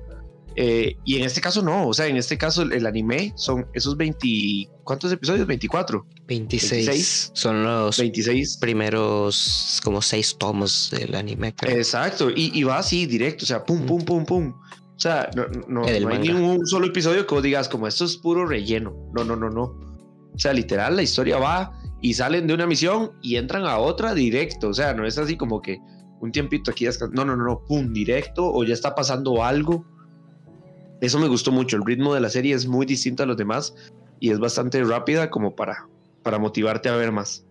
Eh, 0.57 0.95
y 1.03 1.17
en 1.17 1.25
este 1.25 1.41
caso 1.41 1.61
no, 1.61 1.89
o 1.89 1.93
sea, 1.93 2.07
en 2.07 2.15
este 2.15 2.37
caso 2.37 2.61
el, 2.61 2.85
anime 2.85 3.33
son 3.35 3.67
esos 3.73 3.97
20, 3.97 4.69
¿cuántos 4.85 5.11
episodios? 5.11 5.45
24. 5.45 6.05
26. 6.27 7.31
Son 7.33 7.63
los 7.63 7.97
26. 7.99 8.57
primeros 8.57 9.81
como 9.83 10.01
seis 10.01 10.35
tomos 10.39 10.89
del 10.91 11.13
anime. 11.13 11.53
Exacto, 11.63 12.29
y, 12.29 12.57
y, 12.57 12.63
va 12.63 12.77
así 12.77 13.05
directo, 13.05 13.43
o 13.43 13.47
sea, 13.47 13.65
pum, 13.65 13.85
pum, 13.85 14.03
pum, 14.05 14.25
pum. 14.25 14.53
O 14.95 14.99
sea, 14.99 15.29
no, 15.35 15.45
no, 15.67 15.81
no 15.81 15.85
hay 15.85 16.19
ni 16.19 16.29
un 16.29 16.65
solo 16.65 16.87
episodio 16.87 17.27
que 17.27 17.35
vos 17.35 17.43
digas 17.43 17.67
como 17.67 17.87
esto 17.87 18.05
es 18.05 18.15
puro 18.15 18.45
relleno. 18.45 18.95
No, 19.13 19.25
no, 19.25 19.35
no, 19.35 19.49
no. 19.49 19.63
O 20.33 20.37
sea, 20.37 20.53
literal, 20.53 20.95
la 20.95 21.01
historia 21.01 21.37
va 21.37 21.73
y 22.01 22.13
salen 22.13 22.47
de 22.47 22.53
una 22.53 22.65
misión 22.65 23.11
y 23.21 23.35
entran 23.35 23.65
a 23.65 23.77
otra 23.77 24.13
directo. 24.13 24.69
O 24.69 24.73
sea, 24.73 24.93
no 24.93 25.05
es 25.05 25.17
así 25.17 25.35
como 25.35 25.61
que 25.61 25.79
un 26.21 26.31
tiempito 26.31 26.71
aquí. 26.71 26.85
No, 27.11 27.25
no, 27.25 27.35
no, 27.35 27.43
no, 27.43 27.63
pum, 27.65 27.91
directo 27.91 28.45
o 28.45 28.63
ya 28.63 28.73
está 28.73 28.95
pasando 28.95 29.43
algo. 29.43 29.85
Eso 31.01 31.19
me 31.19 31.27
gustó 31.27 31.51
mucho. 31.51 31.75
El 31.75 31.85
ritmo 31.85 32.13
de 32.13 32.21
la 32.21 32.29
serie 32.29 32.55
es 32.55 32.67
muy 32.67 32.85
distinto 32.85 33.23
a 33.23 33.25
los 33.25 33.37
demás 33.37 33.75
y 34.19 34.31
es 34.31 34.39
bastante 34.39 34.81
rápida 34.83 35.29
como 35.29 35.55
para, 35.55 35.87
para 36.23 36.39
motivarte 36.39 36.87
a 36.89 36.95
ver 36.95 37.11
más. 37.11 37.44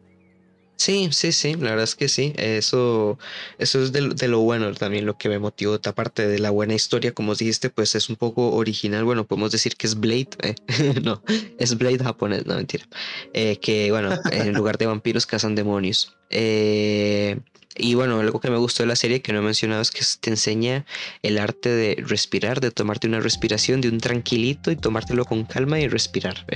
Sí, 0.77 1.09
sí, 1.13 1.33
sí, 1.33 1.55
la 1.55 1.71
verdad 1.71 1.85
es 1.85 1.95
que 1.95 2.09
sí. 2.09 2.33
Eso, 2.37 3.19
eso 3.59 3.83
es 3.83 3.93
de, 3.93 4.29
lo 4.29 4.41
bueno 4.41 4.73
también 4.75 5.07
lo 5.07 5.17
que 5.17 5.29
me 5.29 5.39
motivó. 5.39 5.79
Aparte 5.85 6.27
de 6.27 6.39
la 6.39 6.51
buena 6.51 6.75
historia, 6.75 7.13
como 7.13 7.35
dijiste, 7.35 7.71
pues 7.71 7.95
es 7.95 8.09
un 8.09 8.17
poco 8.17 8.53
original. 8.53 9.05
Bueno, 9.05 9.25
podemos 9.25 9.53
decir 9.53 9.77
que 9.77 9.87
es 9.87 9.99
Blade. 9.99 10.31
Eh, 10.43 10.55
no, 11.03 11.23
es 11.59 11.79
Blade 11.79 11.99
japonés, 11.99 12.47
no 12.47 12.57
mentira. 12.57 12.87
Eh, 13.33 13.59
que 13.61 13.91
bueno, 13.91 14.19
en 14.31 14.53
lugar 14.55 14.79
de 14.79 14.87
vampiros 14.87 15.27
cazan 15.27 15.55
demonios. 15.55 16.17
Eh, 16.31 17.39
y 17.77 17.95
bueno, 17.95 18.21
algo 18.21 18.41
que 18.41 18.51
me 18.51 18.57
gustó 18.57 18.83
de 18.83 18.89
la 18.89 18.97
serie 18.97 19.21
que 19.21 19.33
no 19.33 19.41
he 19.41 19.43
mencionado 19.43 19.83
es 19.83 19.91
que 19.91 20.05
te 20.21 20.31
enseña 20.31 20.85
el 21.23 21.39
arte 21.39 21.71
de 21.71 21.97
respirar, 22.07 22.61
de 22.61 22.71
tomarte 22.71 23.09
una 23.09 23.21
respiración 23.21 23.81
de 23.81 23.89
un 23.89 23.99
tranquilito 23.99 24.71
y 24.71 24.77
tomártelo 24.77 25.25
con 25.25 25.45
calma 25.45 25.81
y 25.81 25.89
respirar. 25.89 26.47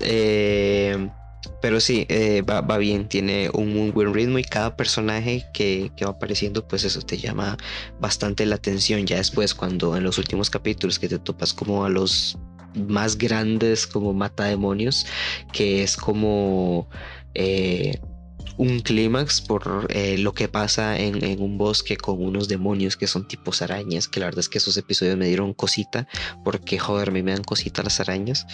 eh, 0.00 1.08
pero 1.60 1.80
sí, 1.80 2.06
eh, 2.08 2.42
va, 2.42 2.78
bien, 2.78 3.08
tiene 3.08 3.50
un 3.52 3.72
muy 3.72 3.90
buen 3.90 4.14
ritmo 4.14 4.38
y 4.38 4.44
cada 4.44 4.76
personaje 4.76 5.44
que, 5.52 5.90
va 6.04 6.10
apareciendo, 6.10 6.66
pues 6.66 6.84
eso 6.84 7.02
te 7.02 7.18
llama 7.18 7.56
bastante 8.00 8.46
la 8.46 8.56
atención. 8.56 9.06
Ya 9.06 9.16
después, 9.16 9.54
cuando 9.54 9.96
en 9.96 10.04
los 10.04 10.18
últimos 10.18 10.50
capítulos 10.50 10.98
que 10.98 11.08
te 11.08 11.18
topas 11.18 11.52
como 11.52 11.84
a 11.84 11.88
los 11.88 12.38
más 12.74 13.18
grandes 13.18 13.86
como 13.86 14.12
mata 14.12 14.44
demonios, 14.44 15.06
que 15.52 15.82
es 15.82 15.96
como... 15.96 16.88
Eh, 17.34 17.98
un 18.58 18.80
clímax 18.80 19.40
por 19.40 19.86
eh, 19.90 20.18
lo 20.18 20.34
que 20.34 20.48
pasa 20.48 20.98
en, 20.98 21.40
un 21.40 21.56
bosque 21.58 21.96
con 21.96 22.22
unos 22.22 22.48
demonios 22.48 22.96
que 22.96 23.06
son 23.06 23.26
tipos 23.26 23.62
arañas, 23.62 24.08
que 24.08 24.18
la 24.18 24.26
verdad 24.26 24.40
es 24.40 24.48
que 24.48 24.58
esos 24.58 24.76
episodios 24.76 25.16
me 25.16 25.28
dieron 25.28 25.54
cosita, 25.54 26.08
porque 26.44 26.78
joder, 26.78 27.12
me 27.12 27.22
dan 27.22 27.44
cosita 27.44 27.84
las 27.84 28.00
arañas, 28.00 28.46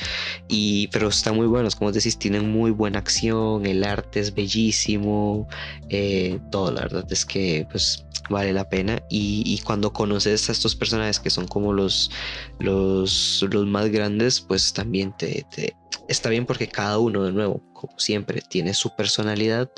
y, 0.47 0.89
pero 0.89 1.09
están 1.09 1.37
muy 1.37 1.47
buenos, 1.47 1.75
como 1.75 1.91
decís, 1.91 2.19
tienen 2.19 2.53
muy 2.53 2.71
buena 2.71 2.99
acción, 2.99 3.65
el 3.65 3.83
arte 3.83 4.21
es 4.21 4.35
bellísimo, 4.35 5.49
eh, 5.89 6.39
todo, 6.51 6.71
la 6.71 6.83
verdad 6.83 7.07
es 7.11 7.25
que 7.25 7.67
pues 7.71 8.05
vale 8.29 8.53
la 8.53 8.69
pena, 8.69 9.03
y, 9.09 9.59
cuando 9.65 9.93
conoces 9.93 10.51
a 10.51 10.53
estos 10.53 10.77
personajes 10.77 11.19
que 11.19 11.31
son 11.31 11.49
como 11.49 11.73
los, 11.73 12.11
los, 12.59 13.45
los 13.51 13.67
más 13.67 13.89
grandes, 13.89 14.41
pues 14.43 14.75
también 14.75 15.15
te, 15.17 15.47
te 15.55 15.75
está 16.09 16.29
bien 16.29 16.45
porque 16.45 16.69
cada 16.69 16.99
uno 16.99 17.25
de 17.25 17.33
nuevo, 17.33 17.63
siempre, 17.97 18.41
tiene 18.41 18.75
su 18.75 18.95
personalidad, 18.95 19.71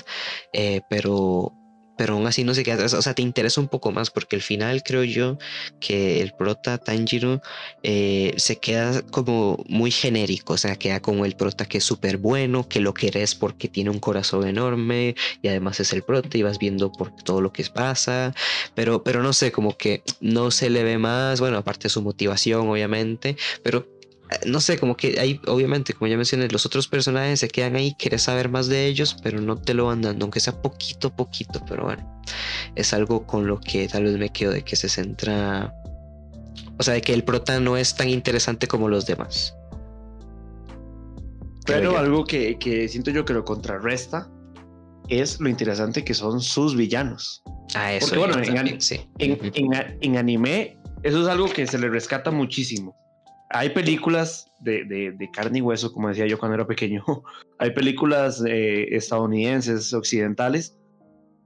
eh, 0.52 0.80
pero, 0.88 1.52
pero 1.96 2.14
aún 2.14 2.26
así 2.26 2.44
no 2.44 2.54
se 2.54 2.62
queda, 2.62 2.84
o 2.84 3.02
sea, 3.02 3.14
te 3.14 3.22
interesa 3.22 3.60
un 3.60 3.68
poco 3.68 3.90
más 3.90 4.10
porque 4.10 4.36
al 4.36 4.42
final 4.42 4.82
creo 4.82 5.04
yo 5.04 5.38
que 5.80 6.20
el 6.20 6.32
prota 6.32 6.78
Tanjiro 6.78 7.40
eh, 7.82 8.34
se 8.36 8.56
queda 8.56 9.02
como 9.02 9.64
muy 9.68 9.90
genérico, 9.90 10.54
o 10.54 10.58
sea, 10.58 10.76
queda 10.76 11.00
como 11.00 11.24
el 11.24 11.36
prota 11.36 11.64
que 11.64 11.78
es 11.78 11.84
súper 11.84 12.18
bueno, 12.18 12.68
que 12.68 12.80
lo 12.80 12.94
querés 12.94 13.34
porque 13.34 13.68
tiene 13.68 13.90
un 13.90 13.98
corazón 13.98 14.46
enorme 14.46 15.14
y 15.42 15.48
además 15.48 15.80
es 15.80 15.92
el 15.92 16.02
prota 16.02 16.36
y 16.36 16.42
vas 16.42 16.58
viendo 16.58 16.92
por 16.92 17.14
todo 17.16 17.40
lo 17.40 17.52
que 17.52 17.64
pasa, 17.64 18.34
pero, 18.74 19.02
pero 19.02 19.22
no 19.22 19.32
sé, 19.32 19.52
como 19.52 19.76
que 19.76 20.02
no 20.20 20.50
se 20.50 20.70
le 20.70 20.84
ve 20.84 20.98
más, 20.98 21.40
bueno, 21.40 21.56
aparte 21.56 21.84
de 21.84 21.90
su 21.90 22.02
motivación 22.02 22.68
obviamente, 22.68 23.36
pero 23.62 23.95
no 24.46 24.60
sé, 24.60 24.78
como 24.78 24.96
que 24.96 25.20
ahí, 25.20 25.40
obviamente, 25.46 25.92
como 25.92 26.08
ya 26.08 26.16
mencioné, 26.16 26.48
los 26.48 26.66
otros 26.66 26.88
personajes 26.88 27.40
se 27.40 27.48
quedan 27.48 27.76
ahí, 27.76 27.94
quieres 27.98 28.22
saber 28.22 28.48
más 28.48 28.66
de 28.66 28.86
ellos, 28.86 29.16
pero 29.22 29.40
no 29.40 29.56
te 29.56 29.74
lo 29.74 29.86
van 29.86 30.02
dando, 30.02 30.24
aunque 30.24 30.40
sea 30.40 30.60
poquito, 30.60 31.14
poquito, 31.14 31.62
pero 31.68 31.84
bueno, 31.84 32.22
es 32.74 32.92
algo 32.92 33.26
con 33.26 33.46
lo 33.46 33.60
que 33.60 33.88
tal 33.88 34.04
vez 34.04 34.18
me 34.18 34.30
quedo 34.30 34.52
de 34.52 34.62
que 34.62 34.74
se 34.74 34.88
centra, 34.88 35.74
o 36.78 36.82
sea, 36.82 36.94
de 36.94 37.02
que 37.02 37.14
el 37.14 37.22
prota 37.22 37.60
no 37.60 37.76
es 37.76 37.94
tan 37.94 38.08
interesante 38.08 38.66
como 38.66 38.88
los 38.88 39.06
demás. 39.06 39.54
Pero 41.64 41.96
algo 41.98 42.24
que, 42.24 42.86
siento 42.88 43.10
yo 43.10 43.24
que 43.24 43.32
lo 43.32 43.44
contrarresta 43.44 44.28
es 45.08 45.40
lo 45.40 45.48
interesante 45.48 46.04
que 46.04 46.14
son 46.14 46.40
sus 46.40 46.76
villanos. 46.76 47.42
Ah, 47.74 47.92
eso. 47.92 48.08
Porque, 48.08 48.18
bueno, 48.18 48.34
en, 50.00 50.16
anime, 50.16 50.78
eso 51.02 51.22
es 51.22 51.28
algo 51.28 51.48
que 51.48 51.66
se 51.66 51.78
le 51.78 51.88
rescata 51.88 52.30
muchísimo 52.30 53.05
hay 53.50 53.70
películas 53.70 54.50
de, 54.60 55.28
carne 55.32 55.58
y 55.58 55.62
hueso, 55.62 55.92
como 55.92 56.08
decía 56.08 56.26
yo 56.26 56.38
cuando 56.38 56.54
era 56.54 56.66
pequeño. 56.66 57.04
hay 57.58 57.70
películas 57.70 58.42
eh, 58.46 58.88
estadounidenses, 58.94 59.92
occidentales, 59.92 60.76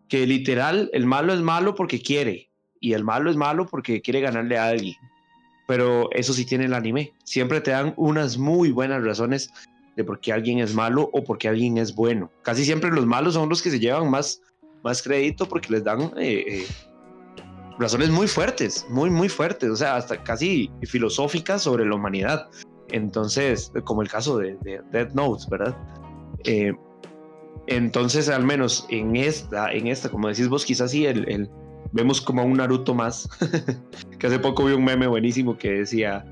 que 0.08 0.26
literal 0.26 0.90
el 0.92 1.06
malo 1.06 1.32
es 1.32 1.40
malo 1.40 1.74
porque 1.74 2.00
quiere 2.00 2.50
y 2.80 2.94
el 2.94 3.04
malo 3.04 3.30
es 3.30 3.36
malo 3.36 3.66
porque 3.66 4.00
quiere 4.00 4.20
ganarle 4.20 4.58
a 4.58 4.68
alguien. 4.68 4.96
Pero 5.66 6.10
eso 6.12 6.32
sí 6.32 6.44
tiene 6.44 6.64
el 6.64 6.74
anime. 6.74 7.12
Siempre 7.24 7.60
te 7.60 7.70
dan 7.70 7.94
unas 7.96 8.36
muy 8.36 8.72
buenas 8.72 9.04
razones 9.04 9.52
de 9.96 10.02
por 10.02 10.20
qué 10.20 10.32
alguien 10.32 10.58
es 10.58 10.74
malo 10.74 11.10
o 11.12 11.22
por 11.22 11.38
qué 11.38 11.48
alguien 11.48 11.78
es 11.78 11.94
bueno. 11.94 12.30
Casi 12.42 12.64
siempre 12.64 12.90
los 12.90 13.06
malos 13.06 13.34
son 13.34 13.48
los 13.48 13.62
que 13.62 13.70
se 13.70 13.78
llevan 13.78 14.10
más, 14.10 14.42
más 14.82 15.02
crédito 15.02 15.46
porque 15.46 15.72
les 15.72 15.84
dan 15.84 16.12
eh, 16.16 16.44
eh, 16.48 16.66
razones 17.80 18.10
muy 18.10 18.28
fuertes, 18.28 18.86
muy, 18.88 19.10
muy 19.10 19.28
fuertes, 19.28 19.70
o 19.70 19.76
sea, 19.76 19.96
hasta 19.96 20.22
casi 20.22 20.70
filosóficas 20.82 21.62
sobre 21.62 21.84
la 21.86 21.94
humanidad. 21.94 22.48
Entonces, 22.92 23.72
como 23.84 24.02
el 24.02 24.08
caso 24.08 24.38
de, 24.38 24.56
de 24.62 24.80
Dead 24.92 25.12
Notes, 25.14 25.48
¿verdad? 25.48 25.76
Eh, 26.44 26.72
entonces, 27.66 28.28
al 28.28 28.44
menos 28.44 28.86
en 28.90 29.16
esta, 29.16 29.72
en 29.72 29.86
esta, 29.86 30.10
como 30.10 30.28
decís 30.28 30.48
vos, 30.48 30.64
quizás 30.64 30.90
sí, 30.90 31.06
el, 31.06 31.48
vemos 31.92 32.20
como 32.20 32.44
un 32.44 32.54
Naruto 32.54 32.94
más. 32.94 33.28
que 34.18 34.26
hace 34.26 34.38
poco 34.38 34.64
vi 34.64 34.72
un 34.72 34.84
meme 34.84 35.06
buenísimo 35.06 35.56
que 35.56 35.70
decía, 35.72 36.24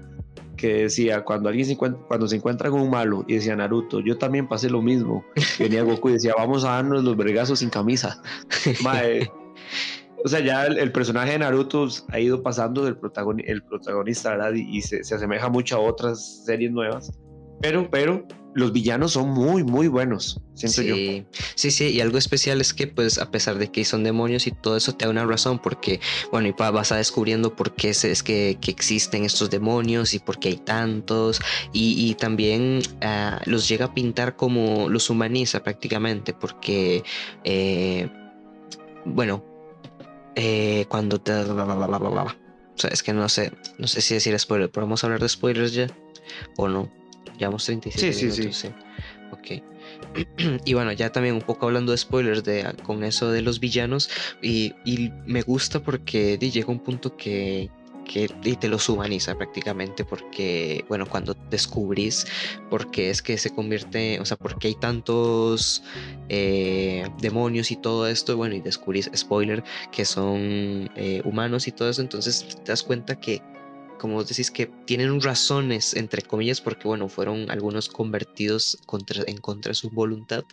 que 0.57 0.83
decía, 0.83 1.25
cuando 1.25 1.49
alguien 1.49 1.67
se 1.67 1.73
encuentra, 1.73 2.01
cuando 2.09 2.29
se 2.29 2.37
encuentra 2.37 2.71
con 2.71 2.81
un 2.81 2.91
malo, 2.91 3.25
y 3.29 3.35
decía 3.35 3.57
Naruto, 3.57 4.01
yo 4.01 4.19
también 4.19 4.49
pasé 4.49 4.69
lo 4.69 4.83
mismo. 4.83 5.25
venía 5.59 5.83
Goku 5.83 6.11
y 6.11 6.13
decía, 6.15 6.35
vamos 6.37 6.65
a 6.65 6.73
darnos 6.73 7.05
los 7.05 7.17
vergazos 7.17 7.61
sin 7.61 7.71
camisa. 7.71 8.21
o 10.25 10.29
sea, 10.29 10.41
ya 10.41 10.67
el, 10.67 10.93
personaje 10.93 11.33
de 11.33 11.39
Naruto 11.39 11.89
ha 12.09 12.21
ido 12.21 12.43
pasando 12.43 12.85
del 12.85 12.99
el 13.47 13.63
protagonista, 13.63 14.31
¿verdad? 14.31 14.53
Y, 14.55 14.83
se, 14.83 15.05
se, 15.05 15.15
asemeja 15.15 15.49
mucho 15.49 15.77
a 15.77 15.81
otras 15.81 16.45
series 16.45 16.73
nuevas. 16.73 17.13
Pero, 17.61 17.89
pero, 17.91 18.25
los 18.55 18.73
villanos 18.73 19.13
son 19.13 19.31
muy, 19.31 19.63
muy 19.63 19.89
buenos, 19.89 20.41
siento 20.55 20.83
sí, 20.83 20.89
yo. 20.89 21.25
Sí, 21.55 21.71
sí, 21.71 21.89
y 21.91 22.01
algo 22.01 22.19
especial 22.19 22.61
es 22.61 22.75
que, 22.75 22.87
pues, 22.87 23.19
a 23.19 23.31
pesar 23.31 23.59
de 23.59 23.71
que 23.71 23.85
son 23.85 24.05
demonios 24.05 24.47
y 24.47 24.53
todo 24.53 24.77
eso, 24.77 24.95
te 24.95 25.05
da 25.05 25.11
una 25.11 25.25
razón, 25.25 25.61
porque, 25.61 26.01
bueno, 26.33 26.49
y 26.49 26.53
vas 26.53 26.93
a 26.93 26.97
descubriendo 26.97 27.55
por 27.55 27.75
qué 27.75 27.91
es, 27.91 28.23
que, 28.23 28.59
existen 28.67 29.25
estos 29.25 29.51
demonios 29.51 30.15
y 30.15 30.19
por 30.19 30.39
qué 30.39 30.49
hay 30.49 30.57
tantos, 30.57 31.41
y, 31.73 32.15
también 32.15 32.81
ah, 33.03 33.41
los 33.47 33.69
llega 33.69 33.87
a 33.87 33.95
pintar 33.95 34.37
como 34.37 34.89
los 34.89 35.11
humaniza 35.11 35.63
prácticamente, 35.63 36.33
porque, 36.33 37.03
eh, 37.45 38.09
bueno, 39.05 39.45
eh, 40.41 40.87
cuando 40.89 41.21
te. 41.21 41.33
O 41.33 42.81
sea, 42.81 42.91
es 42.91 43.03
que 43.03 43.13
no 43.13 43.29
sé, 43.29 43.53
no 43.79 43.89
sé 43.89 44.01
si 44.01 44.15
decir 44.15 44.39
spoiler, 44.39 44.71
pero 44.71 44.87
vamos 44.87 45.03
a 45.03 45.09
hablar 45.09 45.21
de 45.21 45.29
spoilers 45.29 45.73
ya, 45.73 45.89
o 46.57 46.69
no. 46.69 46.89
Llevamos 47.37 47.65
37 47.65 48.13
sí, 48.13 48.25
minutos, 48.27 48.57
sí, 48.57 48.69
sí. 48.69 48.75
Ok. 49.33 49.63
y 50.65 50.75
bueno, 50.75 50.93
ya 50.93 51.11
también 51.11 51.35
un 51.35 51.43
poco 51.43 51.67
hablando 51.67 51.91
de 51.91 51.99
spoilers 51.99 52.45
de, 52.45 52.73
con 52.85 53.03
eso 53.03 53.33
de 53.33 53.43
los 53.43 53.59
villanos. 53.59 54.09
Y, 54.41 54.75
y 54.85 55.11
me 55.27 55.43
gusta 55.43 55.81
porque 55.81 56.39
llega 56.39 56.69
un 56.71 56.79
punto 56.79 57.17
que, 57.17 57.69
que 58.09 58.29
y 58.43 58.57
te 58.57 58.69
los 58.69 58.89
humaniza 58.89 59.37
prácticamente 59.37 60.05
porque, 60.05 60.85
bueno, 60.89 61.07
cuando 61.07 61.37
descubrís 61.51 62.27
por 62.69 62.91
qué 62.91 63.11
es 63.11 63.23
que 63.23 63.39
se 63.39 63.51
convierte, 63.51 64.19
o 64.19 64.25
sea, 64.25 64.37
por 64.37 64.59
qué 64.59 64.69
hay 64.69 64.75
tantos 64.75 65.85
eh, 66.29 67.07
demonios 67.21 67.71
y 67.71 67.77
todo 67.77 68.09
esto, 68.09 68.37
bueno, 68.37 68.57
y 68.57 68.61
descubrís, 68.61 69.11
spoiler, 69.15 69.63
que 69.93 70.05
son 70.05 70.91
eh, 70.97 71.23
humanos 71.25 71.69
y 71.69 71.73
todo 71.73 71.89
eso, 71.91 72.03
entonces 72.03 72.45
te 72.65 72.73
das 72.73 72.83
cuenta 72.83 73.21
que 73.21 73.43
como 73.99 74.23
decís, 74.25 74.51
que 74.51 74.67
tienen 74.87 75.21
razones, 75.21 75.95
entre 75.95 76.23
comillas, 76.23 76.61
porque 76.61 76.89
bueno, 76.89 77.09
fueron 77.09 77.51
algunos 77.51 77.89
convertidos 77.89 78.79
contra, 78.87 79.25
en 79.27 79.39
contra 79.39 79.71
de 79.71 79.75
su 79.75 79.91
voluntad, 79.91 80.45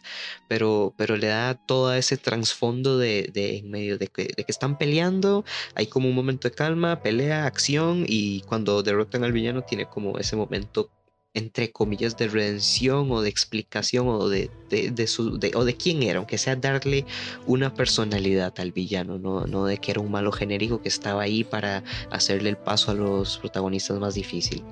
pero, 0.48 0.94
pero 0.98 1.16
le 1.18 1.28
da 1.28 1.54
todo 1.56 1.94
ese 1.94 2.18
trasfondo 2.18 2.98
de, 2.98 3.30
de, 3.34 3.58
en 3.58 3.70
medio 3.70 3.98
de 3.98 4.08
que, 4.08 4.24
de 4.36 4.44
que 4.44 4.52
están 4.52 4.78
peleando, 4.78 5.46
hay 5.76 5.88
como 5.88 6.10
un 6.10 6.16
momento 6.16 6.50
de 6.50 6.56
calma, 6.56 7.02
pelea, 7.02 7.46
acción, 7.46 8.06
y 8.08 8.42
cuando 8.42 8.84
derrotan 8.84 9.24
al 9.24 9.32
villano 9.32 9.62
tiene 9.64 9.86
como 9.86 10.18
ese 10.20 10.36
momento 10.36 10.90
entre 11.36 11.72
comillas, 11.72 12.18
de 12.18 12.30
redención 12.30 13.12
o 13.12 13.22
de 13.22 13.30
explicación 13.30 14.08
o 14.08 14.30
de, 14.30 14.50
de, 14.70 15.08
su, 15.08 15.38
o 15.54 15.66
de 15.66 15.78
quién 15.78 16.02
era, 16.02 16.18
aunque 16.18 16.38
sea 16.38 16.56
darle 16.56 17.06
una 17.46 17.74
personalidad 17.74 18.54
al 18.58 18.72
villano, 18.72 19.20
¿no? 19.20 19.46
no 19.46 19.66
de 19.66 19.78
que 19.78 19.92
era 19.92 20.02
un 20.02 20.10
malo 20.10 20.32
genérico 20.32 20.82
que 20.82 20.88
estaba 20.88 21.24
ahí 21.24 21.44
para 21.44 21.84
hacerle 22.10 22.50
el 22.50 22.58
paso 22.58 22.92
a 22.92 22.94
los 22.94 23.38
protagonistas 23.38 24.00
más 24.00 24.16
difícil. 24.16 24.64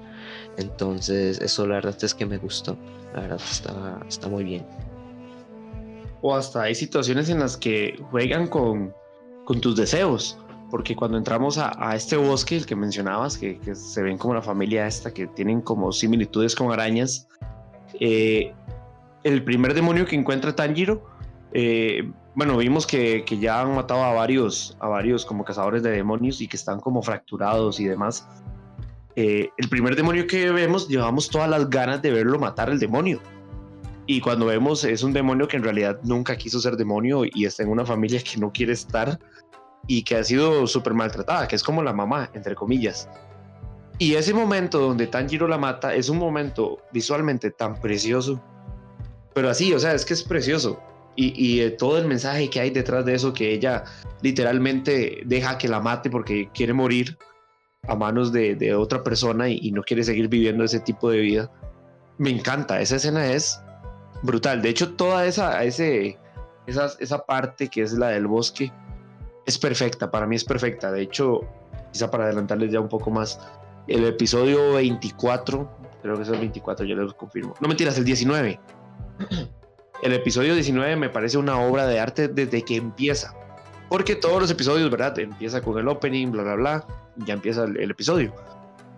Entonces, 0.58 1.40
eso 1.42 1.68
la 1.68 1.76
verdad 1.76 1.98
es 2.02 2.14
que 2.14 2.26
me 2.26 2.38
gustó, 2.38 2.78
la 3.14 3.22
verdad 3.22 3.42
está, 3.52 4.00
está 4.08 4.30
muy 4.30 4.46
bien. 4.46 4.66
O 6.22 6.34
hasta 6.34 6.64
hay 6.64 6.76
situaciones 6.76 7.28
en 7.28 7.40
las 7.40 7.58
que 7.58 8.02
juegan 8.10 8.48
con, 8.48 8.94
con 9.44 9.60
tus 9.60 9.76
deseos 9.76 10.38
porque 10.74 10.96
cuando 10.96 11.20
entramos 11.20 11.60
a, 11.60 11.96
este 11.96 12.18
bosque, 12.18 12.58
el 12.58 12.66
que 12.66 12.76
mencionabas, 12.76 13.38
que, 13.38 13.60
se 13.76 14.02
ven 14.02 14.18
como 14.18 14.34
la 14.34 14.42
familia 14.42 14.88
esta, 14.88 15.14
que 15.14 15.28
tienen 15.28 15.62
como 15.62 15.92
similitudes 15.92 16.56
con 16.56 16.72
arañas, 16.72 17.28
eh, 18.00 18.52
el 19.24 19.44
primer 19.44 19.76
demonio 19.76 20.08
que 20.08 20.16
encuentra 20.16 20.56
Tanjiro, 20.56 21.08
eh, 21.52 22.12
bueno, 22.34 22.58
vimos 22.58 22.88
que, 22.88 23.24
ya 23.40 23.62
han 23.62 23.76
matado 23.76 24.04
a 24.04 24.14
varios, 24.14 24.76
a 24.80 24.88
varios 24.88 25.28
como 25.28 25.46
cazadores 25.46 25.84
de 25.84 25.92
demonios 25.92 26.42
y 26.42 26.48
que 26.48 26.58
están 26.58 26.80
como 26.80 27.04
fracturados 27.04 27.80
y 27.80 27.86
demás. 27.86 28.28
Eh, 29.16 29.52
el 29.56 29.70
primer 29.70 29.96
demonio 29.96 30.26
que 30.26 30.50
vemos, 30.50 30.88
llevamos 30.88 31.30
todas 31.30 31.52
las 31.52 31.70
ganas 31.70 32.02
de 32.02 32.10
verlo 32.10 32.40
matar 32.40 32.72
el 32.72 32.80
demonio. 32.80 33.22
Y 34.08 34.22
cuando 34.22 34.48
vemos 34.48 34.84
es 34.86 35.04
un 35.04 35.14
demonio 35.14 35.48
que 35.48 35.58
en 35.58 35.64
realidad 35.66 36.00
nunca 36.02 36.36
quiso 36.36 36.60
ser 36.60 36.78
demonio 36.78 37.26
y 37.32 37.46
está 37.46 37.62
en 37.62 37.70
una 37.70 37.86
familia 37.86 38.24
que 38.24 38.40
no 38.40 38.52
quiere 38.52 38.74
estar 38.74 39.20
y 39.88 40.04
que 40.04 40.16
ha 40.16 40.24
sido 40.24 40.66
súper 40.68 40.94
maltratada, 40.94 41.48
que 41.48 41.56
es 41.56 41.64
como 41.64 41.84
la 41.84 41.94
mamá, 41.94 42.30
entre 42.34 42.56
comillas. 42.56 43.10
Y 44.00 44.16
ese 44.16 44.34
momento 44.34 44.80
donde 44.80 45.08
Tanjiro 45.08 45.48
la 45.48 45.58
mata 45.58 45.94
es 45.94 46.10
un 46.10 46.18
momento 46.18 46.80
visualmente 46.92 47.52
tan 47.52 47.80
precioso. 47.80 48.42
Pero 49.34 49.50
así, 49.50 49.74
o 49.74 49.80
sea, 49.80 49.94
es 49.94 50.06
que 50.06 50.14
es 50.14 50.24
precioso. 50.24 50.80
Y, 51.16 51.34
y 51.36 51.62
eh, 51.62 51.72
todo 51.72 51.98
el 51.98 52.08
mensaje 52.08 52.50
que 52.50 52.60
hay 52.60 52.70
detrás 52.72 53.06
de 53.06 53.14
eso, 53.14 53.34
que 53.34 53.54
ella 53.54 53.84
literalmente 54.22 55.22
deja 55.26 55.58
que 55.58 55.68
la 55.68 55.80
mate 55.80 56.10
porque 56.10 56.50
quiere 56.54 56.74
morir 56.74 57.18
a 57.88 57.96
manos 57.96 58.32
de, 58.32 58.74
otra 58.76 59.04
persona 59.04 59.50
y, 59.50 59.72
no 59.72 59.84
quiere 59.84 60.04
seguir 60.04 60.28
viviendo 60.28 60.64
ese 60.64 60.80
tipo 60.80 61.10
de 61.10 61.20
vida. 61.20 61.52
Me 62.18 62.30
encanta, 62.30 62.80
esa 62.80 62.96
escena 62.96 63.32
es 63.32 63.62
brutal. 64.22 64.62
De 64.62 64.70
hecho, 64.70 64.94
toda 64.94 65.26
esa, 65.26 65.64
ese, 65.64 66.18
esa, 66.66 66.92
esa 67.00 67.26
parte 67.26 67.68
que 67.68 67.82
es 67.82 67.94
la 67.94 68.10
del 68.10 68.28
bosque, 68.28 68.72
es 69.46 69.58
perfecta, 69.58 70.10
para 70.10 70.26
mí 70.26 70.36
es 70.36 70.44
perfecta. 70.44 70.92
De 70.92 71.02
hecho, 71.02 71.42
quizá 71.92 72.10
para 72.10 72.26
adelantarles 72.26 72.72
ya 72.72 72.80
un 72.80 72.90
poco 72.90 73.12
más, 73.12 73.40
el 73.88 74.06
episodio 74.06 74.74
24, 74.74 75.78
creo 76.02 76.16
que 76.16 76.24
es 76.24 76.30
el 76.30 76.40
24, 76.40 76.86
ya 76.86 76.96
les 76.96 77.14
confirmo. 77.14 77.54
No 77.60 77.68
mentiras, 77.68 77.98
el 77.98 78.06
19. 78.06 78.60
El 80.02 80.12
episodio 80.12 80.54
19 80.54 80.98
me 80.98 81.10
parece 81.10 81.38
una 81.38 81.58
obra 81.58 81.88
de 81.88 81.98
arte 81.98 82.28
desde 82.28 82.62
que 82.64 82.76
empieza. 82.76 83.34
Porque 83.88 84.16
todos 84.16 84.42
los 84.42 84.52
episodios, 84.52 84.92
¿verdad? 84.92 85.18
Empieza 85.20 85.62
con 85.62 85.78
el 85.80 85.88
opening, 85.88 86.30
bla, 86.30 86.44
bla, 86.44 86.56
bla, 86.56 86.88
ya 87.26 87.36
empieza 87.36 87.64
el, 87.64 87.90
episodio. 87.90 88.34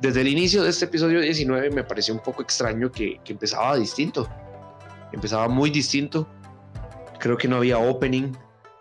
Desde 0.01 0.21
el 0.21 0.27
inicio 0.27 0.63
de 0.63 0.69
este 0.69 0.85
episodio 0.85 1.21
19 1.21 1.69
me 1.69 1.83
pareció 1.83 2.13
un 2.13 2.21
poco 2.21 2.41
extraño 2.41 2.91
que, 2.91 3.19
que 3.23 3.33
empezaba 3.33 3.75
distinto. 3.75 4.27
Empezaba 5.11 5.47
muy 5.47 5.69
distinto. 5.69 6.27
Creo 7.19 7.37
que 7.37 7.47
no 7.47 7.57
había 7.57 7.77
opening. 7.77 8.31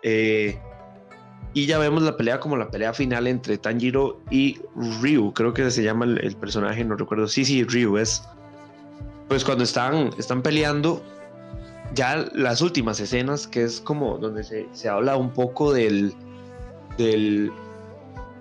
Eh, 0.01 0.59
y 1.55 1.67
ya 1.67 1.79
vemos 1.79 2.03
la 2.03 2.17
pelea 2.17 2.41
como 2.41 2.57
la 2.57 2.69
pelea 2.69 2.93
final 2.93 3.27
entre 3.27 3.57
Tanjiro 3.57 4.19
y 4.29 4.59
Ryu. 5.01 5.31
Creo 5.33 5.53
que 5.53 5.71
se 5.71 5.83
llama 5.83 6.03
el, 6.03 6.35
personaje, 6.35 6.83
no 6.83 6.97
recuerdo. 6.97 7.29
Sí, 7.29 7.45
sí, 7.45 7.63
Ryu 7.63 7.97
es. 7.97 8.21
Pues 9.29 9.45
cuando 9.45 9.63
están, 9.63 10.09
están 10.19 10.41
peleando, 10.41 11.01
ya 11.93 12.27
las 12.33 12.61
últimas 12.61 12.99
escenas, 12.99 13.47
que 13.47 13.63
es 13.63 13.79
como 13.79 14.17
donde 14.17 14.43
se, 14.43 14.67
se 14.73 14.89
habla 14.89 15.15
un 15.15 15.31
poco 15.31 15.71
del. 15.71 16.13
del. 16.97 17.53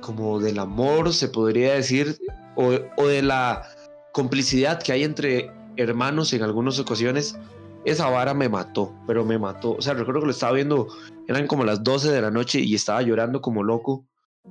como 0.00 0.40
del 0.40 0.58
amor, 0.58 1.14
se 1.14 1.28
podría 1.28 1.74
decir, 1.74 2.18
o, 2.56 2.74
o 2.96 3.06
de 3.06 3.22
la 3.22 3.62
complicidad 4.10 4.82
que 4.82 4.90
hay 4.90 5.04
entre 5.04 5.52
hermanos 5.76 6.32
en 6.32 6.42
algunas 6.42 6.80
ocasiones 6.80 7.38
esa 7.84 8.08
vara 8.08 8.34
me 8.34 8.48
mató, 8.48 8.92
pero 9.06 9.24
me 9.24 9.38
mató. 9.38 9.72
O 9.72 9.82
sea, 9.82 9.94
recuerdo 9.94 10.20
que 10.20 10.26
lo 10.26 10.32
estaba 10.32 10.52
viendo, 10.52 10.88
eran 11.28 11.46
como 11.46 11.64
las 11.64 11.82
12 11.82 12.12
de 12.12 12.20
la 12.20 12.30
noche 12.30 12.60
y 12.60 12.74
estaba 12.74 13.02
llorando 13.02 13.40
como 13.40 13.62
loco 13.62 14.06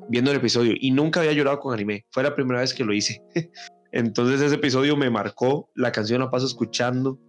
viendo 0.09 0.31
el 0.31 0.37
episodio 0.37 0.73
y 0.79 0.91
nunca 0.91 1.19
había 1.19 1.33
llorado 1.33 1.59
con 1.59 1.73
anime. 1.73 2.05
Fue 2.11 2.23
la 2.23 2.35
primera 2.35 2.61
vez 2.61 2.73
que 2.73 2.83
lo 2.83 2.93
hice. 2.93 3.21
Entonces 3.91 4.41
ese 4.41 4.55
episodio 4.55 4.97
me 4.97 5.09
marcó, 5.09 5.69
la 5.75 5.91
canción 5.91 6.19
la 6.19 6.31
paso 6.31 6.47
escuchando 6.47 7.19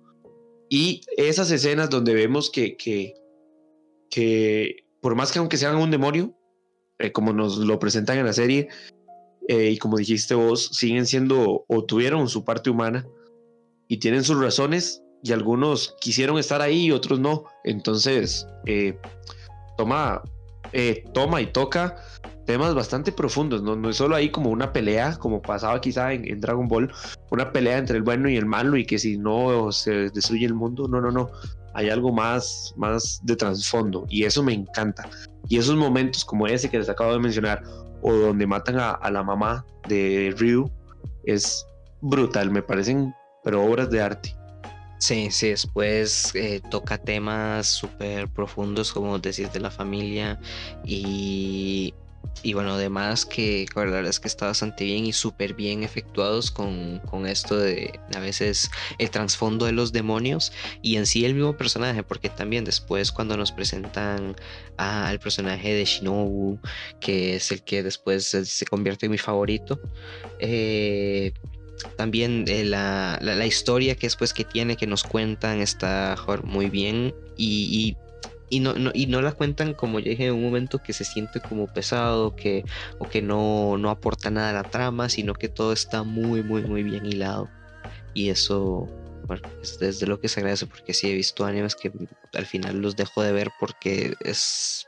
y 0.71 1.03
esas 1.17 1.51
escenas 1.51 1.91
donde 1.91 2.15
vemos 2.15 2.51
que, 2.51 2.77
que, 2.77 3.15
que 4.11 4.87
por 5.03 5.15
más 5.15 5.31
que 5.31 5.39
aunque 5.39 5.59
sean 5.59 5.77
un 5.77 5.91
demonio, 5.91 6.35
eh, 6.99 7.13
como 7.13 7.35
nos 7.35 7.59
lo 7.59 7.79
presentan 7.79 8.17
en 8.17 8.25
la 8.25 8.33
serie, 8.33 8.69
eh, 9.47 9.71
y 9.73 9.79
como 9.79 9.99
dijiste 9.99 10.35
vos, 10.35 10.71
siguen 10.73 11.05
siendo 11.05 11.67
o 11.69 11.85
tuvieron 11.85 12.31
su 12.31 12.45
parte 12.45 12.71
humana 12.71 13.07
y 13.89 13.99
tienen 13.99 14.25
sus 14.25 14.41
razones 14.41 15.04
y 15.25 15.33
algunos 15.33 15.97
quisieron 16.01 16.39
estar 16.39 16.61
ahí 16.61 16.85
y 16.85 16.93
otros 16.93 17.19
no. 17.19 17.45
Entonces, 17.65 18.47
eh, 18.67 18.97
toma, 19.79 20.23
eh, 20.75 21.03
toma 21.15 21.41
y 21.41 21.47
toca 21.47 21.97
temas 22.45 22.75
bastante 22.75 23.11
profundos, 23.11 23.63
¿no? 23.63 23.75
no 23.75 23.89
es 23.89 23.97
solo 23.97 24.17
ahí 24.17 24.31
como 24.31 24.51
una 24.51 24.71
pelea, 24.71 25.17
como 25.17 25.41
pasaba 25.41 25.81
quizá 25.81 26.13
en, 26.13 26.39
Dragon 26.43 26.69
Ball, 26.69 26.93
una 27.31 27.51
pelea 27.51 27.79
entre 27.79 27.97
el 27.97 28.03
bueno 28.03 28.29
y 28.29 28.37
el 28.37 28.45
malo 28.45 28.77
y 28.77 28.85
que 28.85 28.99
si 28.99 29.17
no 29.17 29.73
se 29.73 30.11
destruye 30.11 30.45
el 30.45 30.53
mundo, 30.53 30.87
no, 30.89 31.01
no, 31.01 31.11
no, 31.11 31.31
hay 31.73 31.89
algo 31.89 32.13
más, 32.13 32.75
más 32.77 33.19
de 33.25 33.35
trasfondo 33.35 34.05
y 34.11 34.25
eso 34.25 34.43
me 34.43 34.53
encanta. 34.53 35.09
Y 35.49 35.57
esos 35.57 35.75
momentos 35.75 36.23
como 36.23 36.47
ese 36.47 36.69
que 36.69 36.79
les 36.79 36.91
acabo 36.91 37.15
de 37.15 37.21
mencionar, 37.21 37.63
o 38.03 38.13
donde 38.13 38.47
matan 38.47 38.79
a, 38.79 38.91
a 38.91 39.11
la 39.11 39.23
mamá 39.23 39.65
de 39.89 40.35
Ryu 40.37 40.71
es 41.25 41.67
brutal, 42.03 42.51
me 42.51 42.61
parecen, 42.61 43.15
pero 43.43 43.65
obras 43.65 43.89
de 43.89 44.03
arte. 44.03 44.44
Sí, 44.99 45.31
sí, 45.31 45.51
después 45.51 46.35
eh, 46.35 46.63
toca 46.71 46.97
temas 46.99 47.67
súper 47.67 48.29
profundos, 48.29 48.93
como 48.93 49.19
decir, 49.19 49.51
de 49.51 49.61
la 49.61 49.71
familia 49.71 50.41
y, 50.83 51.93
y 52.43 52.55
bueno, 52.55 52.75
además 52.75 53.27
que 53.27 53.67
la 53.75 53.83
verdad 53.83 54.07
es 54.07 54.19
que 54.19 54.29
está 54.29 54.47
bastante 54.47 54.85
bien 54.85 55.05
y 55.05 55.13
súper 55.13 55.55
bien 55.55 55.83
efectuados 55.83 56.51
con, 56.51 57.01
con, 57.01 57.27
esto 57.27 57.59
de 57.59 58.01
a 58.15 58.21
veces 58.21 58.71
el 58.99 59.11
trasfondo 59.11 59.67
de 59.67 59.73
los 59.73 59.93
demonios 59.93 60.53
y 60.81 60.97
en 60.97 61.07
sí 61.07 61.25
el 61.25 61.35
mismo 61.35 61.57
personaje, 61.57 62.03
porque 62.03 62.31
también 62.31 62.65
después 62.65 63.13
cuando 63.13 63.37
nos 63.37 63.53
presentan 63.53 64.37
al 64.79 65.19
personaje 65.19 65.75
de 65.75 65.85
Shinobu, 65.85 66.59
que 67.01 67.37
es 67.37 67.53
el 67.53 67.63
que 67.63 67.83
después 67.83 68.27
se 68.27 68.67
convierte 68.67 69.07
en 69.07 69.13
mi 69.13 69.19
favorito, 69.19 69.81
eh, 70.39 71.33
también 71.97 72.45
eh, 72.49 72.65
la, 72.65 73.19
la, 73.21 73.47
historia 73.47 73.95
que 73.95 74.07
después 74.07 74.33
que 74.33 74.45
tiene, 74.45 74.77
que 74.77 74.87
nos 74.87 75.05
cuentan, 75.05 75.61
está 75.61 76.17
muy 76.43 76.71
bien. 76.71 77.15
Y, 77.37 77.97
y, 78.49 78.61
no, 78.61 78.75
y 78.93 79.07
no 79.07 79.21
la 79.21 79.33
cuentan, 79.33 79.75
como 79.75 79.99
ya 79.99 80.11
dije, 80.11 80.27
en 80.27 80.35
un 80.35 80.43
momento 80.43 80.83
que 80.83 80.93
se 80.93 81.05
siente 81.05 81.41
como 81.41 81.73
pesado 81.73 82.37
que, 82.37 82.65
o 82.99 83.09
que 83.09 83.23
no, 83.23 83.77
no 83.79 83.91
aporta 83.91 84.31
nada 84.31 84.51
a 84.51 84.63
la 84.63 84.65
trama, 84.65 85.09
sino 85.09 85.35
que 85.35 85.49
todo 85.49 85.73
está 85.73 86.03
muy, 86.03 86.43
muy, 86.43 86.63
muy 86.63 86.83
bien 86.83 87.05
hilado. 87.07 87.49
Y 88.15 88.31
eso, 88.31 88.89
bueno, 89.27 89.43
es 89.61 89.79
desde 89.79 90.07
lo 90.07 90.21
que 90.21 90.29
se 90.29 90.41
agradece, 90.41 90.67
porque 90.67 90.95
sí 90.95 91.11
he 91.11 91.15
visto 91.15 91.45
animes 91.45 91.75
que 91.75 91.93
al 92.33 92.47
final 92.47 92.79
los 92.79 92.97
dejo 92.97 93.23
de 93.23 93.33
ver 93.33 93.51
porque 93.59 94.15
es 94.21 94.87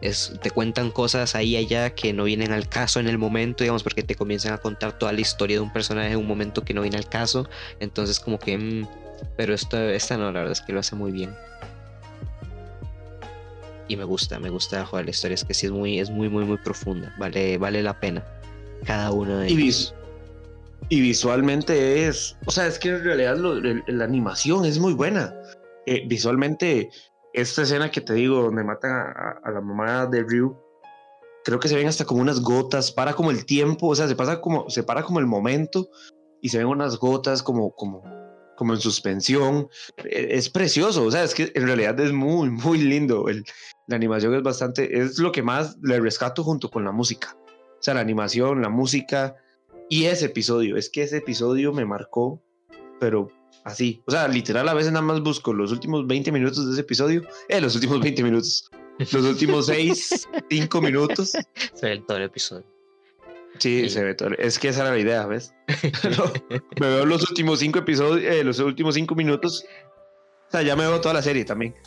es, 0.00 0.32
te 0.42 0.50
cuentan 0.50 0.90
cosas 0.90 1.34
ahí 1.34 1.50
y 1.50 1.56
allá 1.56 1.94
que 1.94 2.12
no 2.12 2.24
vienen 2.24 2.52
al 2.52 2.68
caso 2.68 3.00
en 3.00 3.08
el 3.08 3.18
momento, 3.18 3.64
digamos, 3.64 3.82
porque 3.82 4.02
te 4.02 4.14
comienzan 4.14 4.52
a 4.52 4.58
contar 4.58 4.98
toda 4.98 5.12
la 5.12 5.20
historia 5.20 5.56
de 5.56 5.60
un 5.60 5.72
personaje 5.72 6.12
en 6.12 6.18
un 6.18 6.26
momento 6.26 6.64
que 6.64 6.74
no 6.74 6.82
viene 6.82 6.96
al 6.96 7.08
caso. 7.08 7.48
Entonces, 7.80 8.20
como 8.20 8.38
que. 8.38 8.58
Mm, 8.58 8.88
pero 9.36 9.54
esto, 9.54 9.78
esta 9.78 10.16
no, 10.16 10.24
la 10.32 10.40
verdad 10.40 10.52
es 10.52 10.60
que 10.60 10.72
lo 10.72 10.80
hace 10.80 10.96
muy 10.96 11.12
bien. 11.12 11.34
Y 13.88 13.96
me 13.96 14.04
gusta, 14.04 14.38
me 14.38 14.50
gusta 14.50 14.84
jugar 14.86 15.04
la 15.04 15.10
historia. 15.10 15.34
Es 15.34 15.44
que 15.44 15.54
sí 15.54 15.66
es 15.66 15.72
muy, 15.72 15.98
es 15.98 16.10
muy, 16.10 16.28
muy, 16.28 16.44
muy 16.44 16.56
profunda. 16.56 17.14
Vale, 17.18 17.58
vale 17.58 17.82
la 17.82 17.98
pena. 17.98 18.24
Cada 18.84 19.12
uno 19.12 19.38
de 19.38 19.48
ellos. 19.48 19.94
Y, 20.88 21.00
visualmente 21.00 22.08
es. 22.08 22.36
O 22.46 22.50
sea, 22.50 22.66
es 22.66 22.78
que 22.78 22.88
en 22.88 23.04
realidad 23.04 23.36
la 23.86 24.04
animación 24.04 24.64
es 24.64 24.78
muy 24.78 24.94
buena. 24.94 25.34
Eh, 25.86 26.04
visualmente 26.06 26.90
esta 27.32 27.62
escena 27.62 27.90
que 27.90 28.00
te 28.00 28.14
digo, 28.14 28.42
donde 28.42 28.64
matan 28.64 28.92
a, 28.92 29.50
la 29.50 29.60
mamá 29.60 30.06
de 30.06 30.22
Ryu, 30.22 30.56
creo 31.44 31.58
que 31.58 31.68
se 31.68 31.76
ven 31.76 31.88
hasta 31.88 32.04
como 32.04 32.20
unas 32.20 32.40
gotas, 32.40 32.92
para 32.92 33.14
como 33.14 33.30
el 33.30 33.46
tiempo, 33.46 33.88
o 33.88 33.94
sea, 33.94 34.08
se 34.08 34.16
pasa 34.16 34.40
como, 34.40 34.68
se 34.70 34.82
para 34.82 35.02
como 35.02 35.18
el 35.18 35.26
momento 35.26 35.88
y 36.40 36.48
se 36.48 36.58
ven 36.58 36.66
unas 36.66 36.98
gotas 36.98 37.42
como, 37.42 37.74
como, 37.74 38.02
como 38.56 38.74
en 38.74 38.80
suspensión. 38.80 39.68
E, 40.04 40.36
es 40.36 40.50
precioso, 40.50 41.04
o 41.04 41.10
sea, 41.10 41.24
es 41.24 41.34
que 41.34 41.52
en 41.54 41.66
realidad 41.66 41.98
es 42.00 42.12
muy, 42.12 42.50
muy 42.50 42.78
lindo. 42.78 43.28
El, 43.28 43.44
la 43.86 43.96
animación 43.96 44.34
es 44.34 44.42
bastante, 44.42 44.98
es 45.00 45.18
lo 45.18 45.32
que 45.32 45.42
más 45.42 45.76
le 45.82 46.00
rescato 46.00 46.44
junto 46.44 46.70
con 46.70 46.84
la 46.84 46.92
música. 46.92 47.36
O 47.46 47.82
sea, 47.82 47.94
la 47.94 48.00
animación, 48.00 48.62
la 48.62 48.68
música 48.68 49.36
y 49.88 50.06
ese 50.06 50.26
episodio, 50.26 50.76
es 50.76 50.88
que 50.88 51.02
ese 51.02 51.18
episodio 51.18 51.72
me 51.72 51.84
marcó, 51.84 52.42
pero 53.00 53.28
Así. 53.64 54.02
O 54.06 54.10
sea, 54.10 54.26
literal, 54.28 54.68
a 54.68 54.74
veces 54.74 54.92
nada 54.92 55.04
más 55.04 55.20
busco 55.20 55.52
los 55.52 55.70
últimos 55.72 56.06
20 56.06 56.32
minutos 56.32 56.66
de 56.66 56.72
ese 56.72 56.80
episodio. 56.80 57.22
Eh, 57.48 57.60
los 57.60 57.74
últimos 57.74 58.00
20 58.00 58.22
minutos. 58.22 58.70
Los 58.98 59.24
últimos 59.24 59.66
6, 59.66 60.28
5 60.50 60.80
minutos. 60.82 61.32
Se 61.74 61.86
ve 61.86 62.02
todo 62.06 62.18
el 62.18 62.24
episodio. 62.24 62.64
Sí, 63.58 63.88
se 63.88 64.02
ve 64.02 64.14
todo. 64.14 64.30
Es 64.38 64.58
que 64.58 64.68
esa 64.68 64.82
era 64.82 64.90
la 64.92 64.98
idea, 64.98 65.26
¿ves? 65.26 65.54
me 66.80 66.86
veo 66.88 67.06
los 67.06 67.28
últimos 67.28 67.60
5 67.60 67.78
episodios, 67.80 68.22
eh, 68.24 68.42
los 68.42 68.58
últimos 68.58 68.94
5 68.94 69.14
minutos. 69.14 69.64
O 70.48 70.50
sea, 70.50 70.62
ya 70.62 70.76
me 70.76 70.82
veo 70.82 71.00
toda 71.00 71.14
la 71.14 71.22
serie 71.22 71.44
también. 71.44 71.74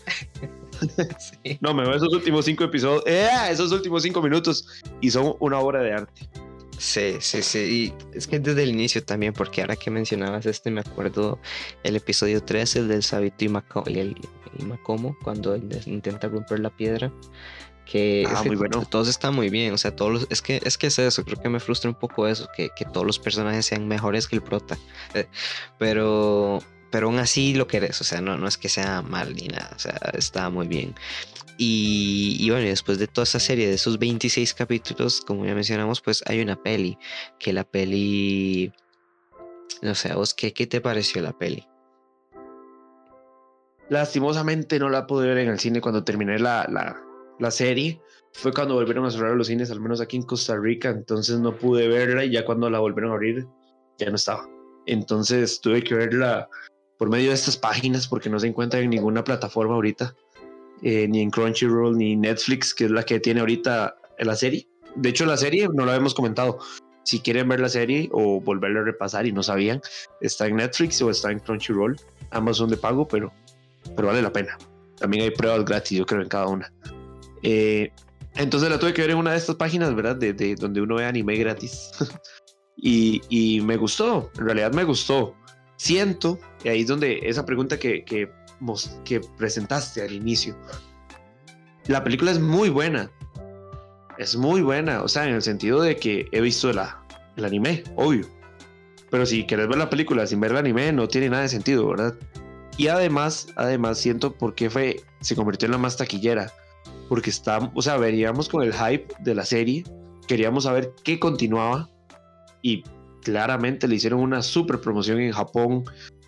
No, 1.61 1.73
me 1.73 1.84
veo 1.84 1.95
esos 1.95 2.13
últimos 2.13 2.43
5 2.43 2.65
episodios. 2.65 3.03
Eh, 3.07 3.30
esos 3.49 3.71
últimos 3.71 4.03
5 4.03 4.21
minutos. 4.21 4.67
Y 4.99 5.09
son 5.09 5.34
una 5.39 5.57
obra 5.59 5.82
de 5.82 5.93
arte. 5.93 6.30
Sí, 6.78 7.17
sí, 7.19 7.41
sí. 7.41 7.93
Y 8.13 8.17
es 8.17 8.28
que 8.28 8.39
desde 8.39 8.63
el 8.63 8.69
inicio 8.69 9.03
también, 9.03 9.34
porque 9.34 9.61
ahora 9.61 9.76
que 9.76 9.89
mencionabas 9.89 10.45
este, 10.45 10.71
me 10.71 10.82
acuerdo 10.82 11.39
el 11.84 11.95
episodio 11.95 12.43
13, 12.43 12.80
el 12.80 12.88
del 12.88 13.03
Sabito 13.03 13.45
y, 13.45 13.49
Macomo, 13.49 15.17
cuando 15.23 15.55
él 15.55 15.69
intenta 15.86 16.28
romper 16.28 16.59
la 16.59 16.69
piedra. 16.69 17.11
Que, 17.86 18.26
ah, 18.28 18.41
muy 18.43 18.55
bueno. 18.55 18.84
todos 18.89 19.07
están 19.07 19.36
muy 19.36 19.49
bien, 19.49 19.71
o 19.71 19.78
sea, 19.78 19.95
todos 19.95 20.26
es 20.32 20.41
que 20.41 20.59
es 20.63 20.76
que 20.76 20.88
es 20.88 20.97
eso, 20.97 21.23
creo 21.23 21.39
que 21.39 21.49
me 21.49 21.59
frustra 21.59 21.88
un 21.88 21.95
poco 21.95 22.28
eso, 22.28 22.49
que, 22.57 22.69
que 22.76 22.84
todos 22.84 23.05
los 23.05 23.19
personajes 23.19 23.67
sean 23.67 23.88
mejores 23.88 24.28
que 24.28 24.36
el 24.36 24.41
prota. 24.41 24.76
Pero 25.78 26.63
pero 26.95 27.07
aún 27.07 27.19
así 27.19 27.53
lo 27.53 27.67
querés, 27.67 27.99
o 27.99 28.05
sea, 28.05 28.21
no, 28.21 28.38
no 28.38 28.47
es 28.47 28.57
que 28.57 28.69
sea 28.69 29.01
mal 29.01 29.36
ni 29.36 29.47
nada, 29.49 29.69
o 29.76 29.80
sea, 29.80 29.99
está 30.13 30.49
muy 30.49 30.65
bien. 30.65 30.95
Y, 31.58 32.49
bueno, 32.49 32.68
después 32.68 32.99
de 32.99 33.08
toda 33.08 33.24
esa 33.24 33.39
serie, 33.39 33.68
de 33.68 33.76
esos 33.76 33.97
26 33.97 34.53
capítulos, 34.53 35.22
como 35.22 35.45
ya 35.45 35.56
mencionamos, 35.56 36.01
pues 36.01 36.24
hay 36.28 36.41
una 36.41 36.62
peli. 36.62 36.97
Que 37.39 37.53
la 37.53 37.64
peli. 37.64 38.74
No 39.82 39.95
sé, 39.95 40.14
vos 40.14 40.34
qué, 40.34 40.53
qué 40.53 40.68
te 40.68 40.82
pareció 40.82 41.22
la 41.22 41.38
peli? 41.38 41.68
Lastimosamente 43.89 44.80
no 44.80 44.89
la 44.89 45.06
pude 45.06 45.28
ver 45.28 45.38
en 45.39 45.49
el 45.49 45.60
cine 45.60 45.80
cuando 45.80 46.03
terminé 46.03 46.39
la, 46.39 46.68
la, 46.70 46.99
la 47.39 47.51
serie. 47.51 48.01
Fue 48.34 48.51
cuando 48.51 48.74
volvieron 48.76 49.06
a 49.06 49.12
cerrar 49.12 49.36
los 49.36 49.47
cines, 49.47 49.72
al 49.72 49.80
menos 49.80 50.01
aquí 50.01 50.18
en 50.18 50.24
Costa 50.24 50.58
Rica. 50.58 50.89
Entonces 50.89 51.39
no 51.39 51.56
pude 51.56 51.88
verla 51.88 52.26
y 52.26 52.32
ya 52.32 52.45
cuando 52.45 52.70
la 52.70 52.80
volvieron 52.80 53.12
a 53.12 53.16
abrir, 53.16 53.47
ya 53.97 54.10
no 54.10 54.16
estaba. 54.16 54.49
Entonces 54.86 55.62
tuve 55.62 55.84
que 55.84 55.95
verla 55.95 56.49
por 56.97 57.10
medio 57.10 57.30
de 57.30 57.36
estas 57.36 57.58
páginas 57.58 58.08
porque 58.08 58.30
no 58.30 58.39
se 58.39 58.47
encuentra 58.47 58.80
en 58.80 58.89
ninguna 58.89 59.24
plataforma 59.24 59.76
ahorita. 59.76 60.16
Eh, 60.82 61.07
ni 61.07 61.21
en 61.21 61.32
Crunchyroll 61.32 61.97
ni 61.97 62.15
Netflix, 62.15 62.73
que 62.73 62.86
es 62.86 62.91
la 62.91 63.03
que 63.03 63.19
tiene 63.19 63.39
ahorita 63.39 63.95
la 64.19 64.36
serie. 64.36 64.67
De 64.95 65.09
hecho, 65.09 65.26
la 65.26 65.38
serie 65.38 65.67
no 65.73 65.86
la 65.86 65.93
habíamos 65.93 66.13
comentado. 66.13 66.59
Si 67.03 67.19
quieren 67.19 67.47
ver 67.47 67.59
la 67.59 67.69
serie 67.69 68.09
o 68.11 68.41
volverla 68.41 68.82
a 68.82 68.84
repasar 68.84 69.26
y 69.28 69.32
no 69.32 69.43
sabían, 69.43 69.82
está 70.21 70.47
en 70.47 70.57
Netflix 70.57 71.01
o 71.01 71.09
está 71.09 71.32
en 71.32 71.39
Crunchyroll. 71.39 71.95
Ambas 72.32 72.57
son 72.57 72.69
de 72.69 72.78
pago, 72.78 73.07
pero, 73.07 73.32
pero 73.95 74.07
vale 74.07 74.21
la 74.21 74.34
pena. 74.34 74.57
También 74.97 75.23
hay 75.23 75.32
pruebas 75.32 75.65
gratis, 75.65 75.99
yo 75.99 76.05
creo, 76.05 76.21
en 76.21 76.30
cada 76.30 76.47
una. 76.47 76.71
Eh, 77.43 77.91
entonces 78.36 78.69
la 78.69 78.80
tuve 78.80 78.93
que 78.93 79.01
ver 79.01 79.11
en 79.11 79.17
una 79.17 79.32
de 79.32 79.38
estas 79.38 79.55
páginas, 79.55 79.93
¿verdad? 79.95 80.15
De, 80.15 80.34
de 80.34 80.55
donde 80.55 80.82
uno 80.82 80.95
ve 80.95 81.05
anime 81.05 81.36
gratis. 81.36 81.91
y, 82.78 83.21
y, 83.30 83.61
me 83.61 83.78
gustó, 83.78 84.32
en 84.38 84.45
realidad 84.45 84.73
me 84.73 84.84
gustó. 84.84 85.36
Siento, 85.78 86.39
y 86.63 86.69
ahí 86.69 86.82
es 86.82 86.88
donde 86.88 87.19
esa 87.23 87.45
pregunta 87.45 87.78
que, 87.78 88.03
que 88.03 88.32
que 89.03 89.22
presentaste 89.38 90.01
al 90.01 90.13
inicio. 90.13 90.55
La 91.88 92.03
película 92.03 92.32
es 92.32 92.39
muy 92.39 92.70
buena. 92.70 93.11
Es 94.18 94.36
muy 94.36 94.61
buena, 94.61 95.01
o 95.03 95.07
sea, 95.07 95.28
en 95.28 95.36
el 95.36 95.41
sentido 95.41 95.82
de 95.82 95.97
que 95.97 96.28
he 96.32 96.41
visto 96.41 96.72
la, 96.72 97.03
el 97.36 97.45
anime, 97.45 97.84
obvio. 97.95 98.26
Pero 99.11 99.26
si 99.26 99.45
quieres 99.45 99.68
ver 99.68 99.78
la 99.78 99.89
película 99.89 100.26
sin 100.26 100.39
ver 100.39 100.51
el 100.51 100.57
anime, 100.57 100.91
no 100.93 101.07
tiene 101.07 101.30
nada 101.30 101.43
de 101.43 101.49
sentido, 101.49 101.88
¿verdad? 101.88 102.16
Y 102.78 102.88
además, 102.88 103.47
además 103.55 103.97
siento 103.97 104.34
por 104.34 104.55
qué 104.55 104.70
fue, 104.70 105.01
se 105.22 105.36
convirtió 105.36 105.68
en 105.68 105.74
la 105.74 105.78
más 105.78 105.97
taquillera. 105.97 106.51
Porque 107.09 107.30
está, 107.30 107.72
o 107.74 107.82
sea, 107.82 107.97
veníamos 107.97 108.49
con 108.49 108.63
el 108.63 108.74
hype 108.74 109.07
de 109.20 109.36
la 109.36 109.45
serie, 109.45 109.84
queríamos 110.28 110.63
saber 110.63 110.91
qué 111.03 111.20
continuaba 111.20 111.89
y 112.61 112.84
claramente 113.22 113.88
le 113.88 113.95
hicieron 113.95 114.20
una 114.22 114.41
super 114.41 114.80
promoción 114.80 115.20
en 115.20 115.32
Japón, 115.32 115.84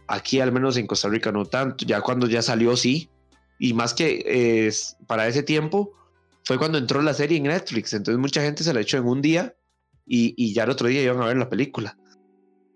Aquí 0.08 0.40
al 0.40 0.52
menos 0.52 0.78
en 0.78 0.88
Costa 0.88 1.10
Rica 1.10 1.32
no 1.32 1.46
tanto, 1.46 1.86
ya 1.86 2.02
cuando 2.02 2.28
ya 2.28 2.42
salió 2.42 2.76
sí. 2.78 3.10
Y 3.60 3.74
más 3.74 3.94
que 3.94 4.68
es 4.68 4.98
para 5.08 5.28
ese 5.28 5.44
tiempo 5.44 5.92
fue 6.44 6.58
cuando 6.58 6.78
entró 6.78 7.02
la 7.02 7.14
serie 7.14 7.38
en 7.38 7.44
Netflix, 7.44 7.94
entonces 7.94 8.20
mucha 8.20 8.42
gente 8.42 8.64
se 8.64 8.74
la 8.74 8.82
echó 8.82 8.98
en 8.98 9.06
un 9.06 9.22
día 9.22 9.56
y, 10.06 10.34
y 10.38 10.54
ya 10.54 10.64
el 10.64 10.70
otro 10.70 10.88
día 10.88 11.02
iban 11.02 11.22
a 11.22 11.26
ver 11.28 11.38
la 11.38 11.50
película. 11.50 11.98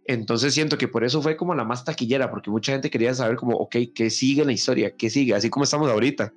Entonces 0.05 0.53
siento 0.53 0.77
que 0.77 0.88
por 0.88 1.03
eso 1.03 1.21
fue 1.21 1.38
como 1.38 1.55
la 1.55 1.63
más 1.63 1.86
taquillera, 1.86 2.29
porque 2.29 2.49
mucha 2.49 2.73
gente 2.73 2.89
quería 2.89 3.13
saber 3.13 3.38
como, 3.38 3.55
ok, 3.57 3.75
¿qué 3.95 4.09
sigue 4.09 4.41
en 4.41 4.47
la 4.47 4.53
historia? 4.53 4.95
¿Qué 4.97 5.09
sigue? 5.09 5.36
Así 5.36 5.49
como 5.49 5.63
estamos 5.63 5.89
ahorita, 5.89 6.34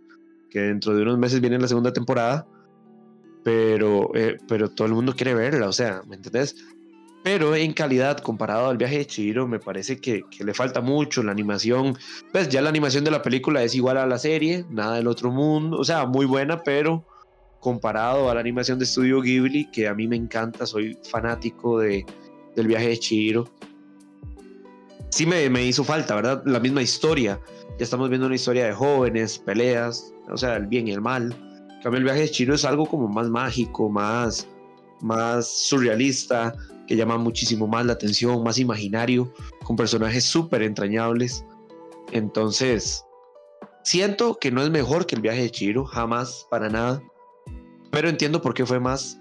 que 0.51 0.61
dentro 0.61 0.95
de 0.95 1.03
unos 1.03 1.19
meses 1.19 1.41
viene 1.41 1.59
la 1.59 1.67
segunda 1.67 1.93
temporada, 1.93 2.47
pero, 3.43 4.15
eh, 4.15 4.37
pero 4.47 4.71
todo 4.71 4.87
el 4.87 4.95
mundo 4.95 5.15
quiere 5.15 5.35
verla, 5.35 5.69
o 5.69 5.73
sea, 5.73 6.03
¿me 6.07 6.17
entendés? 6.17 6.57
Pero 7.25 7.57
en 7.57 7.73
calidad 7.73 8.19
comparado 8.19 8.69
al 8.69 8.77
viaje 8.77 8.99
de 8.99 9.07
Chihiro 9.07 9.49
me 9.49 9.59
parece 9.59 9.99
que, 9.99 10.25
le 10.39 10.53
falta 10.53 10.83
mucho 10.83 11.23
la 11.23 11.33
animación. 11.33 11.97
Pues 12.31 12.51
ya 12.51 12.61
la 12.61 12.69
animación 12.69 13.03
de 13.03 13.11
la 13.11 13.23
película 13.23 13.63
es 13.63 13.75
igual 13.75 13.97
a 13.97 14.07
la 14.07 14.19
serie, 14.19 14.67
nada 14.69 14.97
del 14.97 15.07
otro 15.07 15.31
mundo, 15.31 15.79
o 15.79 15.85
sea, 15.85 16.05
muy 16.05 16.27
buena, 16.27 16.63
pero 16.63 17.03
comparado 17.61 18.29
a 18.29 18.35
la 18.35 18.41
animación 18.41 18.79
de 18.79 18.85
Studio 18.85 19.23
Ghibli, 19.23 19.71
que 19.71 19.89
a 19.89 19.95
mí 19.95 20.07
me 20.07 20.17
encanta, 20.17 20.67
soy 20.67 20.99
fanático 21.11 21.79
de, 21.79 22.05
del 22.57 22.67
viaje 22.67 22.89
de 22.89 22.99
Chihiro. 22.99 23.51
Sí 25.09 25.25
me, 25.25 25.49
me 25.49 25.65
hizo 25.65 25.83
falta, 25.83 26.17
¿verdad? 26.17 26.43
La 26.45 26.61
misma 26.61 26.83
historia. 26.83 27.41
Ya 27.79 27.85
estamos 27.85 28.11
viendo 28.11 28.27
una 28.27 28.37
historia 28.37 28.67
de 28.67 28.75
jóvenes, 28.75 29.39
peleas, 29.39 30.13
o 30.29 30.37
sea, 30.37 30.57
el 30.57 30.67
bien 30.67 30.89
y 30.89 30.93
el 30.93 31.01
mal. 31.01 31.35
En 31.77 31.83
cambio, 31.83 32.01
el 32.01 32.05
viaje 32.05 32.21
de 32.21 32.31
Chihiro 32.31 32.55
es 32.55 32.67
algo 32.67 32.85
como 32.85 33.09
más 33.09 33.31
mágico, 33.31 33.89
más 33.89 34.47
más 35.05 35.49
surrealista, 35.49 36.55
que 36.87 36.97
llama 36.97 37.19
muchísimo 37.19 37.67
más 37.67 37.87
la 37.87 37.95
atención, 37.95 38.43
más 38.43 38.59
imaginario, 38.59 39.33
con 39.65 39.77
personajes 39.77 40.25
súper 40.25 40.63
entrañables. 40.63 41.45
Entonces, 42.13 43.05
siento 43.83 44.39
que 44.39 44.51
no 44.51 44.63
es 44.63 44.71
mejor 44.71 45.07
que 45.07 45.15
el 45.15 45.23
viaje 45.23 45.43
de 45.43 45.51
Chiro, 45.51 45.85
jamás, 45.85 46.47
para 46.51 46.69
nada, 46.69 47.03
pero 47.91 48.09
entiendo 48.09 48.43
por 48.43 48.55
qué 48.55 48.67
fue 48.67 48.81
más, 48.81 49.19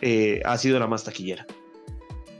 eh, 0.00 0.40
ha 0.44 0.58
sido 0.58 0.78
la 0.78 0.86
más 0.86 1.04
taquillera. 1.04 1.46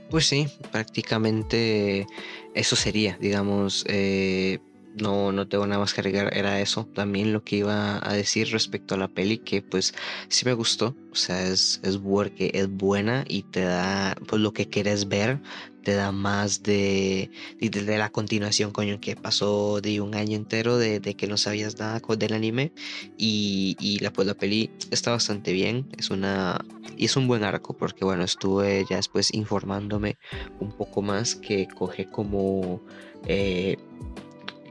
Pues 0.09 0.27
sí, 0.27 0.47
prácticamente 0.71 2.05
eso 2.53 2.75
sería, 2.75 3.17
digamos, 3.19 3.83
eh, 3.87 4.59
no, 4.99 5.31
no 5.31 5.47
tengo 5.47 5.65
nada 5.67 5.79
más 5.79 5.93
que 5.93 6.01
agregar, 6.01 6.35
era 6.35 6.59
eso 6.61 6.85
también 6.93 7.33
lo 7.33 7.43
que 7.43 7.57
iba 7.57 7.99
a 8.07 8.13
decir 8.13 8.51
respecto 8.51 8.95
a 8.95 8.97
la 8.97 9.07
peli, 9.07 9.39
que 9.39 9.61
pues 9.61 9.93
sí 10.27 10.45
me 10.45 10.53
gustó, 10.53 10.95
o 11.11 11.15
sea, 11.15 11.47
es, 11.47 11.79
es, 11.83 11.99
que 12.35 12.51
es 12.53 12.69
buena 12.69 13.25
y 13.27 13.43
te 13.43 13.61
da 13.61 14.15
pues 14.27 14.41
lo 14.41 14.53
que 14.53 14.69
quieres 14.69 15.07
ver, 15.07 15.39
te 15.83 15.93
da 15.93 16.11
más 16.11 16.63
de, 16.63 17.29
de, 17.59 17.97
la 17.97 18.09
continuación, 18.09 18.71
coño, 18.71 18.99
que 19.01 19.15
pasó 19.15 19.81
de 19.81 19.99
un 19.99 20.15
año 20.15 20.37
entero 20.37 20.77
de, 20.77 20.99
de 20.99 21.15
que 21.15 21.27
no 21.27 21.37
sabías 21.37 21.77
nada 21.77 22.01
del 22.17 22.33
anime 22.33 22.71
y, 23.17 23.75
y, 23.79 23.99
la, 23.99 24.11
pues, 24.13 24.27
la 24.27 24.33
peli 24.33 24.71
está 24.91 25.11
bastante 25.11 25.51
bien, 25.51 25.87
es 25.97 26.09
una 26.09 26.63
y 26.97 27.05
es 27.05 27.17
un 27.17 27.27
buen 27.27 27.43
arco 27.43 27.75
porque 27.75 28.05
bueno, 28.05 28.23
estuve 28.23 28.85
ya 28.89 28.97
después 28.97 29.33
informándome 29.33 30.17
un 30.59 30.71
poco 30.71 31.01
más 31.01 31.35
que 31.35 31.67
coge 31.67 32.05
como... 32.05 32.81
Eh, 33.25 33.77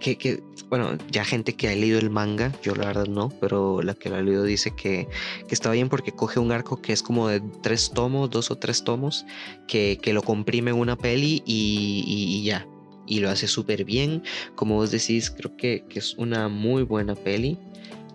que, 0.02 0.42
bueno, 0.68 0.98
ya 1.10 1.24
gente 1.24 1.54
que 1.54 1.68
ha 1.68 1.74
leído 1.74 1.98
el 1.98 2.10
manga, 2.10 2.52
yo 2.62 2.74
la 2.74 2.86
verdad 2.86 3.06
no, 3.06 3.30
pero 3.40 3.82
la 3.82 3.94
que 3.94 4.08
lo 4.10 4.16
ha 4.16 4.22
leído 4.22 4.42
dice 4.44 4.74
que, 4.74 5.08
que 5.46 5.54
está 5.54 5.70
bien 5.70 5.88
porque 5.88 6.12
coge 6.12 6.40
un 6.40 6.52
arco 6.52 6.82
que 6.82 6.92
es 6.92 7.02
como 7.02 7.28
de 7.28 7.40
tres 7.62 7.92
tomos, 7.94 8.30
dos 8.30 8.50
o 8.50 8.56
tres 8.56 8.84
tomos, 8.84 9.24
que, 9.68 9.98
que 10.02 10.12
lo 10.12 10.22
comprime 10.22 10.72
una 10.72 10.96
peli 10.96 11.42
y, 11.46 12.42
ya. 12.44 12.66
Y 13.06 13.20
lo 13.20 13.30
hace 13.30 13.48
súper 13.48 13.84
bien. 13.84 14.22
Como 14.54 14.76
vos 14.76 14.90
decís, 14.90 15.30
creo 15.30 15.56
que, 15.56 15.84
que 15.88 15.98
es 15.98 16.14
una 16.14 16.48
muy 16.48 16.82
buena 16.82 17.14
peli 17.14 17.58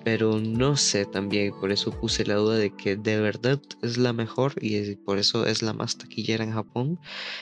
pero 0.08 0.40
no 0.40 0.78
sé 0.78 1.06
también, 1.06 1.52
por 1.60 1.70
eso 1.70 1.92
puse 1.92 2.26
la 2.26 2.36
duda 2.36 2.56
de 2.56 2.74
que 2.74 2.96
de 2.96 3.20
verdad 3.20 3.60
es 3.82 3.98
la 3.98 4.14
mejor 4.14 4.54
y 4.62 4.96
por 4.96 5.18
eso 5.18 5.46
es 5.46 5.62
la 5.62 5.74
más 5.74 5.98
taquillera 5.98 6.46
en 6.46 6.54
Japón. 6.54 6.98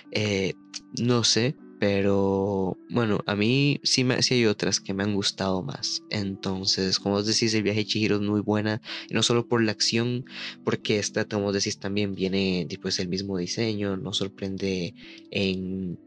Eh, 0.10 0.56
no 1.00 1.24
sé, 1.24 1.56
pero 1.80 2.78
bueno, 2.90 3.20
a 3.26 3.36
mí 3.36 3.80
sí, 3.84 4.06
sí 4.20 4.34
hay 4.36 4.46
otras 4.46 4.80
que 4.80 4.94
me 4.94 5.04
han 5.04 5.14
gustado 5.14 5.62
más. 5.64 6.04
Entonces, 6.10 7.00
como 7.00 7.16
vos 7.16 7.26
decís, 7.26 7.54
el 7.54 7.64
viaje 7.64 7.80
de 7.80 7.86
Chihiro 7.86 8.16
es 8.16 8.22
muy 8.22 8.42
buena. 8.42 8.82
Y 9.10 9.14
no 9.14 9.24
solo 9.24 9.48
por 9.48 9.62
la 9.62 9.72
acción, 9.72 10.26
porque 10.64 11.00
esta, 11.00 11.26
como 11.26 11.46
vos 11.46 11.54
decís, 11.54 11.80
también 11.80 12.16
viene 12.16 12.66
después 12.70 13.00
el 13.00 13.10
mismo 13.10 13.38
diseño. 13.38 13.98
Nos 13.98 14.18
sorprende 14.18 14.94
en 15.32 16.00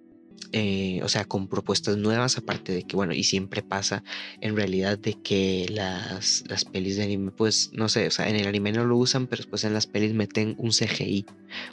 eh, 0.52 1.00
o 1.02 1.08
sea, 1.08 1.26
con 1.26 1.46
propuestas 1.48 1.98
nuevas, 1.98 2.38
aparte 2.38 2.72
de 2.72 2.84
que, 2.84 2.96
bueno, 2.96 3.12
y 3.12 3.24
siempre 3.24 3.62
pasa 3.62 4.02
en 4.40 4.56
realidad 4.56 4.98
de 4.98 5.14
que 5.14 5.66
las, 5.68 6.44
las 6.48 6.64
pelis 6.64 6.96
de 6.96 7.02
anime, 7.02 7.32
pues, 7.32 7.70
no 7.74 7.90
sé, 7.90 8.06
o 8.06 8.10
sea, 8.10 8.28
en 8.30 8.36
el 8.36 8.46
anime 8.46 8.72
no 8.72 8.86
lo 8.86 8.96
usan, 8.96 9.26
pero 9.26 9.40
después 9.42 9.64
en 9.64 9.74
las 9.74 9.86
pelis 9.86 10.14
meten 10.14 10.54
un 10.58 10.70
CGI, 10.70 11.26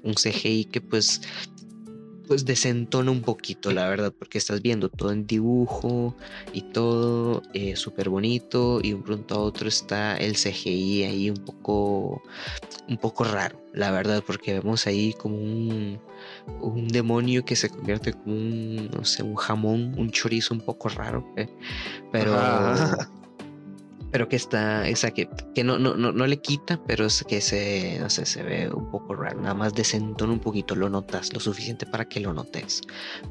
un 0.03 0.15
CGI 0.15 0.65
que 0.65 0.81
pues 0.81 1.21
pues 2.27 2.45
desentona 2.45 3.11
un 3.11 3.21
poquito, 3.21 3.71
la 3.71 3.87
verdad, 3.87 4.13
porque 4.17 4.37
estás 4.37 4.61
viendo 4.61 4.89
todo 4.89 5.11
en 5.11 5.27
dibujo 5.27 6.15
y 6.53 6.61
todo 6.61 7.41
eh, 7.53 7.75
súper 7.75 8.09
bonito 8.09 8.79
y 8.81 8.93
un 8.93 9.03
pronto 9.03 9.35
a 9.35 9.39
otro 9.39 9.67
está 9.67 10.17
el 10.17 10.35
CGI 10.35 11.03
ahí 11.03 11.29
un 11.29 11.37
poco, 11.37 12.21
un 12.87 12.97
poco 12.97 13.23
raro, 13.23 13.61
la 13.73 13.91
verdad, 13.91 14.23
porque 14.25 14.53
vemos 14.53 14.87
ahí 14.87 15.13
como 15.13 15.37
un, 15.37 15.99
un 16.61 16.87
demonio 16.87 17.45
que 17.45 17.55
se 17.55 17.69
convierte 17.69 18.13
como 18.13 18.35
un, 18.35 18.89
no 18.89 19.05
sé, 19.05 19.23
un 19.23 19.35
jamón, 19.35 19.95
un 19.97 20.11
chorizo 20.11 20.53
un 20.53 20.61
poco 20.61 20.89
raro, 20.89 21.25
¿eh? 21.37 21.49
pero 22.11 22.35
pero 24.15 24.29
que 24.29 24.37
está, 24.37 24.87
esa 24.87 25.11
que, 25.11 25.27
que 25.53 25.65
no, 25.65 25.77
no, 25.77 25.97
no, 25.97 26.13
no, 26.13 26.25
le 26.25 26.37
quita, 26.37 26.81
pero 26.87 27.05
es 27.05 27.25
que 27.25 27.41
se, 27.41 27.97
no 27.99 28.09
sé, 28.09 28.25
se 28.25 28.43
ve 28.43 28.69
un 28.69 28.89
poco 28.89 29.13
raro, 29.13 29.41
nada 29.41 29.53
más 29.53 29.73
desentona 29.73 30.31
un 30.31 30.39
poquito, 30.39 30.73
lo 30.73 30.89
notas, 30.89 31.33
lo 31.33 31.41
suficiente 31.41 31.85
para 31.85 32.05
que 32.05 32.21
lo 32.21 32.31
notes. 32.31 32.79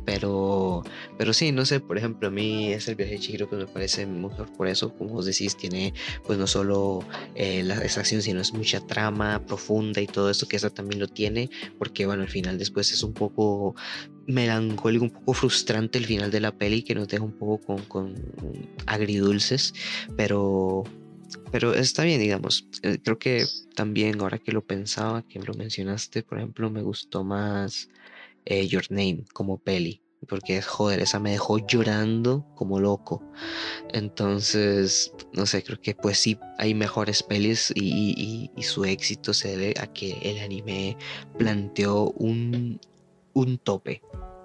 Pero, 0.04 0.82
pero 1.16 1.32
sí, 1.32 1.52
no 1.52 1.64
sé, 1.64 1.80
por 1.80 1.96
ejemplo, 1.96 2.28
a 2.28 2.30
mí 2.30 2.70
es 2.70 2.86
el 2.86 2.96
viaje 2.96 3.12
de 3.12 3.18
Chihiro 3.18 3.48
que 3.48 3.56
me 3.56 3.66
parece 3.66 4.04
mejor 4.04 4.52
por 4.58 4.68
eso, 4.68 4.94
como 4.94 5.14
vos 5.14 5.24
decís, 5.24 5.56
tiene 5.56 5.94
pues 6.26 6.38
no 6.38 6.46
solo 6.46 7.02
eh, 7.34 7.62
la 7.62 7.76
extracción, 7.76 8.20
sino 8.20 8.42
es 8.42 8.52
mucha 8.52 8.86
trama 8.86 9.42
profunda 9.46 10.02
y 10.02 10.06
todo 10.06 10.28
eso 10.28 10.46
que 10.46 10.56
esa 10.56 10.68
también 10.68 11.00
lo 11.00 11.08
tiene, 11.08 11.48
porque 11.78 12.04
bueno, 12.04 12.24
al 12.24 12.28
final 12.28 12.58
después 12.58 12.92
es 12.92 13.02
un 13.02 13.14
poco 13.14 13.74
melancólico, 14.26 15.04
un 15.04 15.10
poco 15.10 15.34
frustrante 15.34 15.98
el 15.98 16.06
final 16.06 16.30
de 16.30 16.40
la 16.40 16.52
peli 16.52 16.82
que 16.82 16.94
nos 16.94 17.08
deja 17.08 17.24
un 17.24 17.32
poco 17.32 17.76
con, 17.88 18.14
agridulces, 18.86 19.74
pero, 20.16 20.84
pero 21.50 21.74
está 21.74 22.04
bien, 22.04 22.20
digamos. 22.20 22.68
Eh, 22.82 22.98
creo 23.02 23.18
que 23.18 23.44
también 23.74 24.20
ahora 24.20 24.38
que 24.38 24.52
lo 24.52 24.64
pensaba, 24.64 25.22
que 25.22 25.38
lo 25.40 25.54
mencionaste, 25.54 26.22
por 26.22 26.38
ejemplo, 26.38 26.70
me 26.70 26.82
gustó 26.82 27.24
más 27.24 27.88
eh, 28.44 28.66
Your 28.66 28.84
Name 28.90 29.24
como 29.32 29.58
peli. 29.58 30.00
Porque, 30.26 30.62
joder, 30.62 31.00
esa 31.00 31.20
me 31.20 31.32
dejó 31.32 31.58
llorando 31.58 32.46
como 32.54 32.80
loco. 32.80 33.22
Entonces, 33.92 35.12
no 35.34 35.44
sé, 35.44 35.62
creo 35.62 35.78
que 35.78 35.94
pues 35.94 36.16
sí, 36.16 36.38
hay 36.56 36.72
mejores 36.72 37.22
pelis 37.22 37.70
y, 37.74 38.50
y 38.56 38.62
su 38.62 38.86
éxito 38.86 39.34
se 39.34 39.54
debe 39.54 39.74
a 39.78 39.86
que 39.86 40.16
el 40.22 40.38
anime 40.38 40.96
planteó 41.36 42.10
un, 42.12 42.80
un 43.34 43.58
tope, 43.58 44.00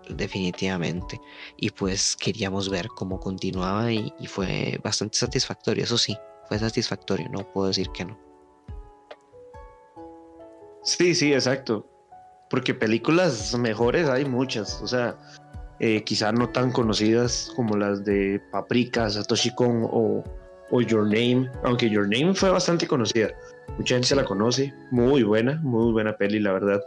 definitivamente. 0.09 1.19
Y 1.57 1.69
pues 1.71 2.15
queríamos 2.15 2.69
ver 2.69 2.87
cómo 2.87 3.19
continuaba 3.19 3.91
y, 3.91 4.11
fue 4.27 4.79
bastante 4.83 5.17
satisfactorio, 5.17 5.83
eso 5.83 5.97
sí, 5.97 6.17
fue 6.47 6.59
satisfactorio, 6.59 7.27
no 7.29 7.49
puedo 7.51 7.67
decir 7.67 7.89
que 7.91 8.05
no. 8.05 8.19
Sí, 10.83 11.13
sí, 11.15 11.33
exacto. 11.33 11.87
Porque 12.49 12.73
películas 12.73 13.55
mejores 13.57 14.09
hay 14.09 14.25
muchas, 14.25 14.81
o 14.81 14.87
sea, 14.87 15.17
eh, 15.79 16.03
quizá 16.03 16.31
no 16.31 16.49
tan 16.49 16.71
conocidas 16.71 17.53
como 17.55 17.77
las 17.77 18.03
de 18.03 18.41
Paprika, 18.51 19.09
Satoshi 19.09 19.53
Kon 19.53 19.83
o, 19.83 20.23
o 20.71 20.81
Your 20.81 21.03
Name, 21.03 21.49
aunque 21.63 21.89
Your 21.89 22.07
Name 22.07 22.33
fue 22.33 22.49
bastante 22.49 22.87
conocida. 22.87 23.29
Mucha 23.77 23.95
gente 23.95 24.15
la 24.15 24.25
conoce, 24.25 24.73
muy 24.91 25.23
buena, 25.23 25.59
muy 25.63 25.91
buena 25.91 26.17
peli, 26.17 26.39
la 26.39 26.53
verdad. 26.53 26.81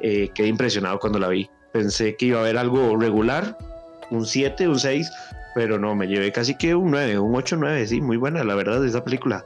Eh, 0.00 0.30
quedé 0.34 0.48
impresionado 0.48 0.98
cuando 0.98 1.18
la 1.18 1.28
vi. 1.28 1.48
Pensé 1.72 2.16
que 2.16 2.26
iba 2.26 2.38
a 2.38 2.42
haber 2.42 2.58
algo 2.58 2.96
regular, 2.96 3.56
un 4.10 4.26
7, 4.26 4.68
un 4.68 4.78
6, 4.78 5.10
pero 5.54 5.78
no, 5.78 5.94
me 5.94 6.06
llevé 6.06 6.32
casi 6.32 6.56
que 6.56 6.74
un 6.74 6.90
9, 6.90 7.18
un 7.18 7.34
8, 7.34 7.56
9, 7.58 7.86
sí, 7.86 8.00
muy 8.00 8.16
buena, 8.16 8.44
la 8.44 8.54
verdad, 8.54 8.84
esa 8.84 9.04
película. 9.04 9.44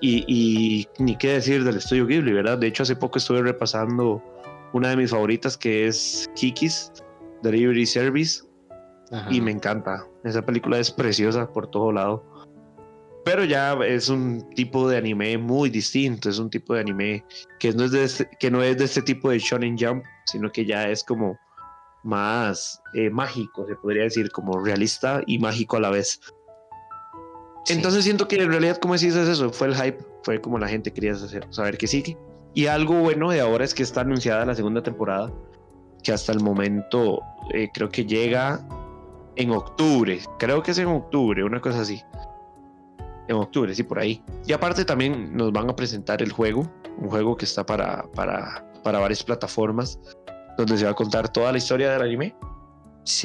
Y, 0.00 0.24
y, 0.26 0.88
ni 0.98 1.16
qué 1.16 1.32
decir 1.34 1.64
del 1.64 1.76
estudio 1.76 2.06
Ghibli, 2.06 2.32
¿verdad? 2.32 2.58
De 2.58 2.66
hecho, 2.66 2.82
hace 2.82 2.96
poco 2.96 3.18
estuve 3.18 3.42
repasando 3.42 4.22
una 4.72 4.90
de 4.90 4.96
mis 4.96 5.10
favoritas 5.10 5.56
que 5.56 5.86
es 5.86 6.30
Kiki's 6.34 6.92
Delivery 7.42 7.86
Service 7.86 8.42
y 9.30 9.40
me 9.40 9.50
encanta. 9.50 10.06
Esa 10.24 10.42
película 10.42 10.78
es 10.78 10.90
preciosa 10.90 11.52
por 11.52 11.66
todo 11.66 11.92
lado. 11.92 12.24
Pero 13.24 13.44
ya 13.44 13.74
es 13.86 14.08
un 14.08 14.48
tipo 14.54 14.88
de 14.88 14.96
anime 14.96 15.36
muy 15.36 15.68
distinto, 15.68 16.30
es 16.30 16.38
un 16.38 16.48
tipo 16.48 16.74
de 16.74 16.80
anime 16.80 17.24
que 17.58 17.72
no 17.72 17.84
es 17.84 17.90
de 17.90 18.04
este, 18.04 18.28
que 18.38 18.50
no 18.50 18.62
es 18.62 18.78
de 18.78 18.84
este 18.84 19.02
tipo 19.02 19.30
de 19.30 19.38
shonen 19.38 19.76
jump, 19.78 20.04
sino 20.24 20.50
que 20.50 20.64
ya 20.64 20.88
es 20.88 21.04
como 21.04 21.38
más 22.02 22.80
eh, 22.94 23.10
mágico, 23.10 23.66
se 23.66 23.76
podría 23.76 24.04
decir, 24.04 24.30
como 24.30 24.58
realista 24.64 25.20
y 25.26 25.38
mágico 25.38 25.76
a 25.76 25.80
la 25.80 25.90
vez. 25.90 26.20
Entonces 27.68 28.04
siento 28.04 28.26
que 28.26 28.36
en 28.36 28.50
realidad, 28.50 28.78
como 28.78 28.94
decís, 28.94 29.14
es 29.14 29.28
eso, 29.28 29.50
fue 29.50 29.68
el 29.68 29.76
hype, 29.76 29.98
fue 30.22 30.40
como 30.40 30.58
la 30.58 30.68
gente 30.68 30.90
quería 30.90 31.14
saber 31.14 31.76
que 31.76 31.86
sigue. 31.86 32.16
Y 32.54 32.66
algo 32.66 32.94
bueno 32.94 33.30
de 33.30 33.40
ahora 33.40 33.64
es 33.64 33.74
que 33.74 33.82
está 33.82 34.00
anunciada 34.00 34.46
la 34.46 34.54
segunda 34.54 34.82
temporada, 34.82 35.30
que 36.02 36.12
hasta 36.12 36.32
el 36.32 36.40
momento 36.40 37.20
eh, 37.52 37.68
creo 37.74 37.90
que 37.90 38.06
llega 38.06 38.66
en 39.36 39.50
octubre, 39.50 40.20
creo 40.38 40.62
que 40.62 40.70
es 40.70 40.78
en 40.78 40.86
octubre, 40.86 41.44
una 41.44 41.60
cosa 41.60 41.82
así 41.82 42.02
en 43.28 43.36
octubre, 43.36 43.74
sí, 43.74 43.82
por 43.82 43.98
ahí. 43.98 44.22
Y 44.46 44.52
aparte 44.52 44.84
también 44.84 45.36
nos 45.36 45.52
van 45.52 45.70
a 45.70 45.76
presentar 45.76 46.22
el 46.22 46.32
juego, 46.32 46.70
un 46.98 47.08
juego 47.08 47.36
que 47.36 47.44
está 47.44 47.64
para, 47.64 48.02
para, 48.12 48.64
para 48.82 48.98
varias 48.98 49.22
plataformas, 49.22 49.98
donde 50.56 50.76
se 50.76 50.84
va 50.84 50.90
a 50.90 50.94
contar 50.94 51.28
toda 51.28 51.52
la 51.52 51.58
historia 51.58 51.92
del 51.92 52.02
anime 52.02 52.34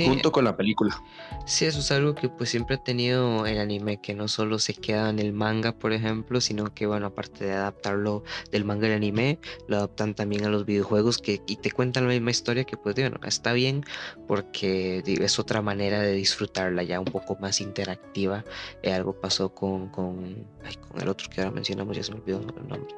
junto 0.05 0.31
con 0.31 0.45
la 0.45 0.55
película. 0.57 1.01
Sí, 1.45 1.65
eso 1.65 1.79
es 1.79 1.91
algo 1.91 2.15
que 2.15 2.29
pues 2.29 2.49
siempre 2.49 2.75
ha 2.75 2.83
tenido 2.83 3.45
el 3.45 3.59
anime, 3.59 4.01
que 4.01 4.15
no 4.15 4.27
solo 4.27 4.57
se 4.57 4.73
queda 4.73 5.09
en 5.09 5.19
el 5.19 5.33
manga, 5.33 5.73
por 5.73 5.93
ejemplo, 5.93 6.41
sino 6.41 6.73
que 6.73 6.87
bueno, 6.87 7.07
aparte 7.07 7.45
de 7.45 7.53
adaptarlo 7.53 8.23
del 8.51 8.65
manga 8.65 8.87
al 8.87 8.93
anime, 8.93 9.39
lo 9.67 9.77
adaptan 9.77 10.15
también 10.15 10.45
a 10.45 10.49
los 10.49 10.65
videojuegos 10.65 11.19
que, 11.19 11.41
y 11.45 11.57
te 11.57 11.71
cuentan 11.71 12.07
la 12.07 12.13
misma 12.13 12.31
historia 12.31 12.63
que 12.63 12.77
pues 12.77 12.95
bueno, 12.95 13.19
está 13.25 13.53
bien 13.53 13.83
porque 14.27 15.03
es 15.05 15.39
otra 15.39 15.61
manera 15.61 15.99
de 15.99 16.13
disfrutarla 16.13 16.83
ya 16.83 16.99
un 16.99 17.05
poco 17.05 17.37
más 17.39 17.61
interactiva. 17.61 18.43
Eh, 18.81 18.93
algo 18.93 19.13
pasó 19.13 19.53
con, 19.53 19.89
con, 19.89 20.47
con 20.89 21.01
el 21.01 21.09
otro 21.09 21.29
que 21.29 21.41
ahora 21.41 21.51
mencionamos, 21.51 21.95
ya 21.95 22.03
se 22.03 22.11
me 22.11 22.19
olvidó 22.19 22.39
el 22.39 22.47
nombre. 22.67 22.95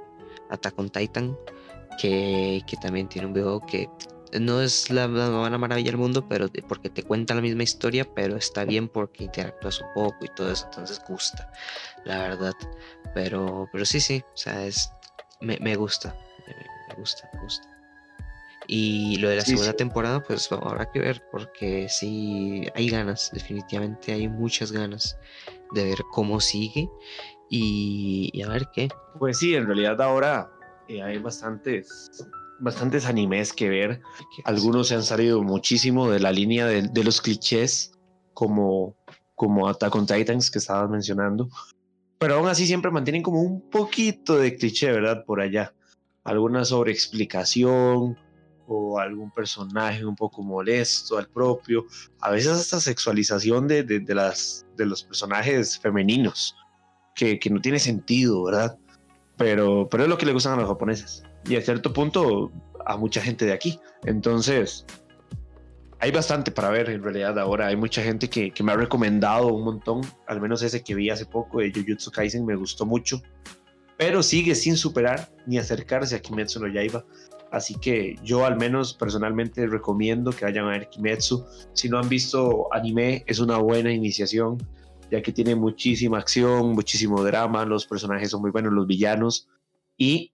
Attack 0.50 0.80
on 0.80 0.90
Titan, 0.90 1.38
que, 2.00 2.62
que 2.66 2.78
también 2.78 3.10
tiene 3.10 3.28
un 3.28 3.34
video 3.34 3.60
que 3.60 3.90
no 4.40 4.62
es 4.62 4.90
la, 4.90 5.08
la 5.08 5.58
maravilla 5.58 5.92
del 5.92 5.98
mundo, 5.98 6.28
pero 6.28 6.48
porque 6.68 6.90
te 6.90 7.04
cuenta 7.04 7.36
la 7.36 7.42
misma 7.42 7.64
historia, 7.64 8.06
pero 8.16 8.38
está 8.38 8.66
bien 8.66 8.88
porque 8.88 9.26
interactúas 9.26 9.82
un 9.82 9.88
poco 9.94 10.18
y 10.26 10.28
todo 10.36 10.52
eso, 10.52 10.66
entonces 10.66 11.02
gusta, 11.08 11.52
la 12.06 12.20
verdad. 12.20 12.54
Pero, 13.14 13.68
pero 13.72 13.86
sí, 13.86 14.00
sí, 14.00 14.24
o 14.34 14.38
sea, 14.38 14.66
es, 14.66 14.92
me, 15.42 15.58
me 15.60 15.76
gusta, 15.76 16.16
me, 16.48 16.96
gusta, 16.96 17.30
me 17.34 17.42
gusta. 17.42 17.68
Y 18.68 19.18
lo 19.18 19.30
de 19.30 19.38
la 19.38 19.44
segunda 19.44 19.74
temporada, 19.74 20.22
pues 20.22 20.52
habrá 20.52 20.92
que 20.92 21.00
ver, 21.00 21.24
porque 21.32 21.88
sí 21.90 22.68
hay 22.76 22.90
ganas, 22.90 23.32
definitivamente 23.34 24.12
hay 24.12 24.28
muchas 24.28 24.72
ganas 24.72 25.18
de 25.72 25.86
ver 25.86 26.00
cómo 26.12 26.42
sigue 26.42 26.90
y, 27.50 28.42
a 28.42 28.50
ver 28.50 28.68
qué. 28.74 28.90
Pues 29.18 29.40
sí, 29.40 29.56
en 29.56 29.68
realidad 29.68 30.02
ahora 30.02 30.52
eh, 30.90 31.02
hay 31.02 31.18
bastantes 31.18 32.12
bastantes 32.60 33.06
animes 33.06 33.54
que 33.54 33.70
ver. 33.70 34.02
Algunos 34.46 34.88
se 34.88 34.96
han 34.96 35.04
salido 35.04 35.42
muchísimo 35.44 36.10
de 36.10 36.20
la 36.20 36.32
línea 36.32 36.66
de, 36.66 37.04
los 37.04 37.22
clichés, 37.22 37.92
como, 38.34 38.96
como 39.36 39.68
Attack 39.68 39.96
on 39.96 40.06
Titans 40.06 40.52
que 40.52 40.60
estabas 40.60 40.90
mencionando. 40.90 41.50
Pero 42.20 42.36
aún 42.36 42.48
así 42.48 42.66
siempre 42.66 42.92
mantienen 42.92 43.22
como 43.22 43.42
un 43.42 43.70
poquito 43.70 44.38
de 44.38 44.56
cliché, 44.56 44.92
¿verdad? 44.92 45.24
Por 45.26 45.42
allá. 45.42 45.74
Alguna 46.24 46.66
sobreexplicación 46.66 48.18
o 48.70 49.00
algún 49.00 49.32
personaje 49.32 50.06
un 50.06 50.16
poco 50.16 50.42
molesto 50.42 51.18
al 51.18 51.30
propio. 51.30 51.86
A 52.20 52.32
veces 52.32 52.52
hasta 52.52 52.80
sexualización 52.80 53.68
de, 53.68 53.84
de, 53.84 54.16
las, 54.16 54.66
de 54.76 54.86
los 54.86 55.04
personajes 55.04 55.80
femeninos, 55.80 56.56
que, 57.16 57.40
que 57.40 57.50
no 57.50 57.62
tiene 57.62 57.80
sentido, 57.80 58.44
¿verdad? 58.44 58.78
Pero, 59.38 59.88
pero 59.90 60.04
es 60.04 60.10
lo 60.10 60.18
que 60.18 60.26
le 60.26 60.34
gustan 60.34 60.54
a 60.54 60.62
los 60.62 60.68
japoneses 60.68 61.24
y 61.46 61.56
a 61.56 61.62
cierto 61.62 61.94
punto 61.94 62.52
a 62.86 62.98
mucha 62.98 63.22
gente 63.22 63.46
de 63.46 63.54
aquí. 63.54 63.80
Entonces, 64.06 64.86
hay 66.00 66.12
bastante 66.12 66.52
para 66.52 66.70
ver 66.70 66.90
en 66.90 67.04
realidad 67.04 67.38
ahora. 67.40 67.68
Hay 67.68 67.76
mucha 67.76 68.02
gente 68.02 68.30
que, 68.30 68.54
me 68.64 68.72
ha 68.72 68.76
recomendado 68.76 69.48
un 69.48 69.64
montón, 69.64 70.02
al 70.28 70.42
menos 70.42 70.62
ese 70.62 70.84
que 70.84 70.96
vi 70.96 71.10
hace 71.10 71.26
poco 71.26 71.60
de 71.60 71.72
Jujutsu 71.72 72.12
Kaisen 72.12 72.46
me 72.46 72.56
gustó 72.56 72.86
mucho, 72.86 73.22
pero 73.98 74.22
sigue 74.22 74.54
sin 74.56 74.78
superar 74.78 75.30
ni 75.46 75.58
acercarse 75.58 76.16
a 76.16 76.22
Kimetsu 76.22 76.60
no 76.60 76.68
Yaiba. 76.68 77.04
Así 77.52 77.76
que 77.76 78.16
yo 78.24 78.46
al 78.46 78.58
menos 78.58 78.94
personalmente 78.94 79.66
recomiendo 79.68 80.32
que 80.32 80.46
vayan 80.46 80.66
a 80.66 80.70
ver 80.70 80.90
Kimetsu. 80.90 81.46
Si 81.74 81.90
no 81.90 81.98
han 81.98 82.10
visto 82.10 82.68
anime, 82.74 83.24
es 83.26 83.40
una 83.40 83.58
buena 83.58 83.92
iniciación, 83.92 84.58
ya 85.10 85.22
que 85.22 85.32
tiene 85.32 85.56
muchísima 85.56 86.20
acción, 86.20 86.74
muchísimo 86.74 87.24
drama, 87.24 87.66
los 87.66 87.86
personajes 87.86 88.32
son 88.32 88.42
muy 88.42 88.52
buenos, 88.52 88.74
los 88.74 88.86
villanos, 88.86 89.48
y 89.98 90.34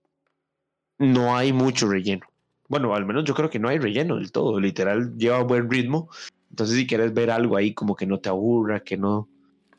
no 0.98 1.36
hay 1.36 1.54
mucho 1.54 1.90
relleno. 1.90 2.26
Bueno, 2.68 2.96
al 2.96 3.06
menos 3.06 3.24
yo 3.26 3.34
creo 3.34 3.50
que 3.50 3.60
no 3.60 3.70
hay 3.70 3.78
relleno 3.78 4.16
del 4.16 4.32
todo, 4.32 4.60
literal 4.60 5.16
lleva 5.18 5.44
buen 5.44 5.70
ritmo. 5.70 6.10
Entonces 6.50 6.78
si 6.78 6.88
quieres 6.88 7.14
ver 7.14 7.32
algo 7.32 7.58
ahí 7.58 7.74
como 7.74 7.96
que 7.96 8.06
no 8.06 8.20
te 8.20 8.30
aburra, 8.30 8.82
que 8.82 8.98
no... 8.98 9.28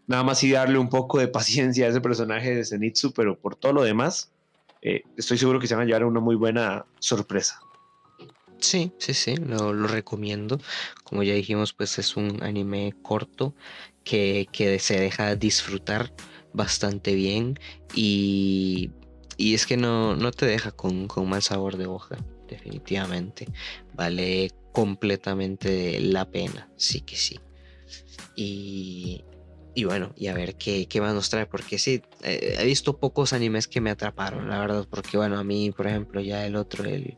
Nada 0.07 0.23
más 0.23 0.43
y 0.45 0.51
darle 0.51 0.79
un 0.79 0.89
poco 0.89 1.19
de 1.19 1.29
paciencia 1.39 1.87
a 1.87 1.89
ese 1.89 2.01
personaje 2.01 2.55
de 2.55 2.65
Zenitsu, 2.65 3.13
pero 3.13 3.39
por 3.39 3.57
todo 3.57 3.73
lo 3.73 3.83
demás, 3.83 4.33
eh, 4.83 5.03
estoy 5.17 5.39
seguro 5.39 5.59
que 5.59 5.67
se 5.67 5.75
van 5.75 5.85
a 5.85 5.87
llevar 5.87 6.05
una 6.05 6.21
muy 6.21 6.37
buena 6.37 6.85
sorpresa. 6.99 7.59
Sí, 8.59 8.93
sí, 8.99 9.13
sí, 9.15 9.37
lo, 9.37 9.73
lo, 9.73 9.89
recomiendo. 9.89 10.59
Como 11.03 11.23
ya 11.23 11.35
dijimos, 11.35 11.73
pues 11.73 11.99
es 11.99 12.17
un 12.17 12.43
anime 12.43 12.95
corto 13.03 13.55
que, 14.05 14.47
que 14.53 14.79
se 14.79 14.99
deja 14.99 15.37
disfrutar 15.37 16.13
bastante 16.55 17.15
bien 17.15 17.59
y 17.95 18.91
y 19.37 19.55
es 19.55 19.67
que 19.67 19.77
no, 19.77 20.17
no 20.17 20.31
te 20.31 20.47
deja 20.47 20.71
con, 20.73 21.09
con, 21.09 21.29
mal 21.29 21.43
sabor 21.43 21.77
de 21.77 21.87
hoja, 21.87 22.17
definitivamente. 22.49 23.49
Vale 23.95 24.51
completamente 24.73 26.01
la 26.01 26.31
pena, 26.31 26.69
sí 26.77 27.01
que 27.01 27.17
sí. 27.17 27.41
Y, 28.37 29.25
y 29.75 29.85
bueno, 29.85 30.13
y 30.17 30.29
a 30.29 30.35
ver 30.35 30.57
qué, 30.57 30.87
qué 30.87 31.01
más 31.01 31.15
nos 31.15 31.31
trae, 31.31 31.47
porque 31.47 31.79
sí, 31.79 32.03
eh, 32.23 32.57
he 32.59 32.65
visto 32.65 32.99
pocos 32.99 33.33
animes 33.33 33.67
que 33.67 33.81
me 33.81 33.91
atraparon, 33.91 34.49
la 34.49 34.61
verdad, 34.61 34.87
porque 34.89 35.17
bueno, 35.17 35.39
a 35.39 35.45
mí, 35.45 35.73
por 35.73 35.87
ejemplo, 35.87 36.21
ya 36.21 36.47
el 36.47 36.57
otro, 36.57 36.85
el, 36.85 37.15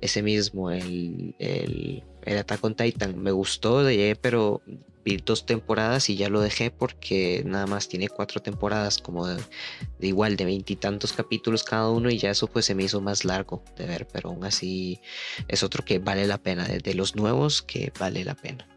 ese 0.00 0.22
mismo, 0.22 0.70
el, 0.70 1.34
el, 1.38 2.02
el 2.22 2.38
Attack 2.38 2.64
on 2.64 2.74
Titan, 2.74 3.18
me 3.18 3.30
gustó, 3.30 3.84
pero 4.20 4.62
dos 5.16 5.46
temporadas 5.46 6.10
y 6.10 6.16
ya 6.16 6.28
lo 6.28 6.40
dejé 6.40 6.70
porque 6.70 7.42
nada 7.46 7.66
más 7.66 7.88
tiene 7.88 8.08
cuatro 8.08 8.40
temporadas 8.40 8.98
como 8.98 9.26
de, 9.26 9.40
igual 10.00 10.36
de 10.36 10.44
veintitantos 10.44 11.12
capítulos 11.12 11.64
cada 11.64 11.90
uno 11.90 12.10
y 12.10 12.18
ya 12.18 12.30
eso 12.30 12.46
pues 12.46 12.66
se 12.66 12.74
me 12.74 12.84
hizo 12.84 13.00
más 13.00 13.24
largo 13.24 13.64
de 13.76 13.86
ver, 13.86 14.06
pero 14.06 14.30
aún 14.30 14.44
así 14.44 15.00
es 15.48 15.62
otro 15.62 15.84
que 15.84 15.98
vale 15.98 16.26
la 16.26 16.38
pena, 16.38 16.66
de 16.66 16.94
los 16.94 17.16
nuevos 17.16 17.62
que 17.62 17.92
vale 17.98 18.24
la 18.24 18.34
pena 18.34 18.68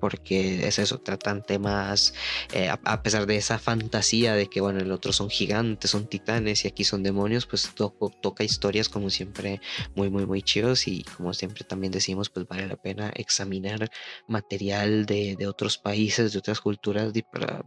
porque 0.00 0.66
es 0.66 0.78
eso, 0.78 0.98
tratan 0.98 1.42
temas, 1.42 2.14
eh, 2.52 2.68
a, 2.68 3.02
pesar 3.02 3.26
de 3.26 3.36
esa 3.36 3.58
fantasía 3.58 4.34
de 4.34 4.48
que, 4.48 4.60
bueno, 4.60 4.80
el 4.80 4.92
otro 4.92 5.12
son 5.12 5.30
gigantes, 5.30 5.90
son 5.90 6.06
titanes 6.06 6.64
y 6.64 6.68
aquí 6.68 6.84
son 6.84 7.02
demonios, 7.02 7.46
pues 7.46 7.70
toca 7.74 8.44
historias 8.44 8.88
como 8.88 9.10
siempre 9.10 9.60
muy, 9.94 10.10
muy, 10.10 10.26
muy 10.26 10.42
chidos 10.42 10.88
y 10.88 11.04
como 11.16 11.34
siempre 11.34 11.64
también 11.64 11.92
decimos, 11.92 12.30
pues 12.30 12.46
vale 12.46 12.66
la 12.66 12.76
pena 12.76 13.10
examinar 13.14 13.90
material 14.26 15.06
de, 15.06 15.36
otros 15.46 15.78
países, 15.78 16.32
de 16.32 16.38
otras 16.38 16.60
culturas 16.60 17.12
para, 17.32 17.64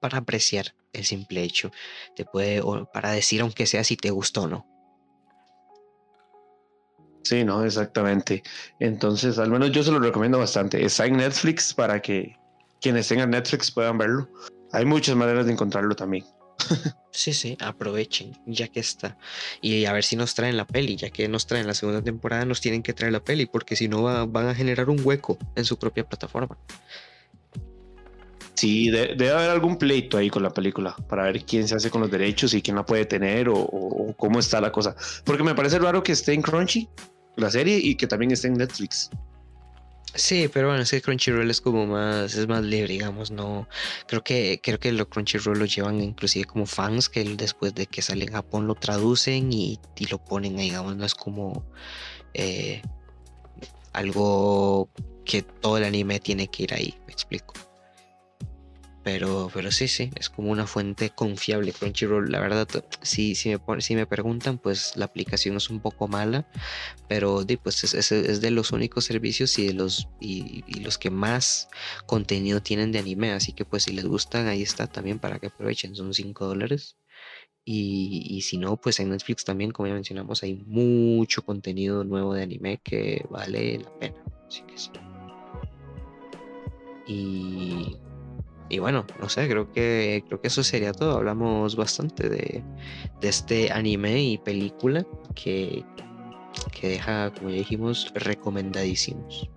para 0.00 0.18
apreciar 0.18 0.74
el 0.92 1.04
simple 1.04 1.42
hecho, 1.42 1.70
te 2.16 2.24
puede, 2.24 2.62
para 2.92 3.12
decir 3.12 3.40
aunque 3.40 3.66
sea 3.66 3.84
si 3.84 3.96
te 3.96 4.10
gustó 4.10 4.42
o 4.42 4.48
no. 4.48 4.71
Sí, 7.22 7.44
no, 7.44 7.64
exactamente. 7.64 8.42
Entonces, 8.80 9.38
al 9.38 9.50
menos 9.50 9.70
yo 9.70 9.82
se 9.82 9.92
lo 9.92 10.00
recomiendo 10.00 10.38
bastante. 10.38 10.84
Está 10.84 11.06
en 11.06 11.16
Netflix 11.16 11.72
para 11.72 12.00
que 12.02 12.36
quienes 12.80 13.08
tengan 13.08 13.30
Netflix 13.30 13.70
puedan 13.70 13.96
verlo. 13.98 14.28
Hay 14.72 14.84
muchas 14.84 15.14
maneras 15.16 15.46
de 15.46 15.52
encontrarlo 15.52 15.94
también. 15.94 16.24
Sí, 17.14 17.34
sí, 17.34 17.58
aprovechen, 17.60 18.32
ya 18.46 18.68
que 18.68 18.80
está. 18.80 19.18
Y 19.60 19.84
a 19.84 19.92
ver 19.92 20.02
si 20.02 20.16
nos 20.16 20.34
traen 20.34 20.56
la 20.56 20.66
peli, 20.66 20.96
ya 20.96 21.10
que 21.10 21.28
nos 21.28 21.46
traen 21.46 21.66
la 21.66 21.74
segunda 21.74 22.02
temporada, 22.02 22.46
nos 22.46 22.62
tienen 22.62 22.82
que 22.82 22.94
traer 22.94 23.12
la 23.12 23.22
peli, 23.22 23.44
porque 23.44 23.76
si 23.76 23.86
no 23.86 24.26
van 24.26 24.48
a 24.48 24.54
generar 24.54 24.88
un 24.88 24.98
hueco 25.04 25.36
en 25.54 25.64
su 25.66 25.78
propia 25.78 26.04
plataforma. 26.04 26.56
Sí, 28.54 28.90
debe 28.90 29.30
haber 29.30 29.50
algún 29.50 29.76
pleito 29.76 30.16
ahí 30.16 30.30
con 30.30 30.42
la 30.42 30.50
película 30.50 30.96
para 31.08 31.24
ver 31.24 31.44
quién 31.44 31.66
se 31.68 31.74
hace 31.74 31.90
con 31.90 32.00
los 32.00 32.10
derechos 32.10 32.54
y 32.54 32.62
quién 32.62 32.76
la 32.76 32.86
puede 32.86 33.04
tener 33.04 33.48
o, 33.48 33.56
o 33.56 34.14
cómo 34.16 34.38
está 34.38 34.60
la 34.60 34.72
cosa. 34.72 34.94
Porque 35.24 35.42
me 35.42 35.54
parece 35.54 35.78
raro 35.78 36.02
que 36.02 36.12
esté 36.12 36.32
en 36.32 36.42
Crunchy, 36.42 36.88
la 37.36 37.50
serie 37.50 37.78
y 37.78 37.94
que 37.94 38.06
también 38.06 38.30
está 38.30 38.48
en 38.48 38.54
Netflix. 38.54 39.10
Sí, 40.14 40.48
pero 40.52 40.68
bueno, 40.68 40.82
es 40.82 40.90
que 40.90 41.00
Crunchyroll 41.00 41.50
es 41.50 41.62
como 41.62 41.86
más, 41.86 42.34
es 42.34 42.46
más 42.46 42.62
libre, 42.62 42.92
digamos, 42.92 43.30
no, 43.30 43.66
creo 44.06 44.22
que, 44.22 44.60
creo 44.62 44.78
que 44.78 44.92
lo 44.92 45.08
Crunchyroll 45.08 45.58
lo 45.58 45.64
llevan 45.64 46.02
inclusive 46.02 46.44
como 46.44 46.66
fans 46.66 47.08
que 47.08 47.24
después 47.24 47.74
de 47.74 47.86
que 47.86 48.02
sale 48.02 48.26
en 48.26 48.32
Japón 48.32 48.66
lo 48.66 48.74
traducen 48.74 49.50
y, 49.50 49.78
y 49.96 50.06
lo 50.06 50.18
ponen 50.18 50.58
ahí, 50.58 50.66
digamos, 50.66 50.96
no 50.96 51.06
es 51.06 51.14
como 51.14 51.64
eh, 52.34 52.82
algo 53.94 54.90
que 55.24 55.40
todo 55.40 55.78
el 55.78 55.84
anime 55.84 56.20
tiene 56.20 56.46
que 56.48 56.64
ir 56.64 56.74
ahí, 56.74 56.94
me 57.06 57.12
explico. 57.14 57.54
Pero, 59.04 59.50
pero 59.52 59.72
sí, 59.72 59.88
sí, 59.88 60.10
es 60.14 60.30
como 60.30 60.52
una 60.52 60.66
fuente 60.66 61.10
confiable 61.10 61.72
Crunchyroll. 61.72 62.30
La 62.30 62.38
verdad, 62.38 62.68
si, 63.02 63.34
si, 63.34 63.48
me, 63.50 63.80
si 63.80 63.96
me 63.96 64.06
preguntan, 64.06 64.58
pues 64.58 64.96
la 64.96 65.06
aplicación 65.06 65.56
es 65.56 65.70
un 65.70 65.80
poco 65.80 66.06
mala, 66.06 66.48
pero 67.08 67.44
pues 67.62 67.82
es, 67.82 68.12
es, 68.12 68.40
de 68.40 68.50
los 68.52 68.70
únicos 68.70 69.04
servicios 69.04 69.58
y 69.58 69.66
de 69.66 69.74
los, 69.74 70.08
y, 70.20 70.62
los 70.80 70.98
que 70.98 71.10
más 71.10 71.68
contenido 72.06 72.62
tienen 72.62 72.92
de 72.92 73.00
anime. 73.00 73.32
Así 73.32 73.52
que 73.52 73.64
pues 73.64 73.84
si 73.84 73.92
les 73.92 74.06
gustan, 74.06 74.46
ahí 74.46 74.62
está 74.62 74.86
también 74.86 75.18
para 75.18 75.40
que 75.40 75.48
aprovechen. 75.48 75.96
Son 75.96 76.14
5 76.14 76.46
dólares. 76.46 76.96
Y, 77.64 78.26
y, 78.30 78.42
si 78.42 78.56
no, 78.56 78.76
pues 78.76 79.00
en 79.00 79.10
Netflix 79.10 79.44
también, 79.44 79.72
como 79.72 79.88
ya 79.88 79.94
mencionamos, 79.94 80.42
hay 80.44 80.54
mucho 80.54 81.42
contenido 81.42 82.04
nuevo 82.04 82.34
de 82.34 82.42
anime 82.42 82.80
que 82.82 83.24
vale 83.30 83.78
la 83.78 83.98
pena. 83.98 84.24
Así 84.48 84.62
que 84.62 84.78
sí. 84.78 84.90
Y 87.06 87.96
y 88.72 88.78
bueno, 88.78 89.04
no 89.20 89.28
sé, 89.28 89.46
creo 89.50 89.70
que, 89.70 90.24
creo 90.26 90.40
que 90.40 90.48
eso 90.48 90.64
sería 90.64 90.92
todo. 90.92 91.18
Hablamos 91.18 91.76
bastante 91.76 92.30
de, 92.30 92.64
este 93.20 93.70
anime 93.70 94.22
y 94.22 94.38
película 94.38 95.06
que, 95.34 95.84
que 96.72 96.88
deja, 96.88 97.30
como 97.34 97.50
ya 97.50 97.56
dijimos, 97.56 98.10
recomendadísimos. 98.14 99.50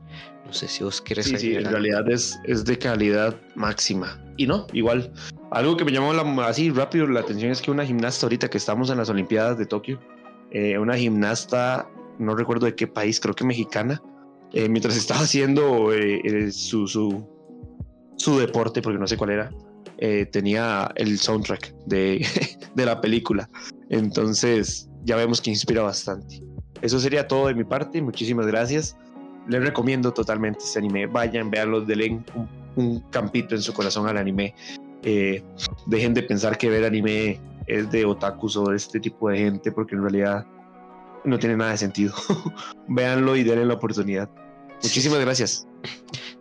No 0.45 0.51
sé 0.51 0.67
si 0.67 0.83
vos 0.83 0.99
quieres 0.99 1.27
Sí, 1.27 1.37
sí, 1.37 1.55
en 1.55 1.63
realidad 1.63 2.11
es, 2.11 2.37
es 2.43 2.65
de 2.65 2.77
calidad 2.77 3.39
máxima. 3.55 4.21
Y 4.35 4.47
no, 4.47 4.67
igual. 4.73 5.13
Algo 5.51 5.77
que 5.77 5.85
me 5.85 5.93
llamó 5.93 6.11
así 6.41 6.69
rápido 6.69 7.07
la 7.07 7.21
atención 7.21 7.51
es 7.51 7.61
que 7.61 7.71
una 7.71 7.85
gimnasta 7.85 8.25
ahorita 8.25 8.49
que 8.49 8.57
estamos 8.57 8.89
en 8.89 8.97
las 8.97 9.09
Olimpiadas 9.09 9.57
de 9.57 9.65
Tokio, 9.65 9.97
eh, 10.51 10.77
una 10.77 10.97
gimnasta, 10.97 11.89
no 12.19 12.35
recuerdo 12.35 12.65
de 12.65 12.75
qué 12.75 12.85
país, 12.85 13.21
creo 13.21 13.33
que 13.33 13.45
mexicana, 13.45 14.03
eh, 14.51 14.67
mientras 14.67 14.97
estaba 14.97 15.21
haciendo 15.21 15.93
eh, 15.93 16.51
su, 16.51 16.85
su, 16.85 17.25
su 18.17 18.39
deporte, 18.39 18.81
porque 18.81 18.99
no 18.99 19.07
sé 19.07 19.17
cuál 19.17 19.31
era, 19.31 19.51
eh, 19.97 20.25
tenía 20.25 20.91
el 20.95 21.19
soundtrack 21.19 21.73
de, 21.85 22.25
de 22.75 22.85
la 22.85 23.01
película. 23.01 23.49
Entonces, 23.89 24.89
ya 25.03 25.15
vemos 25.15 25.41
que 25.41 25.51
inspira 25.51 25.83
bastante. 25.83 26.41
Eso 26.81 26.99
sería 26.99 27.27
todo 27.27 27.47
de 27.47 27.55
mi 27.55 27.63
parte. 27.63 28.01
Muchísimas 28.01 28.47
gracias. 28.47 28.97
Les 29.47 29.63
recomiendo 29.63 30.11
totalmente 30.11 30.59
este 30.59 30.79
anime. 30.79 31.07
Vayan, 31.07 31.49
veanlo, 31.49 31.81
denle 31.81 32.21
un, 32.35 32.49
un 32.75 32.99
campito 33.11 33.55
en 33.55 33.61
su 33.61 33.73
corazón 33.73 34.07
al 34.07 34.17
anime. 34.17 34.53
Eh, 35.03 35.43
dejen 35.85 36.13
de 36.13 36.23
pensar 36.23 36.57
que 36.57 36.69
ver 36.69 36.83
anime 36.83 37.39
es 37.67 37.89
de 37.91 38.05
otakus 38.05 38.57
o 38.57 38.69
de 38.69 38.75
este 38.75 38.99
tipo 38.99 39.29
de 39.29 39.37
gente, 39.37 39.71
porque 39.71 39.95
en 39.95 40.01
realidad 40.01 40.45
no 41.23 41.39
tiene 41.39 41.57
nada 41.57 41.71
de 41.71 41.77
sentido. 41.77 42.13
Véanlo 42.87 43.35
y 43.35 43.43
denle 43.43 43.65
la 43.65 43.75
oportunidad. 43.75 44.29
Muchísimas 44.83 45.19
gracias. 45.19 45.67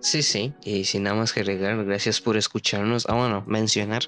Sí, 0.01 0.23
sí, 0.23 0.53
y 0.65 0.85
sin 0.85 1.05
nada 1.05 1.17
más 1.17 1.33
que 1.33 1.41
agregar, 1.41 1.83
gracias 1.85 2.21
por 2.21 2.37
escucharnos. 2.37 3.07
Ah, 3.09 3.15
bueno, 3.15 3.43
mencionar 3.47 4.03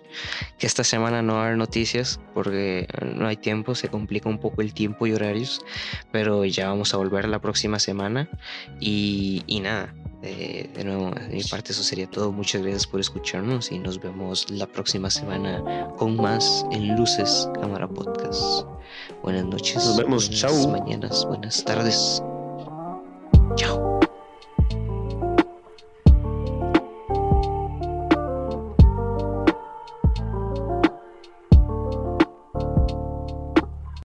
que 0.59 0.67
esta 0.67 0.85
semana 0.85 1.23
no 1.23 1.35
va 1.35 1.43
a 1.43 1.45
haber 1.47 1.57
noticias 1.57 2.21
porque 2.35 2.87
no 3.15 3.27
hay 3.27 3.37
tiempo, 3.37 3.75
se 3.75 3.89
complica 3.89 4.29
un 4.29 4.39
poco 4.39 4.63
el 4.63 4.75
tiempo 4.75 5.07
y 5.07 5.13
horarios, 5.13 5.63
pero 6.13 6.45
ya 6.45 6.69
vamos 6.69 6.93
a 6.93 6.99
volver 6.99 7.29
la 7.29 7.41
próxima 7.41 7.79
semana. 7.79 8.29
Y, 8.79 9.43
y 9.47 9.61
nada, 9.61 9.95
eh, 10.23 10.69
de 10.75 10.85
nuevo, 10.85 11.11
de 11.11 11.29
mi 11.29 11.43
parte 11.45 11.73
eso 11.73 11.83
sería 11.83 12.09
todo. 12.09 12.33
Muchas 12.33 12.63
gracias 12.63 12.87
por 12.87 13.01
escucharnos 13.01 13.71
y 13.71 13.79
nos 13.79 14.01
vemos 14.01 14.51
la 14.51 14.67
próxima 14.67 15.11
semana 15.11 15.89
con 15.97 16.17
más 16.17 16.65
en 16.73 16.97
Luces 16.97 17.49
Cámara 17.61 17.87
Podcast. 17.87 18.67
Buenas 19.23 19.45
noches. 19.45 19.77
Nos 19.77 19.97
vemos, 19.97 20.29
buenas 20.29 20.41
chao. 20.41 20.69
mañanas, 20.69 21.25
buenas 21.27 21.65
tardes. 21.65 22.23
Chao. 23.57 24.01